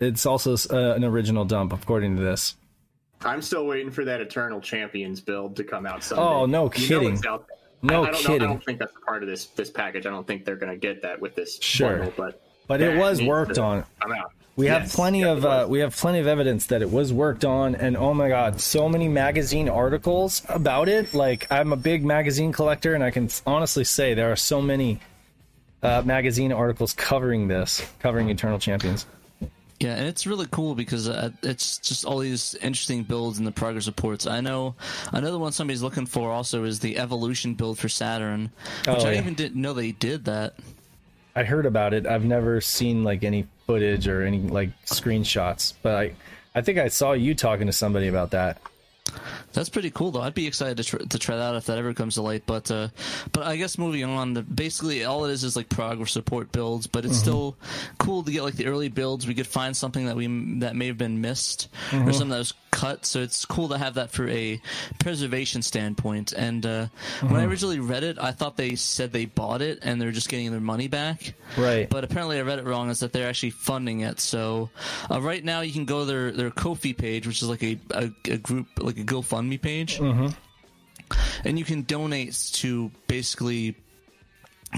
It's 0.00 0.26
also 0.26 0.54
uh, 0.76 0.94
an 0.96 1.04
original 1.04 1.44
dump, 1.44 1.72
according 1.72 2.16
to 2.16 2.22
this. 2.22 2.56
I'm 3.22 3.40
still 3.42 3.64
waiting 3.64 3.92
for 3.92 4.04
that 4.04 4.20
Eternal 4.20 4.60
Champions 4.60 5.20
build 5.20 5.54
to 5.56 5.64
come 5.64 5.86
out 5.86 6.02
someday. 6.02 6.22
Oh, 6.22 6.46
no 6.46 6.64
You 6.64 6.64
know 6.64 6.70
kidding. 6.70 7.12
it's 7.14 7.24
out 7.26 7.46
there. 7.46 7.56
No 7.82 8.02
I, 8.04 8.08
I 8.08 8.10
don't 8.10 8.22
Know, 8.22 8.26
kidding. 8.28 8.42
I 8.42 8.46
don't 8.52 8.64
think 8.64 8.78
that's 8.80 8.92
part 9.06 9.22
of 9.22 9.28
this 9.28 9.46
this 9.46 9.70
package. 9.70 10.04
I 10.04 10.10
don't 10.10 10.26
think 10.26 10.44
they're 10.44 10.56
going 10.56 10.72
to 10.72 10.78
get 10.78 11.02
that 11.02 11.20
with 11.20 11.36
this 11.36 11.58
Sure. 11.62 11.96
bundle, 11.98 12.12
but 12.16 12.42
But 12.66 12.80
it 12.80 12.96
was 12.98 13.22
worked 13.22 13.54
to 13.56 13.62
on. 13.62 13.84
come 14.00 14.12
out. 14.12 14.32
We 14.56 14.68
have 14.68 14.88
plenty 14.90 15.20
yeah, 15.20 15.32
of 15.32 15.44
uh, 15.44 15.66
we 15.68 15.80
have 15.80 15.94
plenty 15.94 16.18
of 16.18 16.26
evidence 16.26 16.66
that 16.66 16.80
it 16.80 16.90
was 16.90 17.12
worked 17.12 17.44
on, 17.44 17.74
and 17.74 17.94
oh 17.94 18.14
my 18.14 18.28
god, 18.28 18.58
so 18.58 18.88
many 18.88 19.06
magazine 19.06 19.68
articles 19.68 20.42
about 20.48 20.88
it. 20.88 21.12
Like 21.12 21.46
I'm 21.50 21.74
a 21.74 21.76
big 21.76 22.04
magazine 22.04 22.52
collector, 22.52 22.94
and 22.94 23.04
I 23.04 23.10
can 23.10 23.28
honestly 23.46 23.84
say 23.84 24.14
there 24.14 24.32
are 24.32 24.36
so 24.36 24.62
many 24.62 24.98
uh, 25.82 26.00
magazine 26.06 26.52
articles 26.52 26.94
covering 26.94 27.48
this, 27.48 27.86
covering 28.00 28.30
Eternal 28.30 28.58
Champions. 28.58 29.04
Yeah, 29.78 29.94
and 29.94 30.06
it's 30.08 30.26
really 30.26 30.46
cool 30.50 30.74
because 30.74 31.06
uh, 31.06 31.28
it's 31.42 31.76
just 31.76 32.06
all 32.06 32.20
these 32.20 32.54
interesting 32.54 33.02
builds 33.02 33.38
in 33.38 33.44
the 33.44 33.52
progress 33.52 33.86
reports. 33.86 34.26
I 34.26 34.40
know 34.40 34.74
another 35.12 35.38
one 35.38 35.52
somebody's 35.52 35.82
looking 35.82 36.06
for 36.06 36.30
also 36.32 36.64
is 36.64 36.80
the 36.80 36.96
evolution 36.96 37.52
build 37.52 37.78
for 37.78 37.90
Saturn, 37.90 38.50
which 38.86 39.04
Oh, 39.04 39.06
I 39.06 39.12
yeah. 39.12 39.18
even 39.20 39.34
didn't 39.34 39.60
know 39.60 39.74
they 39.74 39.92
did 39.92 40.24
that. 40.24 40.54
I 41.36 41.44
heard 41.44 41.66
about 41.66 41.92
it. 41.92 42.06
I've 42.06 42.24
never 42.24 42.62
seen 42.62 43.04
like 43.04 43.22
any 43.22 43.46
footage 43.66 44.08
or 44.08 44.22
any 44.22 44.38
like 44.38 44.70
screenshots, 44.86 45.74
but 45.82 45.94
I 45.94 46.14
I 46.54 46.62
think 46.62 46.78
I 46.78 46.88
saw 46.88 47.12
you 47.12 47.34
talking 47.34 47.66
to 47.66 47.72
somebody 47.72 48.08
about 48.08 48.30
that. 48.30 48.58
That's 49.52 49.68
pretty 49.68 49.90
cool, 49.90 50.10
though. 50.10 50.20
I'd 50.20 50.34
be 50.34 50.46
excited 50.46 50.76
to, 50.78 50.84
tr- 50.84 50.96
to 50.96 51.18
try 51.18 51.36
that 51.36 51.42
out 51.42 51.54
if 51.56 51.66
that 51.66 51.78
ever 51.78 51.94
comes 51.94 52.14
to 52.14 52.22
light. 52.22 52.42
But 52.44 52.70
uh, 52.70 52.88
but 53.32 53.44
I 53.44 53.56
guess 53.56 53.78
moving 53.78 54.04
on, 54.04 54.34
the, 54.34 54.42
basically 54.42 55.04
all 55.04 55.24
it 55.26 55.30
is 55.30 55.44
is 55.44 55.56
like 55.56 55.68
progress 55.68 56.12
support 56.12 56.52
builds. 56.52 56.86
But 56.86 57.04
it's 57.04 57.18
still 57.18 57.56
cool 57.98 58.22
to 58.22 58.32
get 58.32 58.42
like 58.42 58.54
the 58.54 58.66
early 58.66 58.88
builds. 58.88 59.26
We 59.26 59.34
could 59.34 59.46
find 59.46 59.76
something 59.76 60.06
that 60.06 60.16
we 60.16 60.26
that 60.60 60.74
may 60.74 60.86
have 60.88 60.98
been 60.98 61.20
missed 61.20 61.68
or 61.92 62.12
something 62.12 62.30
that 62.30 62.38
was 62.38 62.54
cut. 62.76 63.06
So 63.06 63.20
it's 63.20 63.46
cool 63.46 63.70
to 63.70 63.78
have 63.78 63.94
that 63.94 64.10
for 64.10 64.28
a 64.28 64.60
preservation 64.98 65.62
standpoint. 65.62 66.34
And 66.34 66.64
uh, 66.66 66.86
when 67.22 67.40
I 67.40 67.46
originally 67.46 67.80
read 67.80 68.04
it, 68.04 68.18
I 68.20 68.32
thought 68.32 68.58
they 68.58 68.74
said 68.74 69.12
they 69.12 69.24
bought 69.24 69.62
it 69.62 69.78
and 69.80 70.00
they're 70.00 70.12
just 70.12 70.28
getting 70.28 70.50
their 70.50 70.60
money 70.60 70.86
back. 70.86 71.34
Right. 71.56 71.88
But 71.88 72.04
apparently, 72.04 72.38
I 72.38 72.42
read 72.42 72.58
it 72.58 72.66
wrong. 72.66 72.90
Is 72.90 73.00
that 73.00 73.12
they're 73.14 73.28
actually 73.28 73.50
funding 73.50 74.00
it? 74.00 74.20
So 74.20 74.68
uh, 75.10 75.22
right 75.22 75.42
now, 75.42 75.62
you 75.62 75.72
can 75.72 75.86
go 75.86 76.00
to 76.00 76.04
their 76.04 76.30
their 76.32 76.50
Ko-fi 76.50 76.92
page, 76.92 77.26
which 77.26 77.40
is 77.40 77.48
like 77.48 77.62
a 77.62 77.78
a, 77.90 78.10
a 78.30 78.36
group 78.36 78.66
like 78.78 78.98
a 78.98 79.04
GoFundMe 79.04 79.60
page, 79.60 79.98
and 81.44 81.58
you 81.58 81.64
can 81.64 81.82
donate 81.82 82.34
to 82.52 82.90
basically 83.06 83.74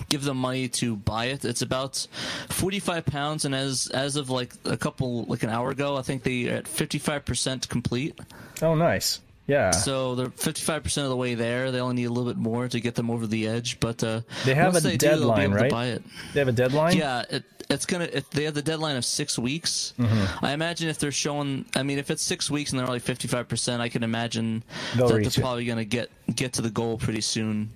give 0.08 0.22
them 0.24 0.36
money 0.36 0.68
to 0.68 0.96
buy 0.96 1.26
it. 1.26 1.44
It's 1.44 1.62
about 1.62 2.06
forty 2.48 2.78
five 2.78 3.04
pounds, 3.06 3.44
and 3.44 3.54
as 3.54 3.88
as 3.88 4.16
of 4.16 4.30
like 4.30 4.52
a 4.64 4.76
couple 4.76 5.24
like 5.24 5.42
an 5.42 5.50
hour 5.50 5.70
ago, 5.70 5.96
I 5.96 6.02
think 6.02 6.22
they 6.22 6.48
are 6.50 6.56
at 6.56 6.68
fifty 6.68 6.98
five 6.98 7.24
percent 7.24 7.68
complete. 7.68 8.18
Oh, 8.62 8.74
nice. 8.74 9.20
Yeah. 9.46 9.70
So 9.70 10.14
they're 10.14 10.30
fifty 10.30 10.60
five 10.62 10.82
percent 10.82 11.04
of 11.06 11.10
the 11.10 11.16
way 11.16 11.34
there. 11.34 11.70
They 11.72 11.80
only 11.80 11.96
need 11.96 12.04
a 12.04 12.10
little 12.10 12.30
bit 12.30 12.36
more 12.36 12.68
to 12.68 12.80
get 12.80 12.94
them 12.94 13.10
over 13.10 13.26
the 13.26 13.48
edge, 13.48 13.80
but 13.80 14.04
uh, 14.04 14.20
They 14.44 14.54
have 14.54 14.76
a 14.76 14.80
they 14.80 14.96
do, 14.98 15.08
deadline, 15.08 15.40
able 15.44 15.54
right? 15.54 15.68
To 15.70 15.74
buy 15.74 15.86
it. 15.86 16.02
they 16.34 16.40
have 16.40 16.48
a 16.48 16.52
deadline. 16.52 16.96
Yeah, 16.98 17.24
it, 17.30 17.44
it's 17.70 17.86
gonna. 17.86 18.04
It, 18.04 18.30
they 18.30 18.44
have 18.44 18.52
the 18.54 18.62
deadline 18.62 18.96
of 18.96 19.04
six 19.06 19.38
weeks. 19.38 19.94
Mm-hmm. 19.98 20.44
I 20.44 20.52
imagine 20.52 20.88
if 20.90 20.98
they're 20.98 21.10
showing, 21.12 21.64
I 21.74 21.82
mean, 21.82 21.98
if 21.98 22.10
it's 22.10 22.22
six 22.22 22.50
weeks 22.50 22.72
and 22.72 22.78
they're 22.78 22.86
only 22.86 22.98
fifty 23.00 23.26
five 23.26 23.48
percent, 23.48 23.80
I 23.80 23.88
can 23.88 24.02
imagine 24.02 24.62
They'll 24.96 25.08
that 25.08 25.14
they're 25.14 25.22
it. 25.22 25.36
probably 25.40 25.64
gonna 25.64 25.84
get 25.86 26.10
get 26.34 26.52
to 26.54 26.62
the 26.62 26.70
goal 26.70 26.98
pretty 26.98 27.22
soon. 27.22 27.70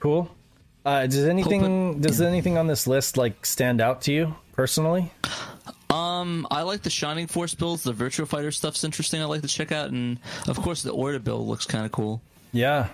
Cool. 0.00 0.30
Uh, 0.84 1.06
does 1.06 1.24
anything 1.24 2.00
does 2.00 2.20
anything 2.20 2.58
on 2.58 2.66
this 2.66 2.86
list 2.86 3.16
like 3.16 3.46
stand 3.46 3.80
out 3.80 4.02
to 4.02 4.12
you 4.12 4.34
personally? 4.52 5.10
Um, 5.90 6.46
I 6.50 6.62
like 6.62 6.82
the 6.82 6.90
Shining 6.90 7.26
Force 7.28 7.54
builds. 7.54 7.84
The 7.84 7.92
Virtual 7.92 8.26
Fighter 8.26 8.50
stuff's 8.50 8.82
interesting. 8.84 9.20
I 9.22 9.26
like 9.26 9.42
to 9.42 9.48
check 9.48 9.70
out, 9.72 9.90
and 9.90 10.18
of 10.48 10.60
course, 10.60 10.82
the 10.82 10.90
Orta 10.90 11.20
build 11.20 11.46
looks 11.46 11.66
kind 11.66 11.86
of 11.86 11.92
cool. 11.92 12.20
Yeah. 12.52 12.88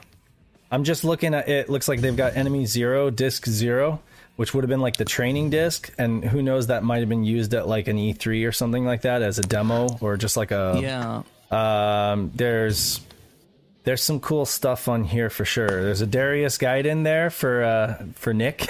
I'm 0.71 0.85
just 0.85 1.03
looking 1.03 1.35
at 1.35 1.49
it. 1.49 1.69
Looks 1.69 1.89
like 1.89 2.01
they've 2.01 2.17
got 2.17 2.37
enemy 2.37 2.67
zero, 2.67 3.11
disc 3.11 3.47
zero, 3.47 4.01
which 4.37 4.55
would 4.55 4.63
have 4.63 4.69
been 4.69 4.81
like 4.83 4.97
the 4.99 5.05
training 5.07 5.51
disc, 5.51 5.91
and 5.99 6.23
who 6.25 6.43
knows 6.43 6.69
that 6.69 6.85
might 6.85 6.99
have 6.99 7.09
been 7.09 7.25
used 7.25 7.55
at 7.55 7.67
like 7.67 7.89
an 7.89 7.97
E3 7.97 8.47
or 8.47 8.53
something 8.53 8.85
like 8.85 9.01
that 9.03 9.23
as 9.23 9.39
a 9.39 9.43
demo 9.43 9.89
or 10.01 10.17
just 10.17 10.37
like 10.37 10.51
a. 10.53 10.79
Yeah, 10.81 11.23
Um, 12.13 12.31
there's 12.37 13.01
there's 13.85 14.03
some 14.03 14.21
cool 14.21 14.45
stuff 14.45 14.89
on 14.89 15.05
here 15.05 15.31
for 15.31 15.45
sure. 15.45 15.69
There's 15.69 16.01
a 16.01 16.07
Darius 16.07 16.59
Gaiden 16.59 16.85
in 16.87 17.03
there 17.03 17.31
for 17.31 17.63
uh 17.63 18.03
for 18.15 18.35
Nick. 18.35 18.67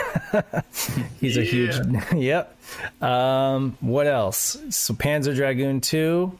He's 1.20 1.36
a 1.36 1.42
huge 1.42 1.74
yep. 2.14 2.56
Um, 3.02 3.76
what 3.80 4.06
else? 4.06 4.56
So 4.70 4.94
Panzer 4.94 5.34
Dragoon 5.34 5.80
2. 5.80 6.38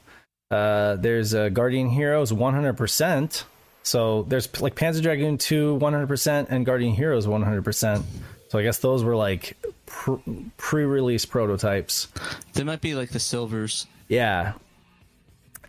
Uh, 0.50 0.96
there's 0.96 1.34
uh, 1.34 1.48
Guardian 1.48 1.88
Heroes 1.88 2.32
100%. 2.32 3.44
So 3.82 4.22
there's 4.22 4.60
like 4.60 4.74
Panzer 4.74 5.02
Dragoon 5.02 5.38
2 5.38 5.78
100% 5.80 6.46
and 6.50 6.66
Guardian 6.66 6.94
Heroes 6.94 7.26
100%. 7.26 8.02
So 8.48 8.58
I 8.58 8.62
guess 8.62 8.78
those 8.78 9.04
were 9.04 9.16
like 9.16 9.56
pr- 9.86 10.16
pre-release 10.56 11.24
prototypes. 11.24 12.08
they 12.54 12.64
might 12.64 12.80
be 12.80 12.94
like 12.94 13.10
the 13.10 13.20
silvers. 13.20 13.86
Yeah. 14.08 14.54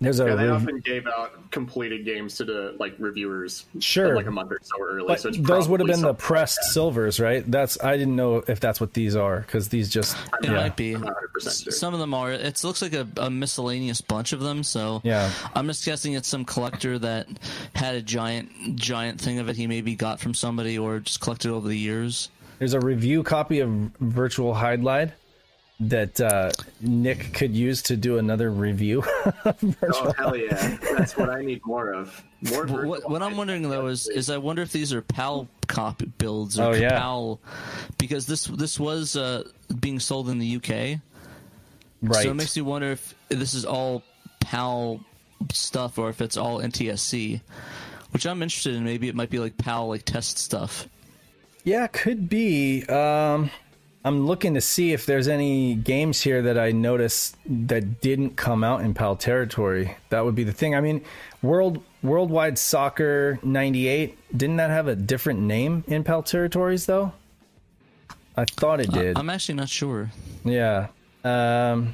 There's 0.02 0.20
a 0.20 0.26
Yeah, 0.26 0.36
they 0.36 0.48
rev- 0.48 0.64
often 0.64 0.80
gave 0.80 1.06
out 1.08 1.52
completed 1.52 2.04
games 2.06 2.36
to 2.38 2.44
the 2.46 2.76
like 2.80 2.96
reviewers, 2.98 3.66
Sure. 3.80 4.16
like 4.16 4.26
a 4.26 4.32
month 4.32 4.52
or 4.52 4.58
so 4.64 4.76
early. 4.84 5.06
but 5.08 5.22
so 5.22 5.30
it's 5.30 5.38
those 5.38 5.70
would 5.70 5.80
have 5.80 5.88
been 5.88 6.02
the 6.02 6.14
pressed 6.16 6.58
like 6.64 6.72
silvers, 6.72 7.20
right? 7.20 7.44
That's 7.50 7.82
I 7.84 7.98
didn't 7.98 8.16
know 8.16 8.44
if 8.48 8.60
that's 8.60 8.82
what 8.82 8.94
these 8.94 9.16
are 9.16 9.42
because 9.42 9.70
these 9.70 9.90
just 9.90 10.18
It 10.42 10.46
yeah. 10.46 10.54
might 10.54 10.76
be. 10.76 10.94
I'm 10.96 11.02
not 11.02 11.14
100% 11.40 11.64
sure. 11.66 11.72
Some 11.72 11.94
of 11.94 12.00
them 12.00 12.14
are. 12.16 12.32
It 12.32 12.64
looks 12.64 12.82
like 12.82 12.94
a, 12.94 13.08
a 13.18 13.30
miscellaneous 13.30 14.02
bunch 14.02 14.34
of 14.34 14.40
them. 14.40 14.64
So 14.64 15.02
Yeah. 15.04 15.30
I'm 15.56 15.68
just 15.68 15.86
guessing 15.86 16.14
it's 16.14 16.28
some 16.28 16.46
collector 16.46 16.98
that 17.00 17.28
had 17.76 17.94
a 17.96 18.02
giant, 18.02 18.76
giant 18.76 19.22
thing 19.22 19.38
of 19.40 19.50
it. 19.50 19.56
He 19.56 19.68
maybe 19.68 19.96
got 19.96 20.20
from 20.20 20.34
somebody 20.34 20.80
or 20.80 21.00
just 21.00 21.22
collected 21.22 21.52
over 21.52 21.68
the 21.68 21.78
years. 21.78 22.30
There's 22.58 22.74
a 22.74 22.80
review 22.80 23.24
copy 23.24 23.60
of 23.60 23.70
Virtual 24.00 24.54
Hydlide 24.54 25.12
that 25.82 26.20
uh, 26.22 26.52
Nick 26.80 27.34
could 27.34 27.56
use 27.56 27.82
to 27.84 27.98
do 27.98 28.18
another 28.18 28.50
review. 28.52 29.04
Oh 29.84 30.14
hell 30.18 30.36
yeah! 30.36 30.78
That's 30.98 31.16
what 31.18 31.30
I 31.30 31.42
need 31.42 31.66
more 31.66 31.92
of. 31.94 32.24
More. 32.42 32.66
But 32.66 32.86
what, 32.86 33.10
what 33.10 33.22
I'm 33.24 33.38
wondering 33.38 33.64
though 33.70 33.88
is, 33.88 34.08
is 34.08 34.30
I 34.30 34.38
wonder 34.38 34.62
if 34.62 34.72
these 34.72 34.94
are 34.94 35.02
PAL 35.02 35.48
copy 35.68 36.06
builds 36.06 36.60
or 36.60 36.64
Oh, 36.70 36.74
yeah. 36.74 36.98
PAL 37.00 37.40
because 37.98 38.26
this 38.28 38.46
this 38.46 38.80
was 38.80 39.16
uh, 39.16 39.44
being 39.80 40.00
sold 40.00 40.30
in 40.30 40.40
the 40.40 40.56
UK. 40.58 41.00
right. 42.02 42.24
So 42.24 42.32
it 42.32 42.36
makes 42.36 42.56
me 42.56 42.62
wonder 42.64 42.92
if 42.92 43.14
this 43.30 43.54
is 43.54 43.66
all 43.66 44.04
PAL 44.40 45.00
stuff 45.52 45.98
or 45.98 46.10
if 46.10 46.22
it's 46.22 46.38
all 46.38 46.60
NTSC, 46.60 47.42
which 48.12 48.26
I'm 48.26 48.42
interested 48.44 48.76
in. 48.76 48.84
Maybe 48.84 49.08
it 49.08 49.16
might 49.16 49.30
be 49.30 49.40
like 49.40 49.58
PAL 49.58 49.88
like 49.90 50.06
test 50.06 50.38
stuff. 50.38 50.88
Yeah, 51.64 51.88
could 51.88 52.28
be. 52.30 52.84
Um, 52.86 53.50
I'm 54.04 54.26
looking 54.26 54.56
to 54.56 54.62
see 54.62 54.94
if 54.94 55.06
there's 55.06 55.28
any 55.28 55.76
games 55.76 56.22
here 56.22 56.42
that 56.42 56.58
I 56.58 56.72
noticed 56.72 57.38
that 57.46 58.02
didn't 58.02 58.36
come 58.36 58.64
out 58.64 58.82
in 58.82 58.96
PAL 58.96 59.18
territory. 59.18 59.96
That 60.10 60.26
would 60.26 60.34
be 60.34 60.44
the 60.44 60.54
thing. 60.54 60.74
I 60.74 60.82
mean, 60.82 61.04
World 61.44 61.84
Worldwide 62.02 62.58
Soccer 62.58 63.38
'98 63.44 64.18
didn't 64.36 64.58
that 64.58 64.72
have 64.72 64.88
a 64.88 64.96
different 64.96 65.42
name 65.42 65.84
in 65.88 66.04
PAL 66.04 66.24
territories 66.24 66.88
though? 66.88 67.14
I 68.36 68.46
thought 68.46 68.80
it 68.80 68.92
did. 68.92 69.18
I'm 69.18 69.30
actually 69.30 69.56
not 69.56 69.70
sure. 69.70 70.10
Yeah. 70.44 70.88
Um, 71.24 71.94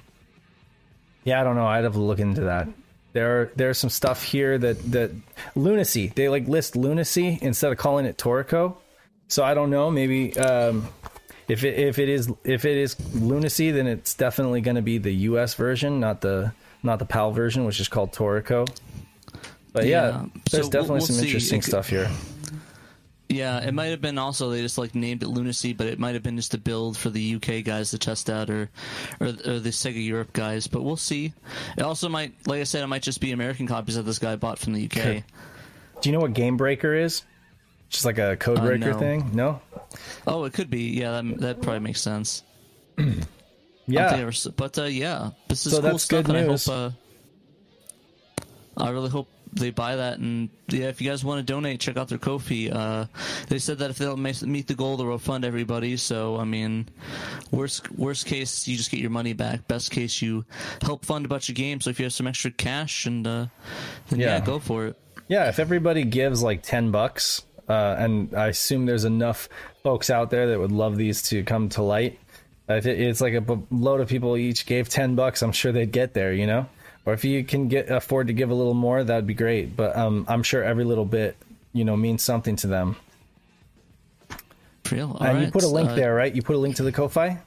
yeah, 1.25 1.41
I 1.41 1.43
don't 1.43 1.55
know. 1.55 1.67
I'd 1.67 1.83
have 1.83 1.93
to 1.93 1.99
look 1.99 2.19
into 2.19 2.41
that. 2.41 2.69
There 3.11 3.41
are 3.41 3.51
there's 3.55 3.77
some 3.77 3.89
stuff 3.89 4.23
here 4.23 4.57
that 4.57 4.91
that 4.91 5.11
lunacy. 5.55 6.13
They 6.15 6.29
like 6.29 6.47
list 6.47 6.77
lunacy 6.77 7.37
instead 7.41 7.71
of 7.71 7.77
calling 7.77 8.05
it 8.05 8.17
Torico. 8.17 8.77
So 9.27 9.43
I 9.43 9.53
don't 9.53 9.69
know. 9.69 9.91
Maybe 9.91 10.37
um, 10.37 10.87
if 11.47 11.63
it 11.63 11.79
if 11.79 11.99
it 11.99 12.09
is 12.09 12.31
if 12.43 12.65
it 12.65 12.77
is 12.77 12.95
lunacy, 13.15 13.71
then 13.71 13.87
it's 13.87 14.13
definitely 14.13 14.61
going 14.61 14.75
to 14.75 14.81
be 14.81 14.97
the 14.97 15.13
U.S. 15.31 15.53
version, 15.53 15.99
not 15.99 16.21
the 16.21 16.51
not 16.83 16.99
the 16.99 17.05
PAL 17.05 17.31
version, 17.31 17.65
which 17.65 17.79
is 17.79 17.87
called 17.87 18.11
Torico. 18.13 18.67
But 19.73 19.85
yeah, 19.85 20.07
Yeah. 20.09 20.25
there's 20.51 20.65
So 20.65 20.71
definitely 20.71 20.79
we'll- 20.81 20.97
we'll 20.99 21.07
some 21.07 21.15
see. 21.15 21.25
interesting 21.25 21.61
could- 21.61 21.69
stuff 21.69 21.89
here. 21.89 22.09
Yeah, 23.29 23.59
it 23.59 23.73
might 23.73 23.87
have 23.87 23.99
been 23.99 24.17
also 24.17 24.49
they 24.51 24.61
just 24.61 24.77
like 24.77 24.95
named 24.95 25.21
it 25.21 25.27
Lunacy, 25.27 25.73
but 25.73 25.87
it 25.87 25.99
might 25.99 26.13
have 26.13 26.23
been 26.23 26.37
just 26.37 26.53
a 26.53 26.57
build 26.57 26.95
for 26.97 27.09
the 27.09 27.35
UK 27.35 27.61
guys 27.61 27.91
to 27.91 27.97
test 27.97 28.29
out, 28.29 28.49
or, 28.49 28.69
or 29.19 29.27
or 29.27 29.59
the 29.59 29.69
Sega 29.71 30.03
Europe 30.03 30.31
guys. 30.31 30.67
But 30.67 30.83
we'll 30.83 30.95
see. 30.95 31.33
It 31.77 31.83
also 31.83 32.07
might, 32.07 32.33
like 32.47 32.61
I 32.61 32.63
said, 32.63 32.83
it 32.83 32.87
might 32.87 33.01
just 33.03 33.19
be 33.19 33.33
American 33.33 33.67
copies 33.67 33.95
that 33.95 34.03
this 34.03 34.17
guy 34.17 34.37
bought 34.37 34.59
from 34.59 34.71
the 34.73 34.85
UK. 34.85 35.23
Do 36.01 36.09
you 36.09 36.13
know 36.13 36.21
what 36.21 36.33
Game 36.33 36.55
Breaker 36.55 36.93
is? 36.95 37.23
Just 37.89 38.05
like 38.05 38.17
a 38.17 38.37
code 38.37 38.59
Uh, 38.59 38.65
breaker 38.65 38.91
no. 38.93 38.97
thing? 38.99 39.29
No. 39.33 39.61
Oh, 40.25 40.43
it 40.45 40.53
could 40.53 40.69
be. 40.69 40.99
Yeah, 40.99 41.11
that, 41.11 41.37
that 41.39 41.61
probably 41.61 41.79
makes 41.79 42.01
sense. 42.01 42.43
Yeah. 43.89 44.29
but 44.57 44.77
uh, 44.77 44.83
yeah, 44.83 45.29
this 45.47 45.65
is 45.65 45.73
So 45.73 45.81
cool 45.81 45.97
stuff, 45.97 46.27
and 46.27 46.37
I 46.37 46.43
hope. 46.43 46.67
Uh, 46.67 46.91
I 48.75 48.89
really 48.89 49.09
hope 49.09 49.29
they 49.53 49.71
buy 49.71 49.95
that, 49.95 50.19
and 50.19 50.49
yeah, 50.67 50.87
if 50.87 51.01
you 51.01 51.09
guys 51.09 51.23
want 51.23 51.39
to 51.39 51.53
donate, 51.53 51.79
check 51.79 51.95
out 51.95 52.09
their 52.09 52.17
Ko-fi. 52.17 52.69
Uh, 52.69 53.05
they 53.47 53.59
said 53.59 53.79
that 53.79 53.89
if 53.89 53.97
they 53.97 54.05
don't 54.05 54.21
meet 54.21 54.67
the 54.67 54.75
goal, 54.75 54.97
they'll 54.97 55.07
refund 55.07 55.45
everybody. 55.45 55.95
So 55.97 56.37
I 56.37 56.43
mean, 56.43 56.89
worst 57.49 57.89
worst 57.91 58.25
case, 58.25 58.67
you 58.67 58.75
just 58.75 58.91
get 58.91 58.99
your 58.99 59.09
money 59.09 59.33
back. 59.33 59.67
Best 59.67 59.89
case, 59.89 60.21
you 60.21 60.45
help 60.81 61.05
fund 61.05 61.25
a 61.25 61.29
bunch 61.29 61.47
of 61.49 61.55
games. 61.55 61.85
So 61.85 61.89
if 61.89 61.99
you 61.99 62.05
have 62.05 62.13
some 62.13 62.27
extra 62.27 62.51
cash, 62.51 63.05
and 63.05 63.25
uh, 63.25 63.45
then 64.09 64.19
yeah. 64.19 64.37
Yeah. 64.37 64.45
go 64.45 64.59
for 64.59 64.87
it. 64.87 64.99
Yeah, 65.29 65.49
if 65.49 65.59
everybody 65.59 66.03
gives 66.03 66.41
like 66.41 66.61
10 66.63 66.91
bucks, 66.91 67.43
uh, 67.67 67.95
and 67.97 68.33
I 68.33 68.47
assume 68.47 68.85
there's 68.85 69.03
enough 69.03 69.49
folks 69.87 70.09
out 70.09 70.29
there 70.29 70.47
that 70.47 70.59
would 70.59 70.73
love 70.73 70.97
these 70.97 71.21
to 71.21 71.43
come 71.43 71.69
to 71.69 71.81
light. 71.81 72.19
If 72.67 72.85
it's 72.85 73.21
like 73.21 73.33
a 73.35 73.59
load 73.71 74.01
of 74.01 74.09
people 74.09 74.35
each 74.35 74.65
gave 74.65 74.89
10 74.89 75.15
bucks, 75.15 75.41
I'm 75.41 75.53
sure 75.53 75.71
they'd 75.71 75.89
get 75.89 76.13
there, 76.13 76.33
you 76.33 76.45
know? 76.45 76.67
Or 77.05 77.13
if 77.13 77.23
you 77.23 77.41
can 77.45 77.69
get 77.69 77.89
afford 77.89 78.27
to 78.27 78.33
give 78.33 78.49
a 78.49 78.53
little 78.53 78.73
more, 78.73 79.01
that'd 79.01 79.25
be 79.25 79.33
great. 79.33 79.77
But 79.77 79.95
um, 79.95 80.25
I'm 80.27 80.43
sure 80.43 80.61
every 80.61 80.83
little 80.83 81.05
bit, 81.05 81.37
you 81.71 81.85
know, 81.85 81.95
means 81.95 82.21
something 82.21 82.57
to 82.57 82.67
them. 82.67 82.97
Real. 84.91 85.15
All 85.17 85.25
and 85.25 85.45
you 85.45 85.51
put 85.51 85.63
a 85.63 85.69
link 85.69 85.91
uh, 85.91 85.95
there, 85.95 86.13
right? 86.13 86.35
You 86.35 86.41
put 86.41 86.57
a 86.57 86.59
link 86.59 86.75
to 86.75 86.83
the 86.83 86.91
Ko-Fi? 86.91 87.39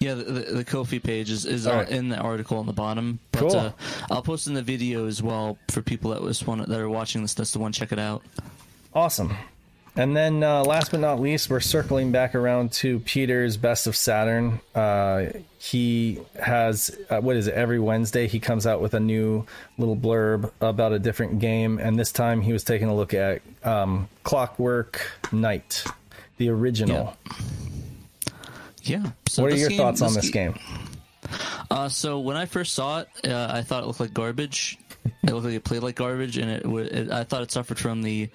Yeah, 0.00 0.14
the, 0.14 0.24
the, 0.24 0.40
the 0.56 0.64
Ko-fi 0.64 0.98
page 0.98 1.30
is, 1.30 1.46
is 1.46 1.68
uh, 1.68 1.74
right. 1.74 1.88
in 1.88 2.08
the 2.08 2.16
article 2.16 2.58
on 2.58 2.66
the 2.66 2.72
bottom. 2.72 3.20
But 3.30 3.38
Cool. 3.42 3.56
uh, 3.56 3.72
I'll 4.10 4.22
post 4.22 4.48
in 4.48 4.54
the 4.54 4.62
video 4.62 5.06
as 5.06 5.22
well 5.22 5.56
for 5.70 5.82
people 5.82 6.10
that 6.10 6.20
was 6.20 6.44
one 6.44 6.58
that 6.58 6.80
are 6.80 6.88
watching 6.88 7.22
this. 7.22 7.34
That's 7.34 7.52
the 7.52 7.60
one. 7.60 7.70
Check 7.70 7.92
it 7.92 8.00
out. 8.00 8.24
Awesome. 8.92 9.36
And 9.94 10.16
then, 10.16 10.42
uh, 10.42 10.64
last 10.64 10.90
but 10.90 11.00
not 11.00 11.20
least, 11.20 11.50
we're 11.50 11.60
circling 11.60 12.12
back 12.12 12.34
around 12.34 12.72
to 12.72 13.00
Peter's 13.00 13.58
Best 13.58 13.86
of 13.86 13.94
Saturn. 13.94 14.60
Uh, 14.74 15.26
he 15.58 16.18
has, 16.40 16.96
uh, 17.10 17.20
what 17.20 17.36
is 17.36 17.46
it, 17.46 17.54
every 17.54 17.78
Wednesday 17.78 18.26
he 18.26 18.40
comes 18.40 18.66
out 18.66 18.80
with 18.80 18.94
a 18.94 19.00
new 19.00 19.44
little 19.76 19.96
blurb 19.96 20.50
about 20.62 20.92
a 20.92 20.98
different 20.98 21.40
game. 21.40 21.78
And 21.78 21.98
this 21.98 22.10
time 22.10 22.40
he 22.40 22.54
was 22.54 22.64
taking 22.64 22.88
a 22.88 22.94
look 22.94 23.12
at 23.12 23.42
um, 23.64 24.08
Clockwork 24.24 25.10
Knight, 25.30 25.84
the 26.38 26.48
original. 26.48 27.14
Yeah. 28.82 29.10
So 29.28 29.42
what 29.42 29.52
are 29.52 29.56
your 29.56 29.68
game- 29.68 29.78
thoughts 29.78 30.00
on 30.00 30.14
this 30.14 30.30
game? 30.30 30.58
Uh, 31.70 31.88
so 31.88 32.20
when 32.20 32.36
I 32.36 32.46
first 32.46 32.74
saw 32.74 33.00
it, 33.00 33.08
uh, 33.26 33.48
I 33.50 33.62
thought 33.62 33.82
it 33.82 33.86
looked 33.86 34.00
like 34.00 34.12
garbage. 34.12 34.78
It 35.24 35.30
looked 35.32 35.44
like 35.46 35.54
it 35.54 35.64
played 35.64 35.82
like 35.82 35.94
garbage, 35.96 36.36
and 36.36 36.50
it, 36.50 36.64
it 36.64 37.10
I 37.10 37.22
thought 37.24 37.42
it 37.42 37.50
suffered 37.52 37.78
from 37.78 38.02
the 38.02 38.28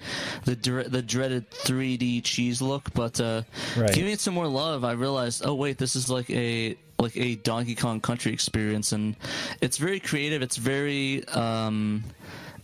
the 0.44 0.56
dre- 0.56 0.88
the 0.88 1.02
dreaded 1.02 1.50
3D 1.50 2.22
cheese 2.24 2.60
look. 2.62 2.92
But 2.94 3.20
uh, 3.20 3.42
Right. 3.76 3.92
giving 3.92 4.12
it 4.12 4.20
some 4.20 4.34
more 4.34 4.46
love, 4.48 4.84
I 4.84 4.92
realized, 4.92 5.42
oh 5.44 5.54
wait, 5.54 5.76
this 5.78 5.96
is 5.96 6.08
like 6.10 6.28
a 6.30 6.76
like 6.98 7.16
a 7.16 7.36
Donkey 7.36 7.74
Kong 7.74 8.00
Country 8.00 8.32
experience, 8.32 8.92
and 8.92 9.16
it's 9.60 9.76
very 9.76 10.00
creative. 10.00 10.40
It's 10.42 10.56
very 10.56 11.26
um, 11.28 12.04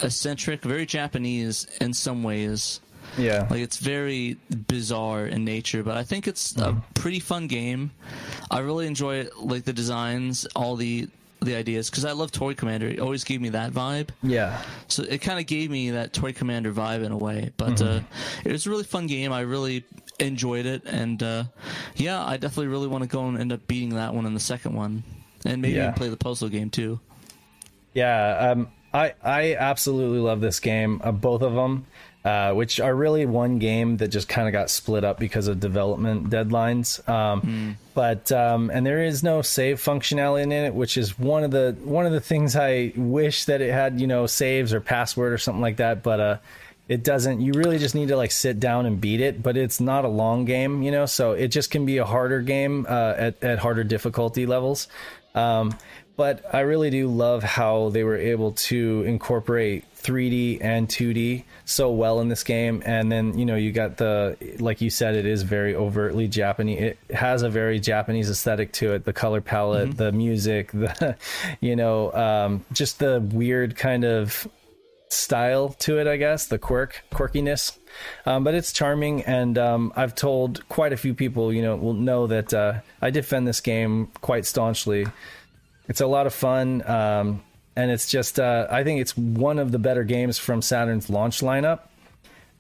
eccentric, 0.01 0.62
very 0.62 0.87
Japanese 0.87 1.67
in 1.81 1.93
some 1.95 2.23
ways. 2.23 2.81
Yeah. 3.19 3.47
Like 3.51 3.61
it's 3.61 3.77
very 3.77 4.37
bizarre 4.67 5.27
in 5.27 5.45
nature, 5.45 5.83
but 5.83 5.97
I 5.97 6.03
think 6.03 6.27
it's 6.27 6.57
a 6.57 6.83
pretty 6.95 7.21
fun 7.21 7.47
game. 7.47 7.93
I 8.51 8.61
really 8.61 8.87
enjoy 8.87 9.17
it, 9.17 9.37
like 9.38 9.64
the 9.64 9.73
designs, 9.73 10.47
all 10.57 10.75
the 10.77 11.09
the 11.44 11.54
ideas, 11.57 11.90
because 11.90 12.04
I 12.04 12.12
love 12.12 12.33
Toy 12.33 12.54
Commander. 12.54 12.88
It 12.88 13.00
always 13.00 13.24
gave 13.24 13.40
me 13.40 13.50
that 13.50 13.72
vibe. 13.72 14.09
yeah. 14.22 14.62
So 14.88 15.02
it 15.02 15.18
kind 15.18 15.38
of 15.38 15.46
gave 15.46 15.70
me 15.70 15.90
that 15.90 16.12
Toy 16.12 16.33
Commander 16.33 16.72
vibe 16.72 17.04
in 17.04 17.12
a 17.12 17.16
way. 17.18 17.50
But 17.57 17.80
uh, 17.83 18.00
it 18.44 18.52
was 18.52 18.66
a 18.66 18.70
really 18.70 18.85
fun 18.85 19.07
game. 19.07 19.33
I 19.33 19.40
really 19.40 19.85
enjoyed 20.20 20.66
it, 20.66 20.83
and 20.85 21.22
uh, 21.22 21.44
yeah, 21.96 22.24
I 22.24 22.37
definitely 22.37 22.68
really 22.68 22.87
want 22.88 23.02
to 23.02 23.09
go 23.09 23.26
and 23.26 23.38
end 23.38 23.52
up 23.52 23.66
beating 23.66 23.90
that 23.90 24.14
one 24.14 24.26
in 24.26 24.35
the 24.35 24.40
second 24.40 24.74
one, 24.74 25.02
and 25.44 25.61
maybe 25.62 25.74
Yeah. 25.76 25.92
play 25.92 26.09
the 26.09 26.16
puzzle 26.16 26.48
game 26.48 26.70
too. 26.70 27.00
Yeah, 27.94 28.50
um, 28.50 28.68
I 28.92 29.14
I 29.22 29.54
absolutely 29.57 30.18
love 30.20 30.40
this 30.40 30.61
game, 30.61 31.00
uh, 31.04 31.12
both 31.12 31.42
of 31.42 31.54
them, 31.54 31.87
uh, 32.25 32.53
which 32.53 32.81
are 32.81 32.95
really 32.95 33.27
one 33.27 33.59
game 33.59 33.99
that 33.99 34.09
just 34.09 34.29
kind 34.29 34.49
of 34.49 34.53
got 34.53 34.71
split 34.71 35.05
up 35.05 35.19
because 35.19 35.47
of 35.47 35.61
development 35.61 36.31
deadlines. 36.31 37.07
Um, 37.09 37.77
But 37.95 38.33
um, 38.33 38.71
and 38.71 38.85
there 38.85 39.05
is 39.05 39.23
no 39.23 39.43
save 39.43 39.81
functionality 39.81 40.43
in 40.43 40.53
it, 40.53 40.75
which 40.75 40.97
is 40.97 41.17
one 41.17 41.45
of 41.45 41.53
the 41.53 41.77
one 41.85 42.07
of 42.07 42.13
the 42.13 42.21
things 42.21 42.57
I 42.57 42.93
wish 42.97 43.45
that 43.45 43.61
it 43.61 43.73
had, 43.73 44.01
you 44.01 44.09
know, 44.09 44.27
saves 44.27 44.73
or 44.73 44.81
password 44.81 45.33
or 45.33 45.39
something 45.39 45.63
like 45.63 45.77
that. 45.77 46.03
But 46.03 46.21
uh, 46.21 46.37
it 46.89 47.05
doesn't. 47.05 47.41
You 47.41 47.53
really 47.53 47.79
just 47.79 47.95
need 47.95 48.09
to 48.09 48.17
like 48.17 48.33
sit 48.33 48.59
down 48.59 48.87
and 48.87 49.01
beat 49.01 49.21
it. 49.21 49.43
But 49.43 49.57
it's 49.57 49.81
not 49.81 50.05
a 50.05 50.09
long 50.09 50.45
game, 50.45 50.83
you 50.83 50.91
know, 50.91 51.07
so 51.07 51.33
it 51.33 51.49
just 51.49 51.71
can 51.71 51.87
be 51.87 51.99
a 51.99 52.05
harder 52.05 52.43
game 52.43 52.85
uh, 52.89 53.15
at 53.17 53.45
at 53.45 53.59
harder 53.61 53.85
difficulty 53.85 54.45
levels. 54.45 54.89
Um, 55.37 55.77
but 56.16 56.45
I 56.53 56.61
really 56.61 56.91
do 56.91 57.09
love 57.09 57.43
how 57.43 57.91
they 57.91 58.03
were 58.03 58.16
able 58.16 58.53
to 58.53 59.03
incorporate 59.07 59.85
3D 60.05 60.59
and 60.61 60.86
2D 60.86 61.44
so 61.64 61.90
well 61.90 62.20
in 62.20 62.28
this 62.28 62.44
game. 62.44 62.82
And 62.84 63.11
then, 63.11 63.36
you 63.38 63.46
know, 63.46 63.57
you 63.57 63.72
got 63.72 63.96
the, 63.96 64.36
like 64.61 64.80
you 64.80 64.90
said, 64.90 65.14
it 65.14 65.26
is 65.26 65.42
very 65.42 65.74
overtly 65.74 66.28
Japanese. 66.28 66.80
It 66.80 66.98
has 67.14 67.42
a 67.42 67.48
very 67.48 67.80
Japanese 67.80 68.30
aesthetic 68.30 68.72
to 68.74 68.92
it. 68.92 69.05
The 69.05 69.12
color 69.12 69.40
palette, 69.40 69.96
the 69.96 70.12
music, 70.12 70.70
the, 70.72 71.16
you 71.61 71.74
know, 71.74 72.12
um, 72.12 72.64
just 72.72 72.98
the 72.98 73.20
weird 73.20 73.76
kind 73.76 74.05
of 74.05 74.46
style 75.09 75.70
to 75.70 75.98
it, 75.98 76.07
I 76.07 76.16
guess, 76.16 76.46
the 76.46 76.59
quirk, 76.59 77.02
quirkiness. 77.11 77.78
Um, 78.26 78.44
but 78.44 78.55
it's 78.55 78.72
charming, 78.72 79.22
and 79.22 79.57
um, 79.57 79.92
I've 79.96 80.14
told 80.14 80.68
quite 80.68 80.92
a 80.92 80.96
few 80.96 81.14
people, 81.14 81.52
you 81.52 81.62
know, 81.62 81.76
will 81.76 81.94
know 81.94 82.26
that 82.26 82.52
uh, 82.52 82.80
I 83.00 83.11
defend 83.11 83.46
this 83.46 83.61
game 83.61 84.09
quite 84.20 84.44
staunchly. 84.44 85.07
It's 85.88 86.00
a 86.00 86.07
lot 86.07 86.26
of 86.26 86.34
fun. 86.34 86.82
Um, 86.88 87.42
and 87.77 87.91
it's 87.91 88.11
just 88.11 88.39
uh, 88.39 88.66
I 88.70 88.85
think 88.85 89.01
it's 89.01 89.16
one 89.16 89.59
of 89.59 89.72
the 89.72 89.79
better 89.79 90.05
games 90.05 90.39
from 90.39 90.62
Saturn's 90.62 91.11
launch 91.11 91.41
lineup. 91.41 91.81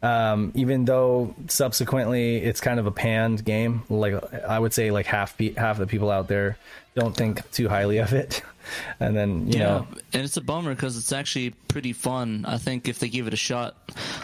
Um, 0.02 0.52
even 0.54 0.84
though 0.84 1.34
subsequently 1.48 2.36
it's 2.36 2.60
kind 2.60 2.78
of 2.78 2.86
a 2.86 2.90
panned 2.90 3.42
game, 3.42 3.84
like 3.88 4.14
I 4.44 4.58
would 4.58 4.74
say, 4.74 4.90
like 4.90 5.06
half 5.06 5.38
pe- 5.38 5.54
half 5.54 5.78
the 5.78 5.86
people 5.86 6.10
out 6.10 6.28
there 6.28 6.58
don't 6.94 7.16
think 7.16 7.50
too 7.52 7.70
highly 7.70 7.98
of 7.98 8.12
it, 8.12 8.42
and 9.00 9.16
then 9.16 9.46
you 9.50 9.60
yeah, 9.60 9.64
know, 9.64 9.86
and 10.12 10.22
it's 10.22 10.36
a 10.36 10.42
bummer 10.42 10.74
because 10.74 10.98
it's 10.98 11.10
actually 11.10 11.50
pretty 11.68 11.94
fun. 11.94 12.44
I 12.46 12.58
think 12.58 12.86
if 12.86 12.98
they 12.98 13.08
give 13.08 13.26
it 13.28 13.32
a 13.32 13.38
shot, 13.38 13.76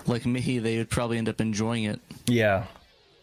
like 0.07 0.27
me, 0.27 0.59
they 0.59 0.77
would 0.77 0.91
probably 0.91 1.17
end 1.17 1.31
up 1.31 1.41
enjoying 1.41 1.85
it. 1.85 1.99
yeah, 2.27 2.67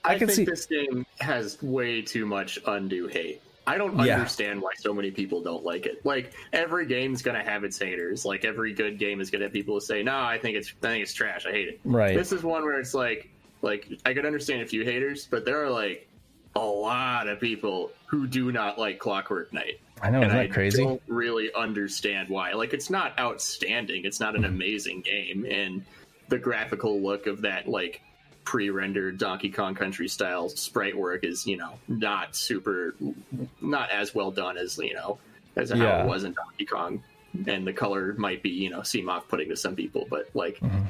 I, 0.03 0.15
I 0.15 0.17
can 0.17 0.27
think 0.27 0.37
see- 0.37 0.45
this 0.45 0.65
game 0.65 1.05
has 1.19 1.61
way 1.61 2.01
too 2.01 2.25
much 2.25 2.57
undue 2.65 3.05
hate. 3.05 3.39
I 3.67 3.77
don't 3.77 3.95
Yeah. 4.03 4.15
understand 4.15 4.61
why 4.61 4.71
so 4.77 4.93
many 4.93 5.11
people 5.11 5.41
don't 5.43 5.63
like 5.63 5.85
it. 5.85 6.03
Like 6.05 6.31
every 6.53 6.85
game's 6.85 7.21
gonna 7.21 7.43
have 7.43 7.63
its 7.63 7.77
haters. 7.77 8.25
Like 8.25 8.45
every 8.45 8.73
good 8.73 8.97
game 8.97 9.19
is 9.21 9.29
gonna 9.29 9.43
have 9.45 9.53
people 9.53 9.75
who 9.75 9.81
say, 9.81 10.01
"No, 10.01 10.17
I 10.17 10.37
think 10.37 10.55
it's 10.57 10.73
I 10.81 10.87
think 10.87 11.03
it's 11.03 11.13
trash. 11.13 11.45
I 11.45 11.51
hate 11.51 11.67
it." 11.67 11.79
Right. 11.83 12.15
This 12.15 12.31
is 12.31 12.43
one 12.43 12.63
where 12.63 12.79
it's 12.79 12.93
like, 12.93 13.29
like 13.61 13.87
I 14.05 14.13
could 14.13 14.25
understand 14.25 14.61
a 14.61 14.65
few 14.65 14.83
haters, 14.85 15.27
but 15.29 15.43
there 15.45 15.63
are 15.63 15.69
like 15.69 16.07
a 16.55 16.65
lot 16.65 17.27
of 17.27 17.39
people 17.39 17.91
who 18.07 18.25
do 18.25 18.51
not 18.51 18.79
like 18.79 18.99
Clockwork 18.99 19.51
Knight. 19.53 19.79
I 20.01 20.11
know, 20.11 20.21
and 20.21 20.31
I 20.31 20.47
crazy? 20.47 20.83
don't 20.83 21.01
really 21.07 21.51
understand 21.53 22.29
why. 22.29 22.53
Like, 22.53 22.71
it's 22.73 22.89
not 22.91 23.19
outstanding. 23.19 24.05
It's 24.05 24.19
not 24.19 24.35
an 24.35 24.43
Mm-hmm. 24.43 24.53
amazing 24.53 25.01
game, 25.01 25.45
and 25.49 25.83
the 26.29 26.37
graphical 26.37 27.01
look 27.01 27.25
of 27.27 27.41
that 27.41 27.67
like 27.67 28.01
pre-rendered 28.47 29.17
Donkey 29.17 29.51
Kong 29.51 29.75
Country 29.75 30.07
style 30.07 30.47
sprite 30.47 30.97
work 30.97 31.25
is, 31.25 31.45
you 31.45 31.57
know, 31.57 31.73
not 31.89 32.33
super, 32.33 32.95
not 33.59 33.91
as 33.91 34.15
well 34.15 34.31
done 34.31 34.57
as 34.57 34.77
you 34.77 34.93
know 34.93 35.17
as 35.57 35.69
how 35.69 35.99
it 35.99 36.07
was 36.07 36.23
in 36.23 36.31
Donkey 36.31 36.63
Kong. 36.63 37.03
And 37.45 37.67
the 37.67 37.73
color 37.73 38.15
might 38.17 38.41
be, 38.41 38.51
you 38.51 38.69
know, 38.69 38.83
seem 38.83 39.09
off-putting 39.09 39.49
to 39.49 39.57
some 39.57 39.75
people, 39.75 40.07
but 40.09 40.29
like. 40.33 40.59
Mm-hmm. 40.61 40.85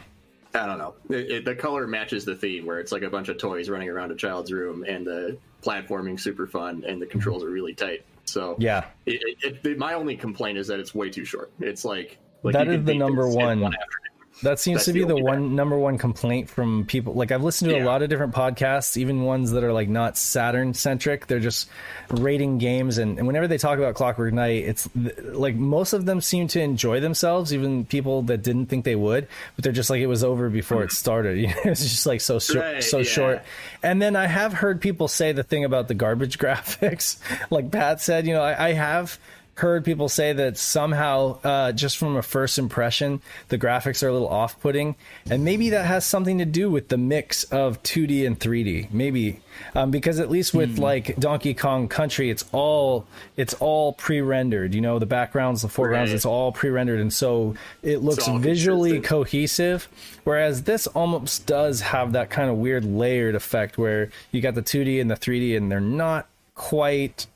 I 0.53 0.65
don't 0.67 0.77
know. 0.77 0.93
It, 1.09 1.31
it, 1.31 1.45
the 1.45 1.55
color 1.55 1.87
matches 1.87 2.25
the 2.25 2.35
theme, 2.35 2.67
where 2.67 2.79
it's 2.79 2.91
like 2.91 3.01
a 3.01 3.09
bunch 3.09 3.29
of 3.29 3.39
toys 3.39 3.69
running 3.69 3.89
around 3.89 4.11
a 4.11 4.15
child's 4.15 4.51
room, 4.51 4.85
and 4.87 5.05
the 5.05 5.37
platforming 5.63 6.19
super 6.19 6.45
fun, 6.45 6.83
and 6.87 7.01
the 7.01 7.07
controls 7.07 7.43
are 7.43 7.49
really 7.49 7.73
tight. 7.73 8.05
So 8.25 8.55
yeah. 8.59 8.85
it, 9.07 9.77
my 9.79 9.95
only 9.95 10.15
complaint 10.15 10.59
is 10.59 10.67
that 10.67 10.79
it's 10.79 10.93
way 10.93 11.09
too 11.09 11.25
short. 11.25 11.51
It's 11.59 11.83
like, 11.83 12.17
like 12.43 12.53
That 12.53 12.67
is 12.67 12.85
the 12.85 12.95
number 12.95 13.27
one. 13.27 13.63
afternoon. 13.63 14.06
That 14.43 14.59
seems 14.59 14.77
That's 14.77 14.85
to 14.85 14.93
be 14.93 14.99
the 15.01 15.15
the 15.15 15.23
one 15.23 15.55
number 15.55 15.77
one 15.77 15.97
complaint 15.97 16.47
from 16.49 16.85
people. 16.85 17.13
Like 17.13 17.31
I've 17.31 17.43
listened 17.43 17.71
to 17.71 17.79
a 17.79 17.83
lot 17.83 18.03
of 18.03 18.09
different 18.09 18.35
podcasts, 18.35 18.95
even 18.95 19.23
ones 19.23 19.51
that 19.51 19.63
are 19.63 19.73
like 19.73 19.89
not 19.89 20.15
Saturn 20.17 20.73
centric. 20.75 21.25
They're 21.25 21.39
just 21.39 21.67
rating 22.09 22.59
games, 22.59 22.99
and, 22.99 23.17
and 23.17 23.25
whenever 23.25 23.47
they 23.47 23.57
talk 23.57 23.79
about 23.79 23.95
Clockwork 23.95 24.33
Knight, 24.33 24.63
it's 24.65 24.87
th- 24.93 25.17
like 25.23 25.55
most 25.55 25.93
of 25.93 26.05
them 26.05 26.21
seem 26.21 26.47
to 26.49 26.61
enjoy 26.61 26.99
themselves, 26.99 27.51
even 27.53 27.85
people 27.85 28.21
that 28.23 28.43
didn't 28.43 28.67
think 28.67 28.85
they 28.85 28.95
would. 28.95 29.27
But 29.55 29.63
they're 29.63 29.73
just 29.73 29.89
like 29.89 30.01
it 30.01 30.07
was 30.07 30.23
over 30.23 30.49
before 30.49 30.83
it 30.83 30.91
started. 30.91 31.37
You 31.47 31.47
know, 31.47 31.55
it's 31.65 31.81
just 31.81 32.05
like 32.05 32.21
so 32.21 32.39
short, 32.39 32.63
Right, 32.63 32.83
so 32.83 32.99
yeah. 32.99 33.03
short. 33.03 33.43
And 33.81 34.01
then 34.01 34.15
I 34.15 34.27
have 34.27 34.53
heard 34.53 34.81
people 34.81 35.07
say 35.07 35.31
the 35.31 35.43
thing 35.43 35.65
about 35.65 35.87
the 35.87 35.93
garbage 35.93 36.37
graphics, 36.39 37.17
like 37.49 37.71
Pat 37.71 38.01
said. 38.01 38.27
You 38.27 38.33
know, 38.33 38.41
I, 38.43 38.67
I 38.69 38.73
have 38.73 39.17
heard 39.57 39.83
people 39.83 40.07
say 40.07 40.33
that 40.33 40.55
somehow 40.57 41.39
uh, 41.43 41.71
just 41.71 41.97
from 41.97 42.15
a 42.15 42.21
first 42.21 42.59
impression 42.59 43.19
the 43.49 43.57
graphics 43.57 44.03
are 44.03 44.07
a 44.07 44.13
little 44.13 44.27
off-putting 44.27 44.95
and 45.31 45.43
maybe 45.43 45.71
that 45.71 45.85
has 45.85 46.05
something 46.05 46.37
to 46.37 46.45
do 46.45 46.69
with 46.69 46.89
the 46.89 46.97
mix 46.97 47.43
of 47.45 47.81
2d 47.81 48.25
and 48.27 48.39
3d 48.39 48.91
maybe 48.93 49.39
um, 49.73 49.89
because 49.89 50.19
at 50.19 50.29
least 50.29 50.53
with 50.53 50.77
like 50.77 51.15
donkey 51.17 51.55
kong 51.55 51.87
country 51.87 52.29
it's 52.29 52.45
all 52.51 53.07
it's 53.35 53.55
all 53.55 53.93
pre-rendered 53.93 54.75
you 54.75 54.81
know 54.81 54.99
the 54.99 55.05
backgrounds 55.07 55.63
the 55.63 55.67
foregrounds 55.67 56.11
Right. 56.11 56.15
it's 56.17 56.25
all 56.25 56.51
pre-rendered 56.51 56.99
and 56.99 57.11
so 57.11 57.55
it 57.81 58.03
looks 58.03 58.27
visually 58.27 58.91
consistent. 58.91 59.05
cohesive 59.09 59.87
whereas 60.23 60.63
this 60.63 60.85
almost 60.87 61.47
does 61.47 61.81
have 61.81 62.11
that 62.11 62.29
kind 62.29 62.49
of 62.51 62.57
weird 62.57 62.85
layered 62.85 63.33
effect 63.33 63.77
where 63.79 64.11
you 64.31 64.39
got 64.41 64.53
the 64.53 64.61
2d 64.61 65.01
and 65.01 65.09
the 65.09 65.15
3d 65.15 65.57
and 65.57 65.71
they're 65.71 65.79
not 65.79 66.27
quite 66.53 67.27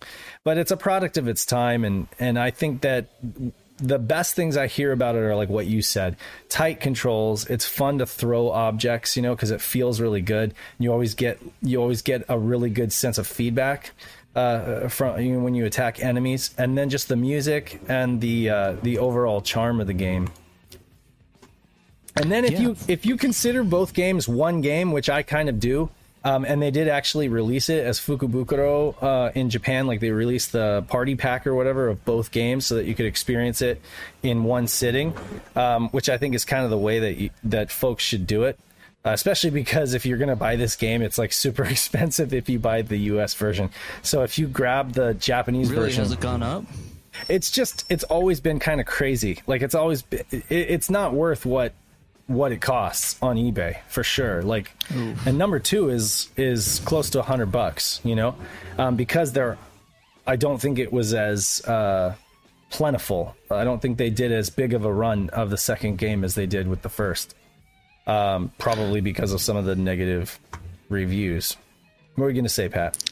but 0.44 0.58
it's 0.58 0.72
a 0.72 0.78
product 0.78 1.18
of 1.18 1.28
its 1.28 1.46
time 1.46 1.84
and 1.84 2.08
and 2.20 2.38
I 2.40 2.52
think 2.52 2.82
that 2.82 3.08
the 3.78 3.98
best 3.98 4.36
things 4.36 4.58
I 4.58 4.68
hear 4.68 4.92
about 4.92 5.16
it 5.16 5.20
are 5.20 5.36
like 5.36 5.50
what 5.50 5.66
you 5.66 5.82
said 5.82 6.16
tight 6.50 6.80
controls. 6.80 7.50
It's 7.50 7.66
fun 7.66 7.98
to 8.00 8.06
throw 8.06 8.50
objects 8.52 9.16
you 9.16 9.24
know 9.24 9.36
because 9.36 9.52
it 9.52 9.62
feels 9.62 10.00
really 10.00 10.22
good. 10.22 10.54
You 10.80 10.92
always 10.92 11.16
get 11.16 11.40
you 11.62 11.82
always 11.82 12.02
get 12.02 12.24
a 12.30 12.38
really 12.38 12.70
good 12.70 12.94
sense 12.94 13.18
of 13.18 13.26
feedback 13.28 13.92
uh, 14.36 14.88
from 14.88 15.20
you 15.20 15.34
know, 15.34 15.40
when 15.40 15.56
you 15.56 15.66
attack 15.66 16.02
enemies. 16.02 16.52
And 16.58 16.78
then 16.78 16.90
just 16.90 17.10
the 17.10 17.18
music 17.18 17.82
and 17.90 18.22
the 18.22 18.50
uh, 18.50 18.72
the 18.82 18.98
overall 19.00 19.42
charm 19.42 19.82
of 19.82 19.88
the 19.88 19.94
game. 19.94 20.30
And 22.16 22.32
then 22.32 22.46
if 22.46 22.52
Yeah. 22.52 22.60
you 22.62 22.76
if 22.88 23.06
you 23.06 23.18
consider 23.18 23.64
both 23.64 23.94
games 23.94 24.28
one 24.28 24.62
game, 24.62 24.92
which 24.92 25.10
I 25.10 25.24
kind 25.24 25.50
of 25.50 25.60
do, 25.60 25.90
um, 26.24 26.46
and 26.46 26.62
they 26.62 26.72
did 26.72 26.88
actually 26.88 27.30
release 27.30 27.70
it 27.70 27.86
as 27.86 28.00
Fukubukuro 28.00 28.96
uh, 29.02 29.32
in 29.34 29.50
Japan, 29.50 29.88
like 29.88 30.00
they 30.00 30.12
released 30.12 30.52
the 30.52 30.86
party 30.88 31.16
pack 31.16 31.48
or 31.48 31.56
whatever 31.56 31.88
of 31.88 32.06
both 32.06 32.32
games, 32.32 32.66
so 32.66 32.76
that 32.76 32.86
you 32.86 32.94
could 32.94 33.08
experience 33.08 33.62
it 33.62 33.82
in 34.22 34.44
one 34.44 34.68
sitting, 34.68 35.16
um, 35.56 35.90
which 35.90 36.10
I 36.10 36.18
think 36.18 36.36
is 36.36 36.46
kind 36.46 36.64
of 36.64 36.70
the 36.70 36.78
way 36.78 37.00
that 37.00 37.18
you, 37.18 37.30
that 37.46 37.72
folks 37.72 38.04
should 38.04 38.28
do 38.28 38.44
it. 38.44 38.60
Uh, 39.04 39.10
especially 39.10 39.50
because 39.50 39.96
if 39.96 40.06
you're 40.06 40.20
going 40.20 40.30
to 40.30 40.36
buy 40.36 40.56
this 40.56 40.76
game, 40.76 41.02
it's 41.02 41.18
like 41.18 41.34
super 41.46 41.64
expensive 41.64 42.34
if 42.36 42.48
you 42.50 42.60
buy 42.60 42.84
the 42.84 42.98
U.S. 42.98 43.34
version. 43.34 43.72
So 44.04 44.22
if 44.22 44.38
you 44.38 44.48
grab 44.48 44.94
the 44.94 45.16
Japanese 45.16 45.72
Really, 45.72 45.86
version, 45.86 46.04
has 46.04 46.12
it 46.12 46.20
gone 46.20 46.44
up? 46.44 46.66
it's 47.28 47.52
just 47.52 47.84
it's 47.90 48.06
always 48.06 48.40
been 48.40 48.58
kind 48.58 48.80
of 48.80 48.88
crazy 48.88 49.42
like 49.46 49.62
it's 49.62 49.76
always 49.76 50.02
been, 50.02 50.24
it, 50.32 50.46
it's 50.50 50.90
not 50.90 51.14
worth 51.14 51.46
what 51.46 51.74
what 52.28 52.52
it 52.52 52.62
costs 52.62 53.18
on 53.22 53.36
ebay 53.36 53.78
for 53.88 54.04
sure. 54.04 54.42
Like 54.42 54.72
and 55.26 55.38
number 55.38 55.60
two 55.60 55.90
is 55.90 56.30
is 56.38 56.80
close 56.86 57.10
to 57.12 57.20
a 57.20 57.24
hundred 57.24 57.52
bucks 57.52 58.00
you 58.04 58.16
know? 58.16 58.36
Um, 58.78 58.96
because 58.96 59.34
they're 59.34 59.58
i 60.28 60.36
don't 60.36 60.60
think 60.62 60.80
it 60.80 60.94
was 60.94 61.14
as 61.14 61.62
uh 61.66 62.16
plentiful. 62.70 63.36
I 63.50 63.66
don't 63.66 63.82
think 63.82 63.98
they 63.98 64.10
did 64.10 64.32
as 64.32 64.50
big 64.50 64.74
of 64.74 64.86
a 64.86 64.94
run 64.94 65.30
of 65.32 65.50
the 65.50 65.58
second 65.58 65.98
game 65.98 66.24
as 66.24 66.36
they 66.36 66.46
did 66.46 66.68
with 66.68 66.82
the 66.82 66.90
first 66.90 67.36
um 68.08 68.52
probably 68.58 69.02
because 69.02 69.34
of 69.34 69.42
some 69.42 69.58
of 69.58 69.66
the 69.66 69.76
negative 69.76 70.40
reviews. 70.90 71.58
What 72.16 72.26
were 72.26 72.30
you 72.30 72.36
gonna 72.36 72.50
say 72.50 72.70
pat 72.70 73.11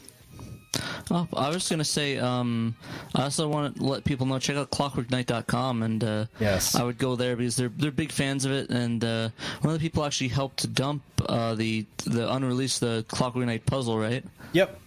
Oh, 1.10 1.26
I 1.36 1.48
was 1.48 1.68
gonna 1.68 1.84
say. 1.84 2.18
Um, 2.18 2.76
I 3.14 3.24
also 3.24 3.48
want 3.48 3.76
to 3.76 3.84
let 3.84 4.04
people 4.04 4.26
know 4.26 4.38
check 4.38 4.56
out 4.56 4.70
ClockworkKnight.com, 4.70 5.82
and 5.82 6.04
uh, 6.04 6.26
Yes. 6.38 6.74
I 6.76 6.84
would 6.84 6.98
go 6.98 7.16
there 7.16 7.34
because 7.36 7.56
they're 7.56 7.68
they're 7.68 7.90
big 7.90 8.12
fans 8.12 8.44
of 8.44 8.52
it. 8.52 8.70
And 8.70 9.02
uh, 9.04 9.30
one 9.62 9.74
of 9.74 9.80
the 9.80 9.84
people 9.84 10.04
actually 10.04 10.28
helped 10.28 10.58
to 10.58 10.68
dump 10.68 11.02
uh, 11.28 11.54
the 11.56 11.86
the 12.04 12.32
unreleased 12.32 12.80
the 12.80 13.04
Clockwork 13.08 13.46
Knight 13.46 13.66
puzzle, 13.66 13.98
right? 13.98 14.24
Yep. 14.52 14.78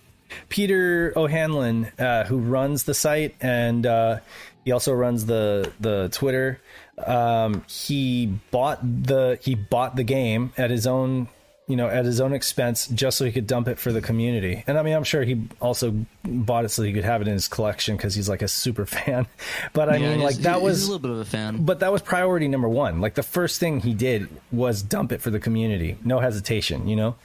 Peter 0.50 1.14
O'Hanlon, 1.16 1.92
uh, 2.00 2.24
who 2.26 2.38
runs 2.40 2.86
the 2.86 2.94
site, 2.94 3.36
and 3.42 3.86
uh, 3.86 4.20
he 4.64 4.72
also 4.72 4.94
runs 4.94 5.26
the 5.26 5.72
the 5.82 6.10
Twitter. 6.12 6.62
Um, 7.06 7.64
he 7.68 8.28
bought 8.52 8.80
the 8.82 9.38
he 9.42 9.56
bought 9.56 9.96
the 9.96 10.04
game 10.04 10.54
at 10.58 10.70
his 10.70 10.88
own 10.88 11.28
you 11.68 11.76
know 11.78 11.88
at 11.88 12.04
his 12.06 12.20
own 12.20 12.34
expense 12.34 12.88
just 12.88 13.18
so 13.18 13.26
he 13.26 13.32
could 13.32 13.48
dump 13.48 13.68
it 13.68 13.80
for 13.80 13.92
the 13.94 14.02
community. 14.02 14.64
And 14.68 14.78
I 14.78 14.84
mean, 14.84 14.94
I'm 14.96 15.04
sure 15.04 15.24
he 15.24 15.48
also 15.62 16.06
bought 16.24 16.66
it 16.66 16.70
so 16.70 16.84
he 16.84 16.92
could 16.94 17.06
have 17.06 17.22
it 17.22 17.28
in 17.28 17.34
his 17.34 17.48
collection 17.48 17.96
because 17.96 18.16
he's 18.16 18.28
like 18.28 18.42
a 18.42 18.48
super 18.48 18.86
fan. 18.98 19.28
But 19.74 19.88
I 19.90 19.96
Yeah, 19.98 20.10
mean, 20.12 20.20
like 20.22 20.36
that 20.38 20.62
was 20.62 20.84
a 20.84 20.86
little 20.92 21.00
bit 21.00 21.12
of 21.12 21.18
a 21.20 21.26
fan. 21.26 21.64
but 21.66 21.80
that 21.80 21.92
was 21.92 22.02
priority 22.02 22.48
number 22.48 22.68
one. 22.70 23.00
Like 23.02 23.16
the 23.16 23.24
first 23.24 23.60
thing 23.60 23.80
he 23.80 23.94
did 23.94 24.28
was 24.52 24.82
dump 24.84 25.12
it 25.12 25.22
for 25.22 25.30
the 25.30 25.40
community, 25.40 25.98
no 26.04 26.20
hesitation, 26.20 26.88
you 26.88 26.96
know? 26.96 27.16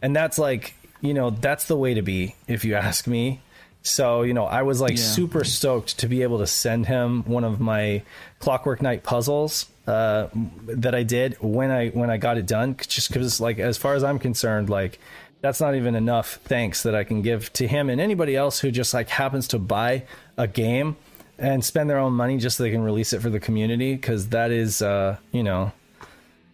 And 0.00 0.14
that's 0.14 0.38
like, 0.38 0.74
you 1.00 1.12
know, 1.14 1.30
that's 1.30 1.64
the 1.64 1.76
way 1.76 1.94
to 1.94 2.02
be, 2.02 2.36
if 2.46 2.64
you 2.64 2.74
ask 2.76 3.06
me. 3.08 3.40
So, 3.82 4.22
you 4.22 4.34
know, 4.34 4.44
I 4.44 4.62
was 4.62 4.80
like 4.80 4.92
Yeah. 4.92 5.02
super 5.02 5.44
stoked 5.44 5.98
to 6.00 6.08
be 6.08 6.22
able 6.22 6.38
to 6.38 6.46
send 6.46 6.86
him 6.86 7.22
one 7.24 7.44
of 7.44 7.60
my 7.60 8.02
Clockwork 8.38 8.82
Knight 8.82 9.02
puzzles 9.02 9.66
uh, 9.86 10.26
that 10.66 10.94
I 10.94 11.02
did 11.02 11.36
when 11.40 11.70
I 11.70 11.88
when 11.88 12.10
I 12.10 12.18
got 12.18 12.36
it 12.38 12.46
done. 12.46 12.76
Just 12.86 13.08
because, 13.08 13.40
like, 13.40 13.58
as 13.58 13.78
far 13.78 13.94
as 13.94 14.04
I'm 14.04 14.18
concerned, 14.18 14.68
like 14.68 14.98
that's 15.40 15.60
not 15.60 15.74
even 15.76 15.94
enough 15.94 16.38
thanks 16.44 16.82
that 16.82 16.94
I 16.94 17.04
can 17.04 17.22
give 17.22 17.52
to 17.54 17.66
him 17.68 17.88
and 17.88 18.00
anybody 18.00 18.34
else 18.36 18.58
who 18.58 18.70
just 18.72 18.92
like 18.92 19.08
happens 19.08 19.46
to 19.48 19.58
buy 19.58 20.02
a 20.36 20.48
game 20.48 20.96
and 21.38 21.64
spend 21.64 21.88
their 21.88 21.98
own 21.98 22.12
money 22.12 22.36
just 22.38 22.56
so 22.56 22.64
they 22.64 22.72
can 22.72 22.82
release 22.82 23.12
it 23.12 23.20
for 23.22 23.30
the 23.30 23.38
community 23.38 23.94
because 23.94 24.30
that 24.30 24.50
is 24.50 24.82
uh 24.82 25.16
you 25.30 25.44
know 25.44 25.70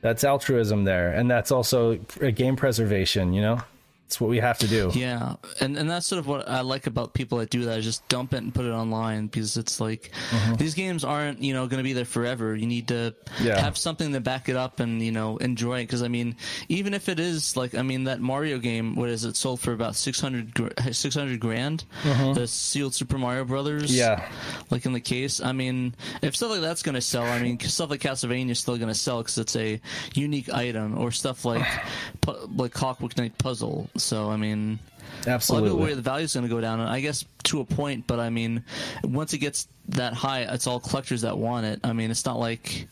that's 0.02 0.22
altruism 0.22 0.84
there 0.84 1.10
and 1.12 1.30
that's 1.30 1.50
also 1.50 1.98
a 2.20 2.30
game 2.30 2.56
preservation 2.56 3.32
you 3.32 3.40
know 3.40 3.58
It's 4.06 4.20
what 4.20 4.28
we 4.30 4.38
have 4.38 4.58
to 4.58 4.68
do. 4.68 4.90
Yeah, 4.94 5.36
and 5.60 5.76
and 5.78 5.88
that's 5.90 6.06
sort 6.06 6.18
of 6.20 6.26
what 6.26 6.48
I 6.48 6.60
like 6.60 6.86
about 6.86 7.14
people 7.14 7.38
that 7.38 7.50
do 7.50 7.64
that. 7.64 7.78
Is 7.78 7.84
just 7.84 8.06
dump 8.08 8.34
it 8.34 8.38
and 8.42 8.54
put 8.54 8.64
it 8.66 8.70
online 8.70 9.26
because 9.26 9.56
it's 9.56 9.80
like 9.80 10.12
Mm-hmm. 10.30 10.54
these 10.56 10.74
games 10.74 11.04
aren't 11.04 11.40
you 11.42 11.54
know 11.54 11.66
going 11.66 11.78
to 11.78 11.84
be 11.84 11.94
there 11.94 12.04
forever. 12.04 12.54
You 12.54 12.66
need 12.66 12.88
to 12.88 13.14
Yeah. 13.42 13.58
have 13.60 13.76
something 13.78 14.12
to 14.12 14.20
back 14.20 14.48
it 14.48 14.56
up 14.56 14.78
and 14.80 15.02
you 15.02 15.10
know 15.10 15.38
enjoy 15.38 15.80
it. 15.80 15.84
Because 15.84 16.02
I 16.02 16.08
mean, 16.08 16.36
even 16.68 16.92
if 16.94 17.08
it 17.08 17.18
is 17.18 17.56
like 17.56 17.74
I 17.74 17.82
mean 17.82 18.04
that 18.04 18.20
Mario 18.20 18.58
game, 18.58 18.94
what 18.94 19.08
is 19.08 19.24
it 19.24 19.36
sold 19.36 19.60
for 19.60 19.72
about 19.72 19.96
600, 19.96 20.52
600 20.94 21.40
grand? 21.40 21.84
The 22.04 22.46
sealed 22.46 22.94
Super 22.94 23.16
Mario 23.18 23.44
Brothers. 23.44 23.90
Mm-hmm. 23.90 23.98
Yeah. 23.98 24.28
like 24.70 24.84
in 24.86 24.92
the 24.92 25.00
case. 25.00 25.40
I 25.40 25.52
mean, 25.52 25.94
if 26.22 26.36
stuff 26.36 26.50
like 26.50 26.60
that's 26.60 26.82
going 26.82 26.94
to 26.94 27.00
sell, 27.00 27.24
I 27.24 27.40
mean, 27.40 27.58
stuff 27.60 27.90
like 27.90 28.00
Castlevania 28.00 28.50
is 28.50 28.58
still 28.60 28.76
going 28.76 28.88
to 28.88 28.94
sell 28.94 29.18
because 29.22 29.38
it's 29.38 29.56
a 29.56 29.80
unique 30.14 30.52
item, 30.52 30.98
or 30.98 31.10
stuff 31.10 31.44
like 31.44 31.66
pu- 32.20 32.48
like 32.54 32.72
Clockwork 32.72 33.16
Knight 33.16 33.38
Puzzle. 33.38 33.88
So 33.96 34.30
I 34.30 34.36
mean, 34.36 34.78
absolutely, 35.26 35.30
lot 35.30 35.36
of 35.36 35.44
people 35.44 35.78
worry 35.78 35.92
Absolutely. 35.92 35.94
the 35.94 36.02
value's 36.02 36.34
going 36.34 36.48
to 36.48 36.54
go 36.54 36.60
down, 36.60 36.80
I 36.80 37.00
guess 37.00 37.24
to 37.44 37.60
a 37.60 37.64
point. 37.64 38.06
But 38.06 38.20
I 38.20 38.30
mean, 38.30 38.64
once 39.02 39.32
it 39.32 39.38
gets 39.38 39.68
that 39.88 40.14
high, 40.14 40.40
it's 40.40 40.66
all 40.66 40.80
collectors 40.80 41.22
that 41.22 41.38
want 41.38 41.66
it. 41.66 41.80
I 41.84 41.92
mean, 41.92 42.10
it's 42.10 42.24
not 42.24 42.38
like 42.38 42.88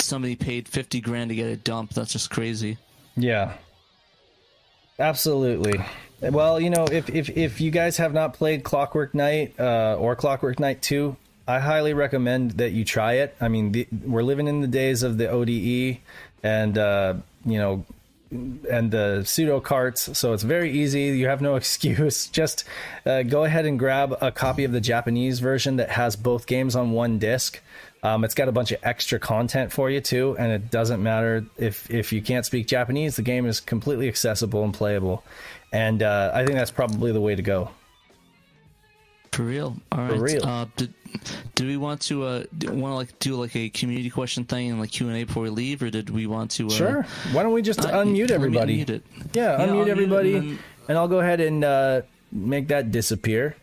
somebody 0.00 0.36
paid 0.36 0.68
fifty 0.68 1.00
grand 1.00 1.30
to 1.30 1.34
get 1.34 1.46
a 1.46 1.56
dump. 1.56 1.92
That's 1.94 2.12
just 2.12 2.30
crazy. 2.30 2.78
Yeah. 3.16 3.54
Absolutely. 4.98 5.84
Well, 6.20 6.60
you 6.60 6.70
know, 6.70 6.84
if 6.84 7.10
if 7.10 7.30
if 7.30 7.60
you 7.60 7.70
guys 7.70 7.96
have 7.98 8.12
not 8.12 8.34
played 8.34 8.64
Clockwork 8.64 9.14
Knight 9.14 9.58
uh, 9.58 9.96
or 9.98 10.16
Clockwork 10.16 10.60
Knight 10.60 10.80
Two, 10.80 11.16
I 11.46 11.58
highly 11.58 11.92
recommend 11.92 12.52
that 12.52 12.70
you 12.70 12.84
try 12.84 13.14
it. 13.14 13.36
I 13.40 13.48
mean, 13.48 13.72
the, 13.72 13.86
we're 14.04 14.22
living 14.22 14.46
in 14.46 14.60
the 14.60 14.68
days 14.68 15.02
of 15.02 15.18
the 15.18 15.28
ODE, 15.28 15.98
and 16.42 16.78
uh, 16.78 17.14
you 17.44 17.58
know, 17.58 17.84
and 18.30 18.90
the 18.90 19.22
pseudo 19.24 19.60
carts, 19.60 20.16
so 20.18 20.32
it's 20.32 20.42
very 20.42 20.70
easy. 20.72 21.02
You 21.02 21.28
have 21.28 21.40
no 21.40 21.56
excuse. 21.56 22.26
Just 22.26 22.64
uh, 23.06 23.22
go 23.22 23.44
ahead 23.44 23.66
and 23.66 23.78
grab 23.78 24.16
a 24.20 24.32
copy 24.32 24.64
of 24.64 24.72
the 24.72 24.80
Japanese 24.80 25.40
version 25.40 25.76
that 25.76 25.90
has 25.90 26.16
both 26.16 26.46
games 26.46 26.74
on 26.76 26.92
one 26.92 27.18
disc. 27.18 27.60
Um, 28.02 28.22
it's 28.22 28.34
got 28.34 28.48
a 28.48 28.52
bunch 28.52 28.70
of 28.70 28.80
extra 28.82 29.18
content 29.18 29.72
for 29.72 29.88
you 29.88 30.00
too, 30.00 30.36
and 30.38 30.52
it 30.52 30.70
doesn't 30.70 31.02
matter 31.02 31.46
if 31.56 31.90
if 31.90 32.12
you 32.12 32.20
can't 32.20 32.44
speak 32.44 32.66
Japanese. 32.66 33.16
The 33.16 33.22
game 33.22 33.46
is 33.46 33.60
completely 33.60 34.08
accessible 34.08 34.62
and 34.62 34.74
playable, 34.74 35.24
and 35.72 36.02
uh, 36.02 36.30
I 36.34 36.44
think 36.44 36.58
that's 36.58 36.70
probably 36.70 37.12
the 37.12 37.20
way 37.20 37.34
to 37.34 37.42
go. 37.42 37.70
For 39.34 39.42
real. 39.42 39.76
All 39.92 39.98
right. 39.98 40.18
real. 40.20 40.44
Uh, 40.46 40.66
do, 40.76 40.88
do 41.54 41.66
we 41.66 41.76
want 41.76 42.00
to 42.02 42.24
uh 42.24 42.44
want 42.64 42.92
to 42.92 42.94
like 42.94 43.18
do 43.18 43.34
like 43.34 43.54
a 43.56 43.68
community 43.70 44.10
question 44.10 44.44
thing 44.44 44.70
and 44.70 44.80
like 44.80 44.90
Q 44.92 45.08
and 45.08 45.16
A 45.16 45.24
before 45.24 45.42
we 45.42 45.50
leave, 45.50 45.82
or 45.82 45.90
did 45.90 46.10
we 46.10 46.26
want 46.26 46.50
to? 46.52 46.66
Uh, 46.66 46.70
Sure. 46.70 47.06
Why 47.32 47.42
don't 47.42 47.52
we 47.52 47.62
just 47.62 47.80
unmute 47.80 48.30
everybody? 48.30 48.84
unmute 48.84 48.90
it. 48.90 49.02
Yeah, 49.32 49.58
Yeah, 49.60 49.66
unmute 49.66 49.86
it 49.86 49.90
everybody, 49.90 50.34
and 50.36 50.58
and, 50.88 50.98
I'll 50.98 51.08
go 51.08 51.20
ahead 51.20 51.40
and 51.40 51.64
uh, 51.64 52.02
make 52.32 52.68
that 52.68 52.90
disappear, 52.92 53.56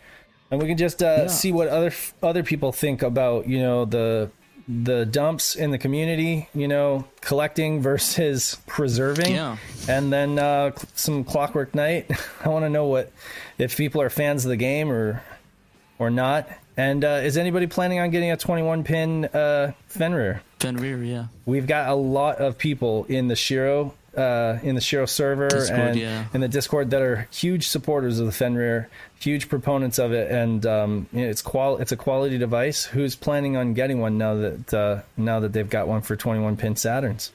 and 0.50 0.62
we 0.62 0.68
can 0.68 0.78
just 0.78 1.02
uh, 1.04 1.24
Yeah. 1.24 1.28
see 1.28 1.52
what 1.52 1.68
other 1.68 1.92
other 2.24 2.44
people 2.44 2.72
think 2.72 3.02
about 3.02 3.48
you 3.48 3.60
know 3.60 3.86
the 3.86 4.30
the 4.68 5.06
dumps 5.06 5.56
in 5.56 5.72
the 5.72 5.78
community, 5.78 6.48
you 6.54 6.68
know, 6.68 7.04
collecting 7.20 7.82
versus 7.82 8.58
preserving, 8.68 9.36
Yeah. 9.36 9.58
and 9.90 10.12
then 10.14 10.40
uh, 10.40 10.72
some 10.96 11.24
Clockwork 11.24 11.76
Knight. 11.76 12.10
I 12.46 12.48
want 12.50 12.64
to 12.66 12.70
know 12.70 12.86
what 12.88 13.12
if 13.58 13.76
people 13.76 14.02
are 14.02 14.10
fans 14.10 14.46
of 14.46 14.50
the 14.50 14.58
game 14.58 14.90
or 14.92 15.22
or 16.02 16.10
not. 16.10 16.50
And 16.76 17.06
uh, 17.06 17.22
is 17.24 17.38
anybody 17.38 17.68
planning 17.68 18.00
on 18.00 18.10
getting 18.10 18.32
a 18.32 18.38
21 18.38 18.84
pin 18.84 19.26
uh, 19.26 19.74
Fenrir? 19.88 20.42
Fenrir, 20.60 21.04
yeah. 21.04 21.26
We've 21.46 21.68
got 21.68 21.90
a 21.90 21.94
lot 21.94 22.38
of 22.38 22.58
people 22.58 23.06
in 23.06 23.28
the 23.28 23.36
Shiro 23.36 23.94
uh, 24.18 24.58
in 24.64 24.74
the 24.74 24.82
Shiro 24.82 25.06
server 25.06 25.48
Discord, 25.48 25.80
and 25.80 26.00
yeah. 26.00 26.26
in 26.34 26.42
the 26.42 26.48
Discord 26.48 26.90
that 26.90 27.04
are 27.04 27.28
huge 27.32 27.68
supporters 27.68 28.20
of 28.20 28.26
the 28.26 28.32
Fenrir, 28.32 28.90
huge 29.20 29.48
proponents 29.48 30.00
of 30.00 30.12
it, 30.12 30.32
and 30.32 30.66
um, 30.66 31.08
it's 31.14 31.42
qual 31.42 31.78
it's 31.78 31.92
a 31.92 31.98
quality 31.98 32.38
device. 32.38 32.84
Who's 32.84 33.16
planning 33.16 33.56
on 33.56 33.74
getting 33.74 34.02
one 34.02 34.18
now 34.18 34.36
that 34.36 34.74
uh, 34.74 35.02
now 35.16 35.40
that 35.42 35.54
they've 35.54 35.70
got 35.70 35.88
one 35.88 36.02
for 36.02 36.16
21 36.16 36.58
pin 36.58 36.74
Saturns? 36.74 37.30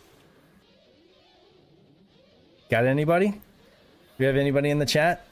Got 2.68 2.84
anybody? 2.84 3.30
Do 3.30 3.38
you 4.18 4.26
have 4.26 4.36
anybody 4.36 4.70
in 4.70 4.78
the 4.80 4.86
chat? 4.86 5.24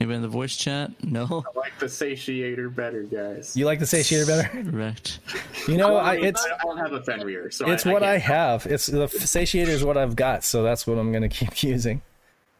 Anybody 0.00 0.16
in 0.16 0.22
the 0.22 0.28
voice 0.28 0.56
chat? 0.56 0.90
No. 1.04 1.44
I 1.54 1.58
like 1.58 1.78
the 1.78 1.86
satiator 1.86 2.74
better, 2.74 3.04
guys. 3.04 3.56
You 3.56 3.64
like 3.64 3.78
the 3.78 3.84
satiator 3.84 4.26
better? 4.26 4.70
Correct. 4.70 5.20
You 5.68 5.76
know, 5.76 5.96
I, 5.96 6.14
I, 6.14 6.16
it's 6.16 6.44
I 6.44 6.62
don't 6.64 6.78
have 6.78 6.92
a 6.92 7.02
Fenrir, 7.02 7.50
so 7.50 7.70
it's 7.70 7.86
I, 7.86 7.92
what 7.92 8.02
I 8.02 8.18
can't- 8.18 8.22
have. 8.24 8.66
It's 8.66 8.86
the 8.86 9.06
satiator 9.06 9.68
is 9.68 9.84
what 9.84 9.96
I've 9.96 10.16
got, 10.16 10.42
so 10.44 10.62
that's 10.62 10.86
what 10.86 10.98
I'm 10.98 11.12
going 11.12 11.22
to 11.28 11.28
keep 11.28 11.62
using. 11.62 12.02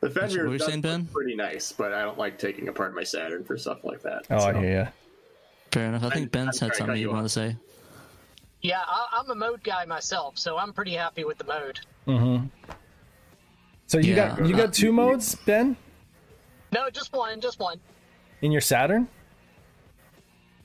The 0.00 0.06
what 0.08 0.14
Fenrir 0.14 0.46
were 0.46 0.52
you 0.52 0.58
does 0.58 0.76
look 0.84 1.12
pretty 1.12 1.34
nice, 1.34 1.72
but 1.72 1.92
I 1.92 2.02
don't 2.02 2.18
like 2.18 2.38
taking 2.38 2.68
apart 2.68 2.94
my 2.94 3.04
Saturn 3.04 3.44
for 3.44 3.58
stuff 3.58 3.82
like 3.84 4.02
that. 4.02 4.26
Oh, 4.30 4.38
so. 4.38 4.46
I 4.46 4.52
hear 4.60 4.80
you. 4.82 4.88
Fair 5.72 5.86
enough. 5.88 6.04
I 6.04 6.10
think 6.10 6.16
I'm- 6.16 6.28
Ben 6.28 6.40
I'm 6.42 6.46
had 6.48 6.54
sorry, 6.54 6.74
something 6.76 6.96
you 6.96 7.08
you 7.08 7.10
want 7.12 7.24
to 7.24 7.28
say. 7.30 7.56
Yeah, 8.62 8.80
I, 8.86 9.06
I'm 9.18 9.28
a 9.30 9.34
mode 9.34 9.62
guy 9.64 9.84
myself, 9.86 10.38
so 10.38 10.56
I'm 10.56 10.72
pretty 10.72 10.94
happy 10.94 11.24
with 11.24 11.36
the 11.38 11.44
mode. 11.44 11.80
Mm-hmm. 12.06 12.46
So 13.88 13.98
you 13.98 14.14
Yeah. 14.14 14.36
got 14.36 14.46
you 14.48 14.56
got 14.56 14.72
two 14.72 14.92
modes, 14.92 15.34
Ben, 15.34 15.76
No, 16.74 16.90
just 16.90 17.12
one, 17.12 17.40
just 17.40 17.60
one. 17.60 17.78
in 18.42 18.50
your 18.50 18.60
Saturn. 18.60 19.06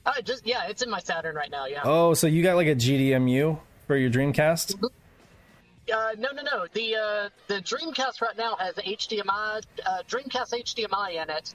Uh, 0.04 0.20
just 0.22 0.44
yeah, 0.46 0.66
it's 0.68 0.82
in 0.82 0.90
my 0.90 0.98
Saturn 0.98 1.36
right 1.36 1.50
now. 1.50 1.66
Yeah. 1.66 1.82
Oh, 1.84 2.14
so 2.14 2.26
you 2.26 2.42
got 2.42 2.56
like 2.56 2.66
a 2.66 2.74
GDEMU 2.74 3.58
for 3.86 3.96
your 3.96 4.10
Dreamcast? 4.10 4.82
Uh, 4.82 6.10
no, 6.18 6.30
no, 6.32 6.42
no. 6.42 6.66
The 6.72 6.96
uh, 6.96 7.28
the 7.46 7.60
Dreamcast 7.60 8.20
right 8.22 8.36
now 8.36 8.56
has 8.56 8.74
HDMI, 8.74 9.62
uh, 9.86 10.02
Dreamcast 10.08 10.52
HDMI 10.52 11.22
in 11.22 11.30
it, 11.30 11.54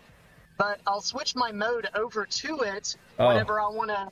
but 0.57 0.79
I'll 0.87 1.01
switch 1.01 1.35
my 1.35 1.51
mode 1.51 1.89
over 1.93 2.25
to 2.25 2.59
it 2.61 2.95
Oh. 3.19 3.27
whenever 3.27 3.59
I 3.59 3.67
want 3.69 3.89
to 3.89 4.09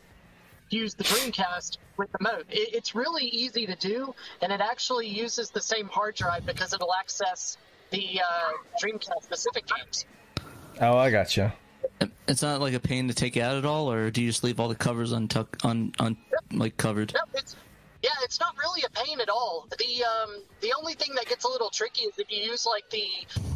use 0.69 0.93
the 0.95 1.03
Dreamcast 1.05 1.77
with 1.97 2.11
the 2.11 2.17
mode. 2.21 2.45
It, 2.49 2.73
it's 2.73 2.95
really 2.95 3.25
easy 3.25 3.65
to 3.67 3.75
do, 3.75 4.13
and 4.41 4.51
it 4.51 4.59
actually 4.61 5.07
uses 5.07 5.51
the 5.51 5.61
same 5.61 5.87
hard 5.87 6.15
drive 6.15 6.45
because 6.45 6.73
it'll 6.73 6.93
access 6.93 7.57
the 7.91 8.19
uh, 8.21 8.51
Dreamcast 8.81 9.23
specific 9.23 9.65
games. 9.67 10.05
Oh, 10.81 10.97
I 10.97 11.11
got 11.11 11.35
you. 11.37 11.51
It's 12.27 12.41
not 12.41 12.61
like 12.61 12.73
a 12.73 12.79
pain 12.79 13.07
to 13.07 13.13
take 13.13 13.37
out 13.37 13.57
at 13.57 13.65
all, 13.65 13.91
or 13.91 14.11
do 14.11 14.21
you 14.21 14.29
just 14.29 14.43
leave 14.43 14.59
all 14.59 14.67
the 14.67 14.75
covers 14.75 15.13
untuck, 15.13 15.63
un, 15.63 15.93
un, 15.99 16.17
like 16.51 16.77
covered? 16.77 17.13
No, 17.13 17.21
it's 17.33 17.55
yeah, 18.03 18.11
it's 18.23 18.39
not 18.41 18.57
really 18.57 18.83
a 18.85 18.89
pain 18.89 19.21
at 19.21 19.29
all. 19.29 19.65
The 19.69 20.03
um, 20.03 20.43
the 20.59 20.73
only 20.77 20.93
thing 20.93 21.15
that 21.15 21.25
gets 21.27 21.45
a 21.45 21.47
little 21.47 21.69
tricky 21.69 22.01
is 22.01 22.19
if 22.19 22.29
you 22.29 22.43
use 22.43 22.65
like 22.65 22.89
the 22.89 23.07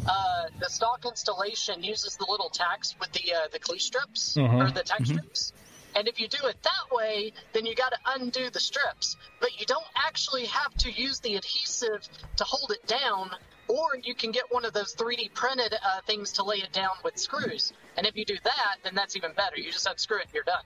uh, 0.08 0.44
the 0.58 0.70
stock 0.70 1.04
installation 1.04 1.82
uses 1.84 2.16
the 2.16 2.26
little 2.28 2.48
tacks 2.48 2.94
with 2.98 3.12
the 3.12 3.34
uh, 3.34 3.48
the 3.52 3.58
cleat 3.58 3.82
strips 3.82 4.36
or 4.38 4.70
the 4.70 4.82
tack 4.82 5.04
strips. 5.04 5.52
And 5.96 6.06
if 6.06 6.20
you 6.20 6.28
do 6.28 6.46
it 6.46 6.56
that 6.62 6.94
way, 6.94 7.32
then 7.52 7.66
you 7.66 7.74
got 7.74 7.92
to 7.92 7.98
undo 8.14 8.50
the 8.50 8.60
strips. 8.60 9.16
But 9.40 9.58
you 9.58 9.66
don't 9.66 9.86
actually 9.96 10.46
have 10.46 10.72
to 10.78 10.90
use 10.90 11.20
the 11.20 11.36
adhesive 11.36 12.08
to 12.36 12.44
hold 12.44 12.70
it 12.70 12.86
down, 12.86 13.30
or 13.68 13.96
you 14.02 14.14
can 14.14 14.30
get 14.32 14.44
one 14.50 14.64
of 14.64 14.72
those 14.72 14.94
3D 14.94 15.32
printed 15.34 15.74
uh, 15.74 16.00
things 16.06 16.32
to 16.32 16.44
lay 16.44 16.56
it 16.56 16.72
down 16.72 16.90
with 17.04 17.18
screws. 17.18 17.72
And 17.96 18.06
if 18.06 18.16
you 18.16 18.24
do 18.24 18.36
that, 18.44 18.76
then 18.82 18.94
that's 18.94 19.16
even 19.16 19.32
better. 19.32 19.58
You 19.58 19.70
just 19.70 19.86
unscrew 19.86 20.18
it 20.18 20.24
and 20.24 20.34
you're 20.34 20.44
done. 20.44 20.62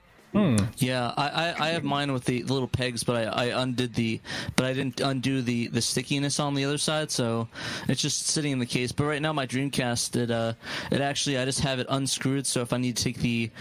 Yeah, 0.77 1.13
I, 1.15 1.29
I, 1.29 1.55
I 1.59 1.69
have 1.69 1.83
mine 1.83 2.11
with 2.11 2.25
the 2.25 2.43
little 2.43 2.67
pegs, 2.67 3.03
but 3.03 3.15
I, 3.15 3.49
I 3.51 3.61
undid 3.61 3.93
the, 3.93 4.19
but 4.55 4.65
I 4.65 4.73
didn't 4.73 4.99
undo 4.99 5.43
the, 5.43 5.67
the 5.67 5.81
stickiness 5.81 6.39
on 6.39 6.55
the 6.55 6.65
other 6.65 6.79
side, 6.79 7.11
so 7.11 7.47
it's 7.87 8.01
just 8.01 8.27
sitting 8.27 8.51
in 8.51 8.59
the 8.59 8.65
case. 8.65 8.91
But 8.91 9.05
right 9.05 9.21
now, 9.21 9.31
my 9.31 9.45
Dreamcast, 9.45 10.15
it 10.15 10.31
uh, 10.31 10.53
it 10.91 11.01
actually 11.01 11.37
I 11.37 11.45
just 11.45 11.59
have 11.59 11.79
it 11.79 11.85
unscrewed, 11.89 12.47
so 12.47 12.61
if 12.61 12.73
I 12.73 12.77
need 12.77 12.97
to 12.97 13.03
take 13.03 13.19
the 13.19 13.51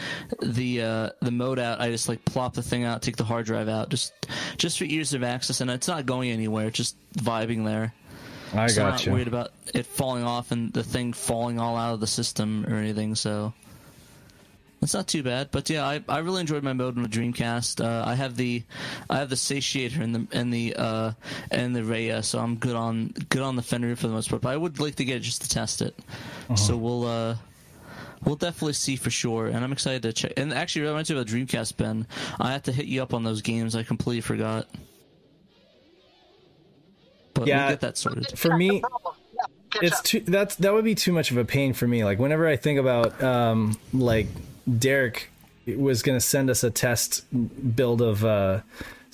the 0.40 0.82
uh, 0.82 1.10
the 1.20 1.30
mode 1.30 1.58
out, 1.58 1.80
I 1.80 1.90
just 1.90 2.08
like 2.08 2.24
plop 2.24 2.54
the 2.54 2.62
thing 2.62 2.84
out, 2.84 3.02
take 3.02 3.16
the 3.16 3.24
hard 3.24 3.44
drive 3.44 3.68
out, 3.68 3.90
just 3.90 4.14
just 4.56 4.78
for 4.78 4.84
ease 4.84 5.12
of 5.12 5.22
access, 5.22 5.60
and 5.60 5.70
it's 5.70 5.88
not 5.88 6.06
going 6.06 6.30
anywhere, 6.30 6.70
just 6.70 6.96
vibing 7.12 7.66
there. 7.66 7.92
I 8.54 8.66
So 8.66 8.82
I'm 8.82 8.88
got 8.88 8.90
not 8.92 9.06
you. 9.06 9.12
worried 9.12 9.28
about 9.28 9.52
it 9.74 9.86
falling 9.86 10.24
off 10.24 10.50
and 10.52 10.72
the 10.72 10.82
thing 10.82 11.12
falling 11.12 11.58
all 11.58 11.76
out 11.76 11.94
of 11.94 12.00
the 12.00 12.06
system 12.06 12.66
or 12.68 12.76
anything. 12.76 13.14
So 13.14 13.52
it's 14.82 14.94
not 14.94 15.06
too 15.06 15.22
bad. 15.22 15.50
But 15.52 15.70
yeah, 15.70 15.86
I, 15.86 16.02
I 16.08 16.18
really 16.18 16.40
enjoyed 16.40 16.62
my 16.62 16.72
mode 16.72 16.96
in 16.96 17.02
the 17.02 17.08
Dreamcast. 17.08 17.84
Uh, 17.84 18.04
I 18.06 18.14
have 18.14 18.36
the 18.36 18.62
I 19.08 19.18
have 19.18 19.30
the 19.30 19.36
Satiator 19.36 20.00
and 20.00 20.14
the 20.14 20.26
and 20.36 20.52
the 20.52 20.74
uh, 20.76 21.12
and 21.50 21.74
the 21.74 21.84
Rhea, 21.84 22.22
so 22.22 22.38
I'm 22.40 22.56
good 22.56 22.76
on 22.76 23.08
good 23.28 23.42
on 23.42 23.56
the 23.56 23.62
Fenrir 23.62 23.96
for 23.96 24.08
the 24.08 24.12
most 24.14 24.28
part. 24.28 24.42
But 24.42 24.50
I 24.50 24.56
would 24.56 24.80
like 24.80 24.96
to 24.96 25.04
get 25.04 25.16
it 25.16 25.20
just 25.20 25.42
to 25.42 25.48
test 25.48 25.82
it. 25.82 25.94
So 26.56 26.76
we'll. 26.76 27.06
Uh, 27.06 27.36
We'll 28.24 28.36
definitely 28.36 28.74
see 28.74 28.94
for 28.94 29.10
sure, 29.10 29.48
and 29.48 29.64
I'm 29.64 29.72
excited 29.72 30.02
to 30.02 30.12
check. 30.12 30.34
And 30.36 30.54
actually, 30.54 30.86
I 30.88 30.92
went 30.92 31.08
to 31.08 31.18
a 31.18 31.24
Dreamcast, 31.24 31.76
Ben. 31.76 32.06
I 32.38 32.52
have 32.52 32.62
to 32.62 32.72
hit 32.72 32.86
you 32.86 33.02
up 33.02 33.14
on 33.14 33.24
those 33.24 33.42
games. 33.42 33.74
I 33.74 33.82
completely 33.82 34.20
forgot. 34.20 34.68
But 37.34 37.46
Yeah. 37.46 37.62
we'll 37.66 37.72
get 37.72 37.80
that 37.80 37.98
sorted. 37.98 38.38
For 38.38 38.56
me, 38.56 38.68
no 38.80 38.88
problem. 38.88 39.14
Yeah, 39.34 39.42
catch 39.70 39.82
it's 39.84 40.02
too 40.02 40.20
that's 40.20 40.56
that 40.56 40.72
would 40.74 40.84
be 40.84 40.94
too 40.94 41.12
much 41.12 41.30
of 41.30 41.36
a 41.38 41.44
pain 41.44 41.72
for 41.72 41.88
me 41.88 42.04
like 42.04 42.18
whenever 42.18 42.46
i 42.46 42.56
think 42.56 42.78
about 42.78 43.22
um 43.22 43.74
like 43.94 44.26
derek 44.78 45.30
was 45.66 46.02
going 46.02 46.16
to 46.16 46.20
send 46.24 46.50
us 46.50 46.62
a 46.62 46.70
test 46.70 47.24
build 47.74 48.02
of 48.02 48.24
uh 48.24 48.60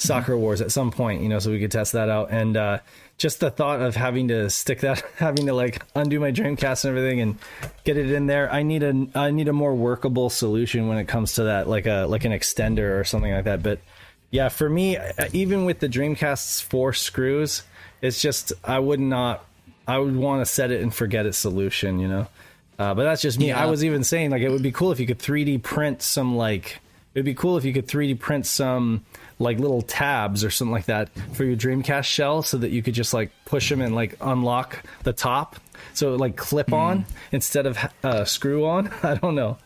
Soccer 0.00 0.36
Wars 0.36 0.60
at 0.60 0.70
some 0.70 0.92
point, 0.92 1.22
you 1.22 1.28
know, 1.28 1.40
so 1.40 1.50
we 1.50 1.58
could 1.58 1.72
test 1.72 1.92
that 1.94 2.08
out. 2.08 2.30
And 2.30 2.56
uh, 2.56 2.78
just 3.18 3.40
the 3.40 3.50
thought 3.50 3.80
of 3.82 3.96
having 3.96 4.28
to 4.28 4.48
stick 4.48 4.78
that, 4.82 5.02
having 5.16 5.46
to 5.46 5.54
like 5.54 5.82
undo 5.96 6.20
my 6.20 6.30
Dreamcast 6.30 6.84
and 6.84 6.96
everything 6.96 7.20
and 7.20 7.36
get 7.82 7.96
it 7.96 8.08
in 8.12 8.26
there. 8.28 8.48
I 8.52 8.62
need 8.62 8.84
a, 8.84 9.08
I 9.16 9.32
need 9.32 9.48
a 9.48 9.52
more 9.52 9.74
workable 9.74 10.30
solution 10.30 10.86
when 10.86 10.98
it 10.98 11.08
comes 11.08 11.32
to 11.32 11.42
that, 11.44 11.68
like 11.68 11.86
a, 11.86 12.06
like 12.08 12.24
an 12.24 12.30
extender 12.30 12.96
or 13.00 13.02
something 13.02 13.32
like 13.32 13.42
that. 13.46 13.60
But 13.60 13.80
yeah, 14.30 14.50
for 14.50 14.70
me, 14.70 14.96
uh, 14.96 15.10
even 15.32 15.64
with 15.64 15.80
the 15.80 15.88
Dreamcast's 15.88 16.60
four 16.60 16.92
screws, 16.92 17.64
it's 18.02 18.20
just 18.20 18.52
I 18.64 18.78
would 18.78 19.00
not, 19.00 19.44
I 19.86 19.98
would 19.98 20.16
want 20.16 20.40
to 20.42 20.46
set 20.46 20.70
it 20.70 20.82
and 20.82 20.94
forget 20.94 21.26
it 21.26 21.34
solution, 21.34 21.98
you 21.98 22.08
know. 22.08 22.26
Uh, 22.78 22.94
but 22.94 23.04
that's 23.04 23.22
just 23.22 23.38
me. 23.38 23.48
Yeah. 23.48 23.62
I 23.62 23.66
was 23.66 23.84
even 23.84 24.04
saying 24.04 24.30
like 24.30 24.42
it 24.42 24.50
would 24.50 24.62
be 24.62 24.72
cool 24.72 24.92
if 24.92 25.00
you 25.00 25.06
could 25.06 25.18
3D 25.18 25.62
print 25.62 26.00
some 26.00 26.36
like 26.36 26.78
it'd 27.14 27.24
be 27.24 27.34
cool 27.34 27.56
if 27.56 27.64
you 27.64 27.72
could 27.72 27.88
3D 27.88 28.18
print 28.20 28.46
some 28.46 29.04
like 29.40 29.58
little 29.58 29.82
tabs 29.82 30.44
or 30.44 30.50
something 30.50 30.72
like 30.72 30.86
that 30.86 31.10
for 31.32 31.44
your 31.44 31.56
Dreamcast 31.56 32.04
shell 32.04 32.42
so 32.42 32.58
that 32.58 32.70
you 32.70 32.82
could 32.82 32.94
just 32.94 33.12
like 33.12 33.32
push 33.44 33.68
them 33.68 33.80
and 33.80 33.94
like 33.94 34.16
unlock 34.20 34.84
the 35.02 35.12
top 35.12 35.56
so 35.94 36.14
like 36.14 36.36
clip 36.36 36.72
on 36.72 37.04
instead 37.32 37.66
of 37.66 37.78
uh, 38.04 38.24
screw 38.24 38.66
on. 38.66 38.92
I 39.02 39.14
don't 39.14 39.34
know. 39.34 39.58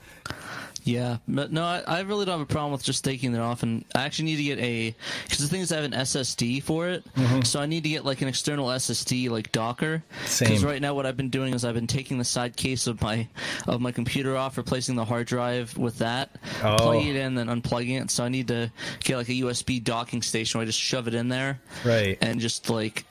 Yeah, 0.84 1.18
but 1.28 1.52
no, 1.52 1.62
I, 1.62 1.82
I 1.86 2.00
really 2.00 2.24
don't 2.24 2.38
have 2.38 2.40
a 2.40 2.52
problem 2.52 2.72
with 2.72 2.82
just 2.82 3.04
taking 3.04 3.34
it 3.34 3.38
off, 3.38 3.62
and 3.62 3.84
I 3.94 4.02
actually 4.02 4.24
need 4.26 4.36
to 4.38 4.42
get 4.42 4.58
a 4.58 4.94
because 5.22 5.38
the 5.38 5.46
thing 5.46 5.60
is 5.60 5.70
I 5.70 5.76
have 5.76 5.84
an 5.84 5.92
SSD 5.92 6.62
for 6.62 6.88
it, 6.88 7.04
mm-hmm. 7.14 7.42
so 7.42 7.60
I 7.60 7.66
need 7.66 7.84
to 7.84 7.88
get 7.88 8.04
like 8.04 8.20
an 8.20 8.26
external 8.28 8.66
SSD 8.66 9.30
like 9.30 9.52
Docker. 9.52 10.02
Because 10.38 10.64
right 10.64 10.82
now 10.82 10.94
what 10.94 11.06
I've 11.06 11.16
been 11.16 11.30
doing 11.30 11.54
is 11.54 11.64
I've 11.64 11.74
been 11.74 11.86
taking 11.86 12.18
the 12.18 12.24
side 12.24 12.56
case 12.56 12.86
of 12.88 13.00
my 13.00 13.28
of 13.68 13.80
my 13.80 13.92
computer 13.92 14.36
off, 14.36 14.56
replacing 14.58 14.96
the 14.96 15.04
hard 15.04 15.28
drive 15.28 15.76
with 15.78 15.98
that, 15.98 16.30
Oh. 16.62 16.76
plugging 16.78 17.08
it 17.08 17.16
in, 17.16 17.36
then 17.36 17.46
unplugging 17.46 18.02
it. 18.02 18.10
So 18.10 18.24
I 18.24 18.28
need 18.28 18.48
to 18.48 18.72
get 19.04 19.16
like 19.18 19.28
a 19.28 19.32
USB 19.34 19.82
docking 19.82 20.20
station 20.22 20.58
where 20.58 20.62
I 20.64 20.66
just 20.66 20.80
shove 20.80 21.06
it 21.06 21.14
in 21.14 21.28
there, 21.28 21.60
Right. 21.84 22.18
and 22.20 22.40
just 22.40 22.68
like. 22.70 23.04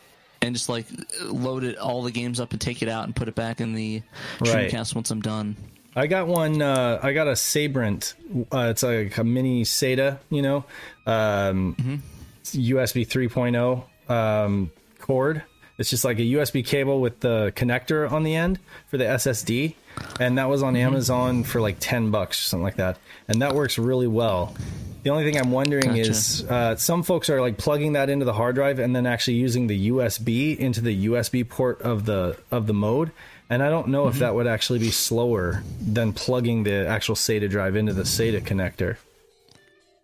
And 0.44 0.56
just 0.56 0.70
like 0.70 0.88
load 1.22 1.64
it 1.64 1.78
all 1.78 2.02
the 2.02 2.10
games 2.10 2.40
up 2.40 2.52
and 2.52 2.60
take 2.60 2.82
it 2.82 2.90
out 2.90 3.04
and 3.06 3.16
put 3.16 3.28
it 3.28 3.36
back 3.36 3.62
in 3.62 3.76
the 3.76 4.02
Right. 4.40 4.72
Dreamcast 4.72 4.96
once 4.96 5.12
I'm 5.12 5.22
done. 5.22 5.56
I 5.96 6.08
got 6.08 6.28
one. 6.28 6.62
Uh, 6.62 7.00
I 7.02 7.14
got 7.14 7.28
a 7.28 7.36
Sabrent. 7.36 8.14
Uh, 8.52 8.68
it's 8.70 8.84
like 8.84 9.18
a 9.18 9.24
mini 9.24 9.64
SATA, 9.64 10.20
you 10.30 10.42
know, 10.42 10.66
um, 11.06 12.04
USB 12.44 13.06
3.0 13.06 14.10
um, 14.10 14.72
cord. 15.00 15.44
It's 15.78 15.90
just 15.90 16.06
like 16.06 16.20
a 16.20 16.24
USB 16.24 16.64
cable 16.66 17.02
with 17.02 17.22
the 17.22 17.52
connector 17.56 18.10
on 18.10 18.24
the 18.24 18.36
end 18.36 18.60
for 18.88 18.98
the 18.98 19.06
SSD, 19.06 19.74
and 20.20 20.38
that 20.38 20.48
was 20.48 20.62
on 20.62 20.76
Amazon 20.76 21.44
for 21.44 21.60
like 21.60 21.78
ten 21.80 22.12
bucks 22.12 22.40
or 22.40 22.44
something 22.44 22.64
like 22.64 22.76
that, 22.76 23.00
and 23.28 23.42
that 23.42 23.56
works 23.56 23.80
really 23.80 24.06
well. 24.06 24.56
The 25.02 25.10
only 25.10 25.24
thing 25.24 25.42
I'm 25.42 25.50
wondering 25.52 25.88
Gotcha. 25.88 26.02
is 26.02 26.46
uh, 26.48 26.76
some 26.76 27.02
folks 27.02 27.32
are 27.32 27.42
like 27.42 27.58
plugging 27.58 27.94
that 27.94 28.12
into 28.12 28.26
the 28.26 28.34
hard 28.34 28.54
drive 28.54 28.78
and 28.78 28.96
then 28.96 29.08
actually 29.08 29.38
using 29.38 29.66
the 29.66 29.90
USB 29.90 30.56
into 30.56 30.82
the 30.82 31.08
USB 31.08 31.48
port 31.48 31.82
of 31.82 32.06
the 32.06 32.38
of 32.52 32.68
the 32.68 32.74
mode. 32.74 33.12
And 33.52 33.62
I 33.62 33.70
don't 33.70 33.90
know 33.90 34.08
if 34.08 34.14
mm-hmm. 34.14 34.22
that 34.22 34.34
would 34.34 34.48
actually 34.48 34.80
be 34.80 34.92
slower 34.92 35.62
than 35.82 36.14
plugging 36.14 36.64
the 36.64 36.88
actual 36.88 37.16
SATA 37.16 37.50
drive 37.50 37.76
into 37.76 37.92
the 37.92 38.04
SATA 38.04 38.42
connector. 38.42 38.96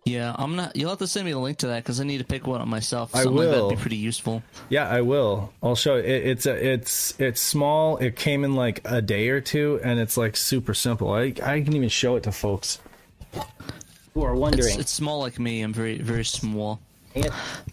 Yeah, 0.04 0.34
I'm 0.36 0.54
not. 0.54 0.76
You'll 0.76 0.90
have 0.90 0.98
to 0.98 1.06
send 1.06 1.24
me 1.24 1.32
a 1.32 1.38
link 1.38 1.56
to 1.58 1.68
that 1.68 1.82
because 1.82 1.98
I 1.98 2.04
need 2.04 2.18
to 2.18 2.24
pick 2.24 2.46
one 2.46 2.60
up 2.60 2.68
myself. 2.68 3.14
I 3.14 3.22
Something 3.22 3.36
like 3.38 3.48
will. 3.48 3.62
that'd 3.68 3.78
be 3.78 3.80
pretty 3.80 3.96
useful. 3.96 4.42
Yeah, 4.68 4.86
I 4.86 5.00
will. 5.00 5.52
I'll 5.62 5.76
show 5.76 5.96
it. 5.96 6.04
it 6.04 6.26
it's 6.26 6.46
a, 6.46 6.72
it's 6.72 7.18
it's 7.18 7.40
small. 7.40 7.96
It 7.96 8.16
came 8.16 8.44
in 8.44 8.54
like 8.54 8.82
a 8.84 9.00
day 9.00 9.30
or 9.30 9.40
two, 9.40 9.80
and 9.82 9.98
it's 9.98 10.18
like 10.18 10.36
super 10.36 10.74
simple. 10.74 11.10
I 11.10 11.32
I 11.42 11.62
can 11.62 11.74
even 11.74 11.88
show 11.88 12.16
it 12.16 12.24
to 12.24 12.32
folks 12.32 12.78
who 14.12 14.22
are 14.24 14.32
It's, 14.32 14.40
wondering. 14.40 14.78
it's 14.78 14.92
small 14.92 15.20
like 15.20 15.38
me. 15.38 15.62
I'm 15.62 15.72
very 15.72 15.98
very 15.98 16.24
small. 16.24 16.80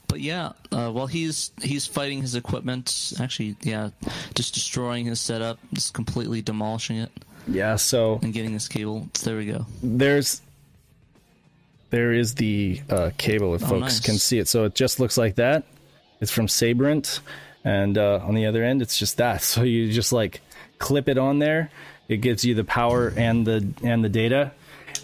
But 0.07 0.21
yeah, 0.21 0.53
uh, 0.71 0.91
while 0.91 1.07
he's 1.07 1.51
he's 1.61 1.85
fighting 1.85 2.21
his 2.21 2.35
equipment, 2.35 3.13
actually, 3.19 3.55
yeah, 3.61 3.89
just 4.33 4.53
destroying 4.53 5.05
his 5.05 5.19
setup, 5.19 5.59
just 5.73 5.93
completely 5.93 6.41
demolishing 6.41 6.97
it 6.97 7.11
yeah, 7.47 7.75
so 7.75 8.19
and 8.23 8.33
getting 8.33 8.53
this 8.53 8.67
cable. 8.67 9.07
There 9.23 9.37
we 9.37 9.45
go. 9.45 9.65
there's 9.83 10.41
there 11.91 12.11
is 12.13 12.35
the 12.35 12.81
uh, 12.89 13.11
cable 13.17 13.53
if 13.55 13.63
Oh, 13.63 13.67
folks 13.67 13.81
nice. 13.81 13.99
can 13.99 14.17
see 14.17 14.39
it. 14.39 14.47
So 14.47 14.65
it 14.65 14.75
just 14.75 14.99
looks 14.99 15.17
like 15.17 15.35
that. 15.35 15.63
It's 16.21 16.31
from 16.31 16.47
Sabrent, 16.47 17.19
and 17.63 17.97
uh, 17.97 18.19
on 18.23 18.33
the 18.35 18.45
other 18.47 18.63
end, 18.63 18.81
it's 18.81 18.97
just 18.97 19.17
that. 19.17 19.41
So 19.43 19.63
you 19.63 19.91
just 19.91 20.11
like 20.11 20.41
clip 20.79 21.07
it 21.07 21.17
on 21.17 21.39
there. 21.39 21.69
It 22.07 22.17
gives 22.17 22.43
you 22.45 22.55
the 22.55 22.63
power 22.63 23.13
and 23.15 23.45
the 23.45 23.67
and 23.83 24.03
the 24.03 24.09
data, 24.09 24.51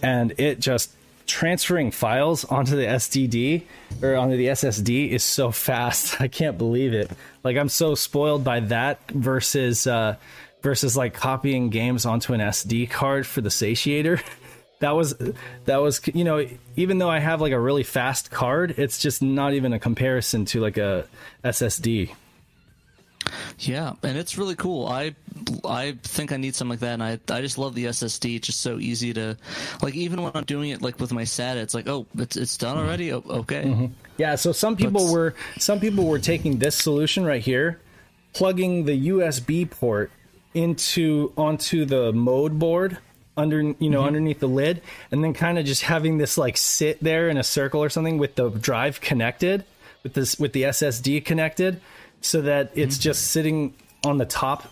and 0.01 0.33
it 0.39 0.59
just 0.59 0.91
transferring 1.31 1.91
files 1.91 2.43
onto 2.45 2.75
the 2.75 2.83
SDD 2.83 3.63
or 4.03 4.15
onto 4.15 4.35
the 4.35 4.47
SSD 4.47 5.09
is 5.09 5.23
so 5.23 5.51
fast. 5.51 6.19
I 6.21 6.27
can't 6.27 6.57
believe 6.57 6.93
it. 6.93 7.09
Like 7.43 7.57
I'm 7.57 7.69
so 7.69 7.95
spoiled 7.95 8.43
by 8.43 8.59
that 8.59 8.99
versus 9.11 9.87
uh, 9.87 10.17
versus 10.61 10.95
like 10.97 11.13
copying 11.13 11.69
games 11.69 12.05
onto 12.05 12.33
an 12.33 12.41
SD 12.41 12.89
card 12.89 13.25
for 13.25 13.41
the 13.41 13.49
satiator. 13.49 14.21
that 14.79 14.91
was 14.91 15.15
that 15.65 15.77
was 15.77 16.01
you 16.13 16.23
know 16.23 16.45
even 16.75 16.97
though 16.97 17.09
I 17.09 17.19
have 17.19 17.39
like 17.41 17.53
a 17.53 17.59
really 17.59 17.83
fast 17.83 18.29
card, 18.29 18.75
it's 18.77 18.99
just 18.99 19.21
not 19.21 19.53
even 19.53 19.73
a 19.73 19.79
comparison 19.79 20.45
to 20.45 20.59
like 20.59 20.77
a 20.77 21.07
SSD. 21.43 22.13
Yeah, 23.59 23.93
and 24.03 24.17
it's 24.17 24.37
really 24.37 24.55
cool. 24.55 24.87
I 24.87 25.15
I 25.63 25.97
think 26.03 26.31
I 26.31 26.37
need 26.37 26.55
something 26.55 26.71
like 26.71 26.79
that, 26.79 26.93
and 26.93 27.03
I 27.03 27.19
I 27.29 27.41
just 27.41 27.57
love 27.57 27.75
the 27.75 27.85
SSD. 27.85 28.37
It's 28.37 28.47
just 28.47 28.61
so 28.61 28.79
easy 28.79 29.13
to 29.13 29.37
like. 29.81 29.95
Even 29.95 30.21
when 30.21 30.31
I'm 30.35 30.43
doing 30.43 30.71
it 30.71 30.81
like 30.81 30.99
with 30.99 31.11
my 31.11 31.23
SATA, 31.23 31.57
it's 31.57 31.73
like, 31.73 31.87
oh, 31.87 32.07
it's 32.17 32.35
it's 32.37 32.57
done 32.57 32.77
mm-hmm. 32.77 32.85
already. 32.85 33.13
Oh, 33.13 33.23
okay. 33.27 33.63
Mm-hmm. 33.63 33.85
Yeah, 34.17 34.35
so 34.35 34.51
some 34.51 34.75
people 34.75 35.01
Let's- 35.01 35.13
were 35.13 35.35
some 35.59 35.79
people 35.79 36.05
were 36.05 36.19
taking 36.19 36.59
this 36.59 36.75
solution 36.75 37.23
right 37.25 37.41
here, 37.41 37.79
plugging 38.33 38.85
the 38.85 39.09
USB 39.09 39.69
port 39.69 40.11
into 40.53 41.31
onto 41.37 41.85
the 41.85 42.11
mode 42.11 42.59
board 42.59 42.97
under 43.37 43.61
you 43.61 43.89
know 43.89 43.99
mm-hmm. 43.99 44.07
underneath 44.07 44.39
the 44.39 44.47
lid, 44.47 44.81
and 45.11 45.23
then 45.23 45.33
kind 45.33 45.57
of 45.59 45.65
just 45.65 45.83
having 45.83 46.17
this 46.17 46.37
like 46.37 46.57
sit 46.57 47.01
there 47.01 47.29
in 47.29 47.37
a 47.37 47.43
circle 47.43 47.83
or 47.83 47.89
something 47.89 48.17
with 48.17 48.35
the 48.35 48.49
drive 48.49 49.01
connected, 49.01 49.63
with 50.03 50.13
this 50.13 50.39
with 50.39 50.53
the 50.53 50.63
SSD 50.63 51.23
connected, 51.23 51.79
so 52.21 52.41
that 52.41 52.71
it's 52.75 52.95
mm-hmm. 52.95 53.01
just 53.01 53.27
sitting 53.31 53.73
on 54.03 54.17
the 54.17 54.25
top 54.25 54.67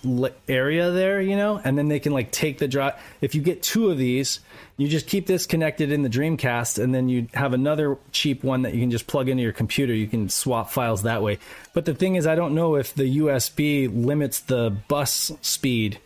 area 0.48 0.90
there, 0.90 1.22
you 1.22 1.36
know, 1.36 1.62
and 1.64 1.78
then 1.78 1.88
they 1.88 2.00
can 2.00 2.14
like 2.14 2.32
take 2.32 2.58
the 2.58 2.68
drive. 2.68 2.96
If 3.22 3.36
you 3.36 3.42
get 3.42 3.62
two 3.62 3.92
of 3.92 3.98
these, 3.98 4.40
you 4.78 4.88
just 4.88 5.08
keep 5.08 5.28
this 5.28 5.46
connected 5.46 5.92
in 5.92 6.02
the 6.02 6.10
Dreamcast, 6.10 6.82
and 6.82 6.96
then 6.96 7.10
you 7.10 7.28
have 7.34 7.54
another 7.54 7.98
cheap 8.12 8.44
one 8.44 8.64
that 8.64 8.74
you 8.74 8.80
can 8.80 8.90
just 8.90 9.06
plug 9.06 9.30
into 9.30 9.44
your 9.44 9.52
computer. 9.52 9.94
You 9.94 10.08
can 10.08 10.30
swap 10.30 10.72
files 10.72 11.04
that 11.04 11.22
way. 11.22 11.38
But 11.74 11.86
the 11.86 11.94
thing 11.94 12.16
is, 12.16 12.26
I 12.26 12.36
don't 12.36 12.56
know 12.56 12.76
if 12.76 12.96
the 12.96 13.20
USB 13.20 13.90
limits 13.94 14.40
the 14.40 14.76
bus 14.88 15.32
speed 15.42 16.00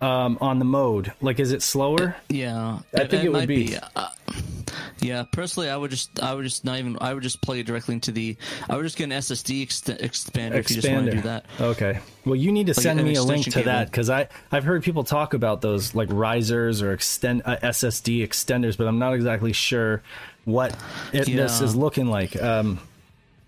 um, 0.00 0.38
on 0.40 0.58
the 0.58 0.64
mode. 0.64 1.12
Like, 1.20 1.40
is 1.40 1.52
it 1.52 1.62
slower? 1.62 2.16
Yeah, 2.28 2.80
I 2.94 3.06
think 3.06 3.24
it 3.24 3.32
would 3.32 3.38
might 3.40 3.48
be. 3.48 3.76
Uh, 3.96 4.08
yeah, 5.00 5.24
personally, 5.30 5.68
I 5.68 5.76
would 5.76 5.90
just, 5.90 6.22
I 6.22 6.34
would 6.34 6.44
just 6.44 6.64
not 6.64 6.78
even, 6.78 6.96
I 7.00 7.12
would 7.12 7.22
just 7.22 7.40
plug 7.42 7.58
it 7.58 7.66
directly 7.66 7.94
into 7.94 8.10
the, 8.10 8.36
I 8.68 8.76
would 8.76 8.84
just 8.84 8.96
get 8.96 9.04
an 9.04 9.10
SSD 9.10 9.62
ex- 9.62 9.82
expander, 9.82 10.54
if 10.54 10.70
you 10.70 10.76
just 10.76 10.88
want 10.90 11.06
to 11.06 11.12
do 11.12 11.20
that. 11.22 11.46
Okay. 11.60 11.98
Well, 12.24 12.36
you 12.36 12.52
need 12.52 12.68
to 12.68 12.74
send 12.74 13.02
me 13.02 13.14
a 13.14 13.22
link 13.22 13.44
to 13.44 13.50
extension 13.50 13.66
that 13.66 13.90
because 13.90 14.08
I 14.08 14.28
I've 14.50 14.64
heard 14.64 14.82
people 14.82 15.04
talk 15.04 15.34
about 15.34 15.60
those 15.60 15.94
like 15.94 16.08
risers 16.10 16.80
or 16.80 16.92
extend 16.92 17.42
uh, 17.44 17.56
SSD 17.58 18.26
extenders, 18.26 18.78
but 18.78 18.86
I'm 18.86 18.98
not 18.98 19.14
exactly 19.14 19.52
sure 19.52 20.02
what 20.44 20.74
it, 21.12 21.26
this 21.26 21.60
is 21.60 21.76
looking 21.76 22.06
like. 22.06 22.40
Um, 22.40 22.78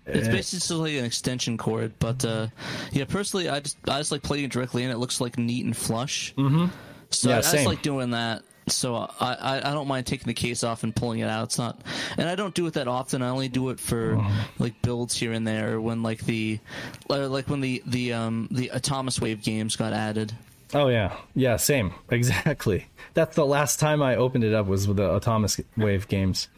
It's 0.07 0.27
basically 0.27 0.97
an 0.97 1.05
extension 1.05 1.57
cord, 1.57 1.93
but 1.99 2.23
uh, 2.23 2.47
yeah, 2.91 3.05
personally, 3.05 3.49
I 3.49 3.59
just, 3.59 3.77
I 3.87 3.99
just 3.99 4.11
like 4.11 4.23
plugging 4.23 4.45
it 4.45 4.51
directly 4.51 4.83
in. 4.83 4.89
It 4.91 4.97
looks 4.97 5.19
like 5.19 5.37
neat 5.37 5.65
and 5.65 5.75
flush. 5.75 6.33
Mm-hmm. 6.35 6.67
So 7.09 7.29
Yeah, 7.29 7.35
I, 7.35 7.39
I 7.39 7.41
just 7.41 7.65
like 7.65 7.81
doing 7.81 8.11
that. 8.11 8.43
So 8.69 8.95
I, 8.95 9.07
I, 9.19 9.57
I 9.71 9.73
don't 9.73 9.87
mind 9.87 10.05
taking 10.07 10.27
the 10.27 10.33
case 10.33 10.61
off 10.63 10.83
and 10.83 10.93
pulling 10.93 11.19
it 11.19 11.29
out. 11.29 11.45
It's 11.45 11.57
not, 11.57 11.81
and 12.17 12.27
I 12.27 12.35
don't 12.35 12.53
do 12.53 12.67
it 12.67 12.73
that 12.73 12.89
often. 12.89 13.21
I 13.21 13.29
only 13.29 13.47
do 13.47 13.69
it 13.69 13.79
for 13.79 14.21
like 14.59 14.81
builds 14.81 15.15
here 15.15 15.31
and 15.31 15.47
there 15.47 15.79
when 15.79 16.03
like 16.03 16.19
the, 16.25 16.59
like 17.07 17.49
when 17.49 17.61
the 17.61 17.81
the 17.85 18.11
um 18.11 18.49
the 18.51 18.71
Atomiswave 18.73 19.41
games 19.41 19.77
got 19.77 19.93
added. 19.93 20.33
oh 20.73 20.89
yeah, 20.89 21.15
yeah, 21.33 21.55
same, 21.55 21.93
exactly. 22.11 22.87
That's 23.13 23.35
the 23.37 23.45
last 23.45 23.79
time 23.79 24.01
I 24.01 24.17
opened 24.17 24.43
it 24.43 24.53
up 24.53 24.67
was 24.67 24.85
with 24.85 24.97
the 24.97 25.15
Atomic 25.15 25.51
Wave 25.77 26.09
games, 26.09 26.49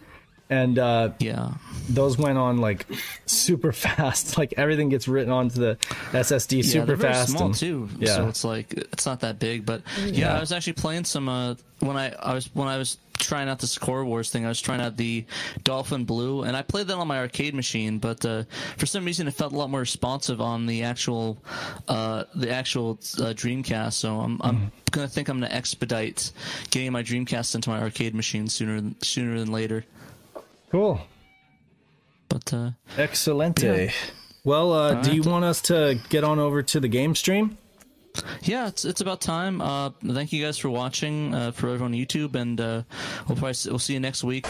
and 0.49 0.79
uh, 0.79 1.11
Yeah. 1.19 1.51
those 1.89 2.17
went 2.17 2.37
on 2.37 2.57
like 2.57 2.85
super 3.25 3.71
fast. 3.85 4.37
Like 4.37 4.53
everything 4.57 4.89
gets 4.89 5.07
written 5.07 5.31
onto 5.31 5.59
the 5.59 5.77
SSD 6.11 6.57
yeah, 6.57 6.63
super 6.63 6.85
they're 6.87 6.95
very 6.95 7.13
fast. 7.13 7.31
small 7.31 7.45
and- 7.47 7.55
too. 7.55 7.89
Yeah. 7.99 8.15
So 8.15 8.27
it's 8.27 8.43
like 8.43 8.73
it's 8.73 9.05
not 9.05 9.19
that 9.21 9.39
big, 9.39 9.65
but 9.65 9.81
yeah, 10.05 10.35
I 10.35 10.39
was 10.39 10.51
actually 10.51 10.73
playing 10.73 11.05
some 11.05 11.29
uh, 11.29 11.55
when 11.79 11.97
I, 11.97 12.13
I 12.19 12.33
was 12.33 12.49
when 12.53 12.67
I 12.67 12.77
was 12.77 12.97
trying 13.19 13.49
out 13.49 13.59
the 13.59 13.67
Score 13.67 14.05
Wars 14.05 14.29
thing. 14.29 14.45
I 14.45 14.47
was 14.47 14.61
trying 14.61 14.79
out 14.79 14.95
the 14.95 15.25
Dolphin 15.65 16.05
Blue, 16.05 16.43
and 16.43 16.55
I 16.55 16.61
played 16.61 16.87
that 16.87 16.95
on 16.95 17.05
my 17.07 17.19
arcade 17.19 17.53
machine. 17.53 17.99
But 17.99 18.23
uh, 18.25 18.43
for 18.77 18.85
some 18.85 19.03
reason, 19.03 19.27
it 19.27 19.33
felt 19.33 19.51
a 19.51 19.57
lot 19.57 19.69
more 19.69 19.81
responsive 19.81 20.39
on 20.41 20.65
the 20.67 20.83
actual 20.83 21.37
uh, 21.87 22.23
the 22.33 22.49
actual 22.49 22.91
uh, 23.19 23.33
Dreamcast. 23.35 23.93
So 23.93 24.19
I'm 24.19 24.39
I'm 24.41 24.55
Mm-hmm. 24.57 24.67
gonna 24.91 25.07
think 25.07 25.27
I'm 25.29 25.39
gonna 25.39 25.53
expedite 25.53 26.31
getting 26.71 26.91
my 26.91 27.03
Dreamcast 27.03 27.55
into 27.55 27.69
my 27.69 27.79
arcade 27.81 28.15
machine 28.15 28.47
sooner 28.47 28.81
sooner 29.01 29.37
than 29.37 29.51
later. 29.51 29.85
Cool. 30.71 31.01
But 32.29 32.53
uh, 32.53 32.71
Excelente. 32.97 33.63
Yeah. 33.63 33.91
Well, 34.43 34.71
uh, 34.71 35.01
do 35.01 35.09
right. 35.09 35.13
you 35.13 35.23
want 35.23 35.45
us 35.45 35.61
to 35.63 35.99
get 36.09 36.23
on 36.23 36.39
over 36.39 36.61
to 36.63 36.79
the 36.79 36.87
game 36.87 37.15
stream? 37.15 37.57
yeah, 38.41 38.67
it's 38.67 38.85
it's 38.85 39.01
about 39.01 39.21
time. 39.21 39.61
Uh, 39.61 39.91
thank 40.05 40.31
you 40.31 40.43
guys 40.43 40.57
for 40.57 40.69
watching 40.69 41.33
uh, 41.33 41.51
for 41.51 41.69
everyone 41.69 41.93
on 41.93 41.99
YouTube, 41.99 42.35
and 42.35 42.59
uh, 42.59 42.83
we'll 43.27 43.37
probably 43.37 43.55
we'll 43.65 43.79
see 43.79 43.93
you 43.93 43.99
next 43.99 44.23
week. 44.23 44.47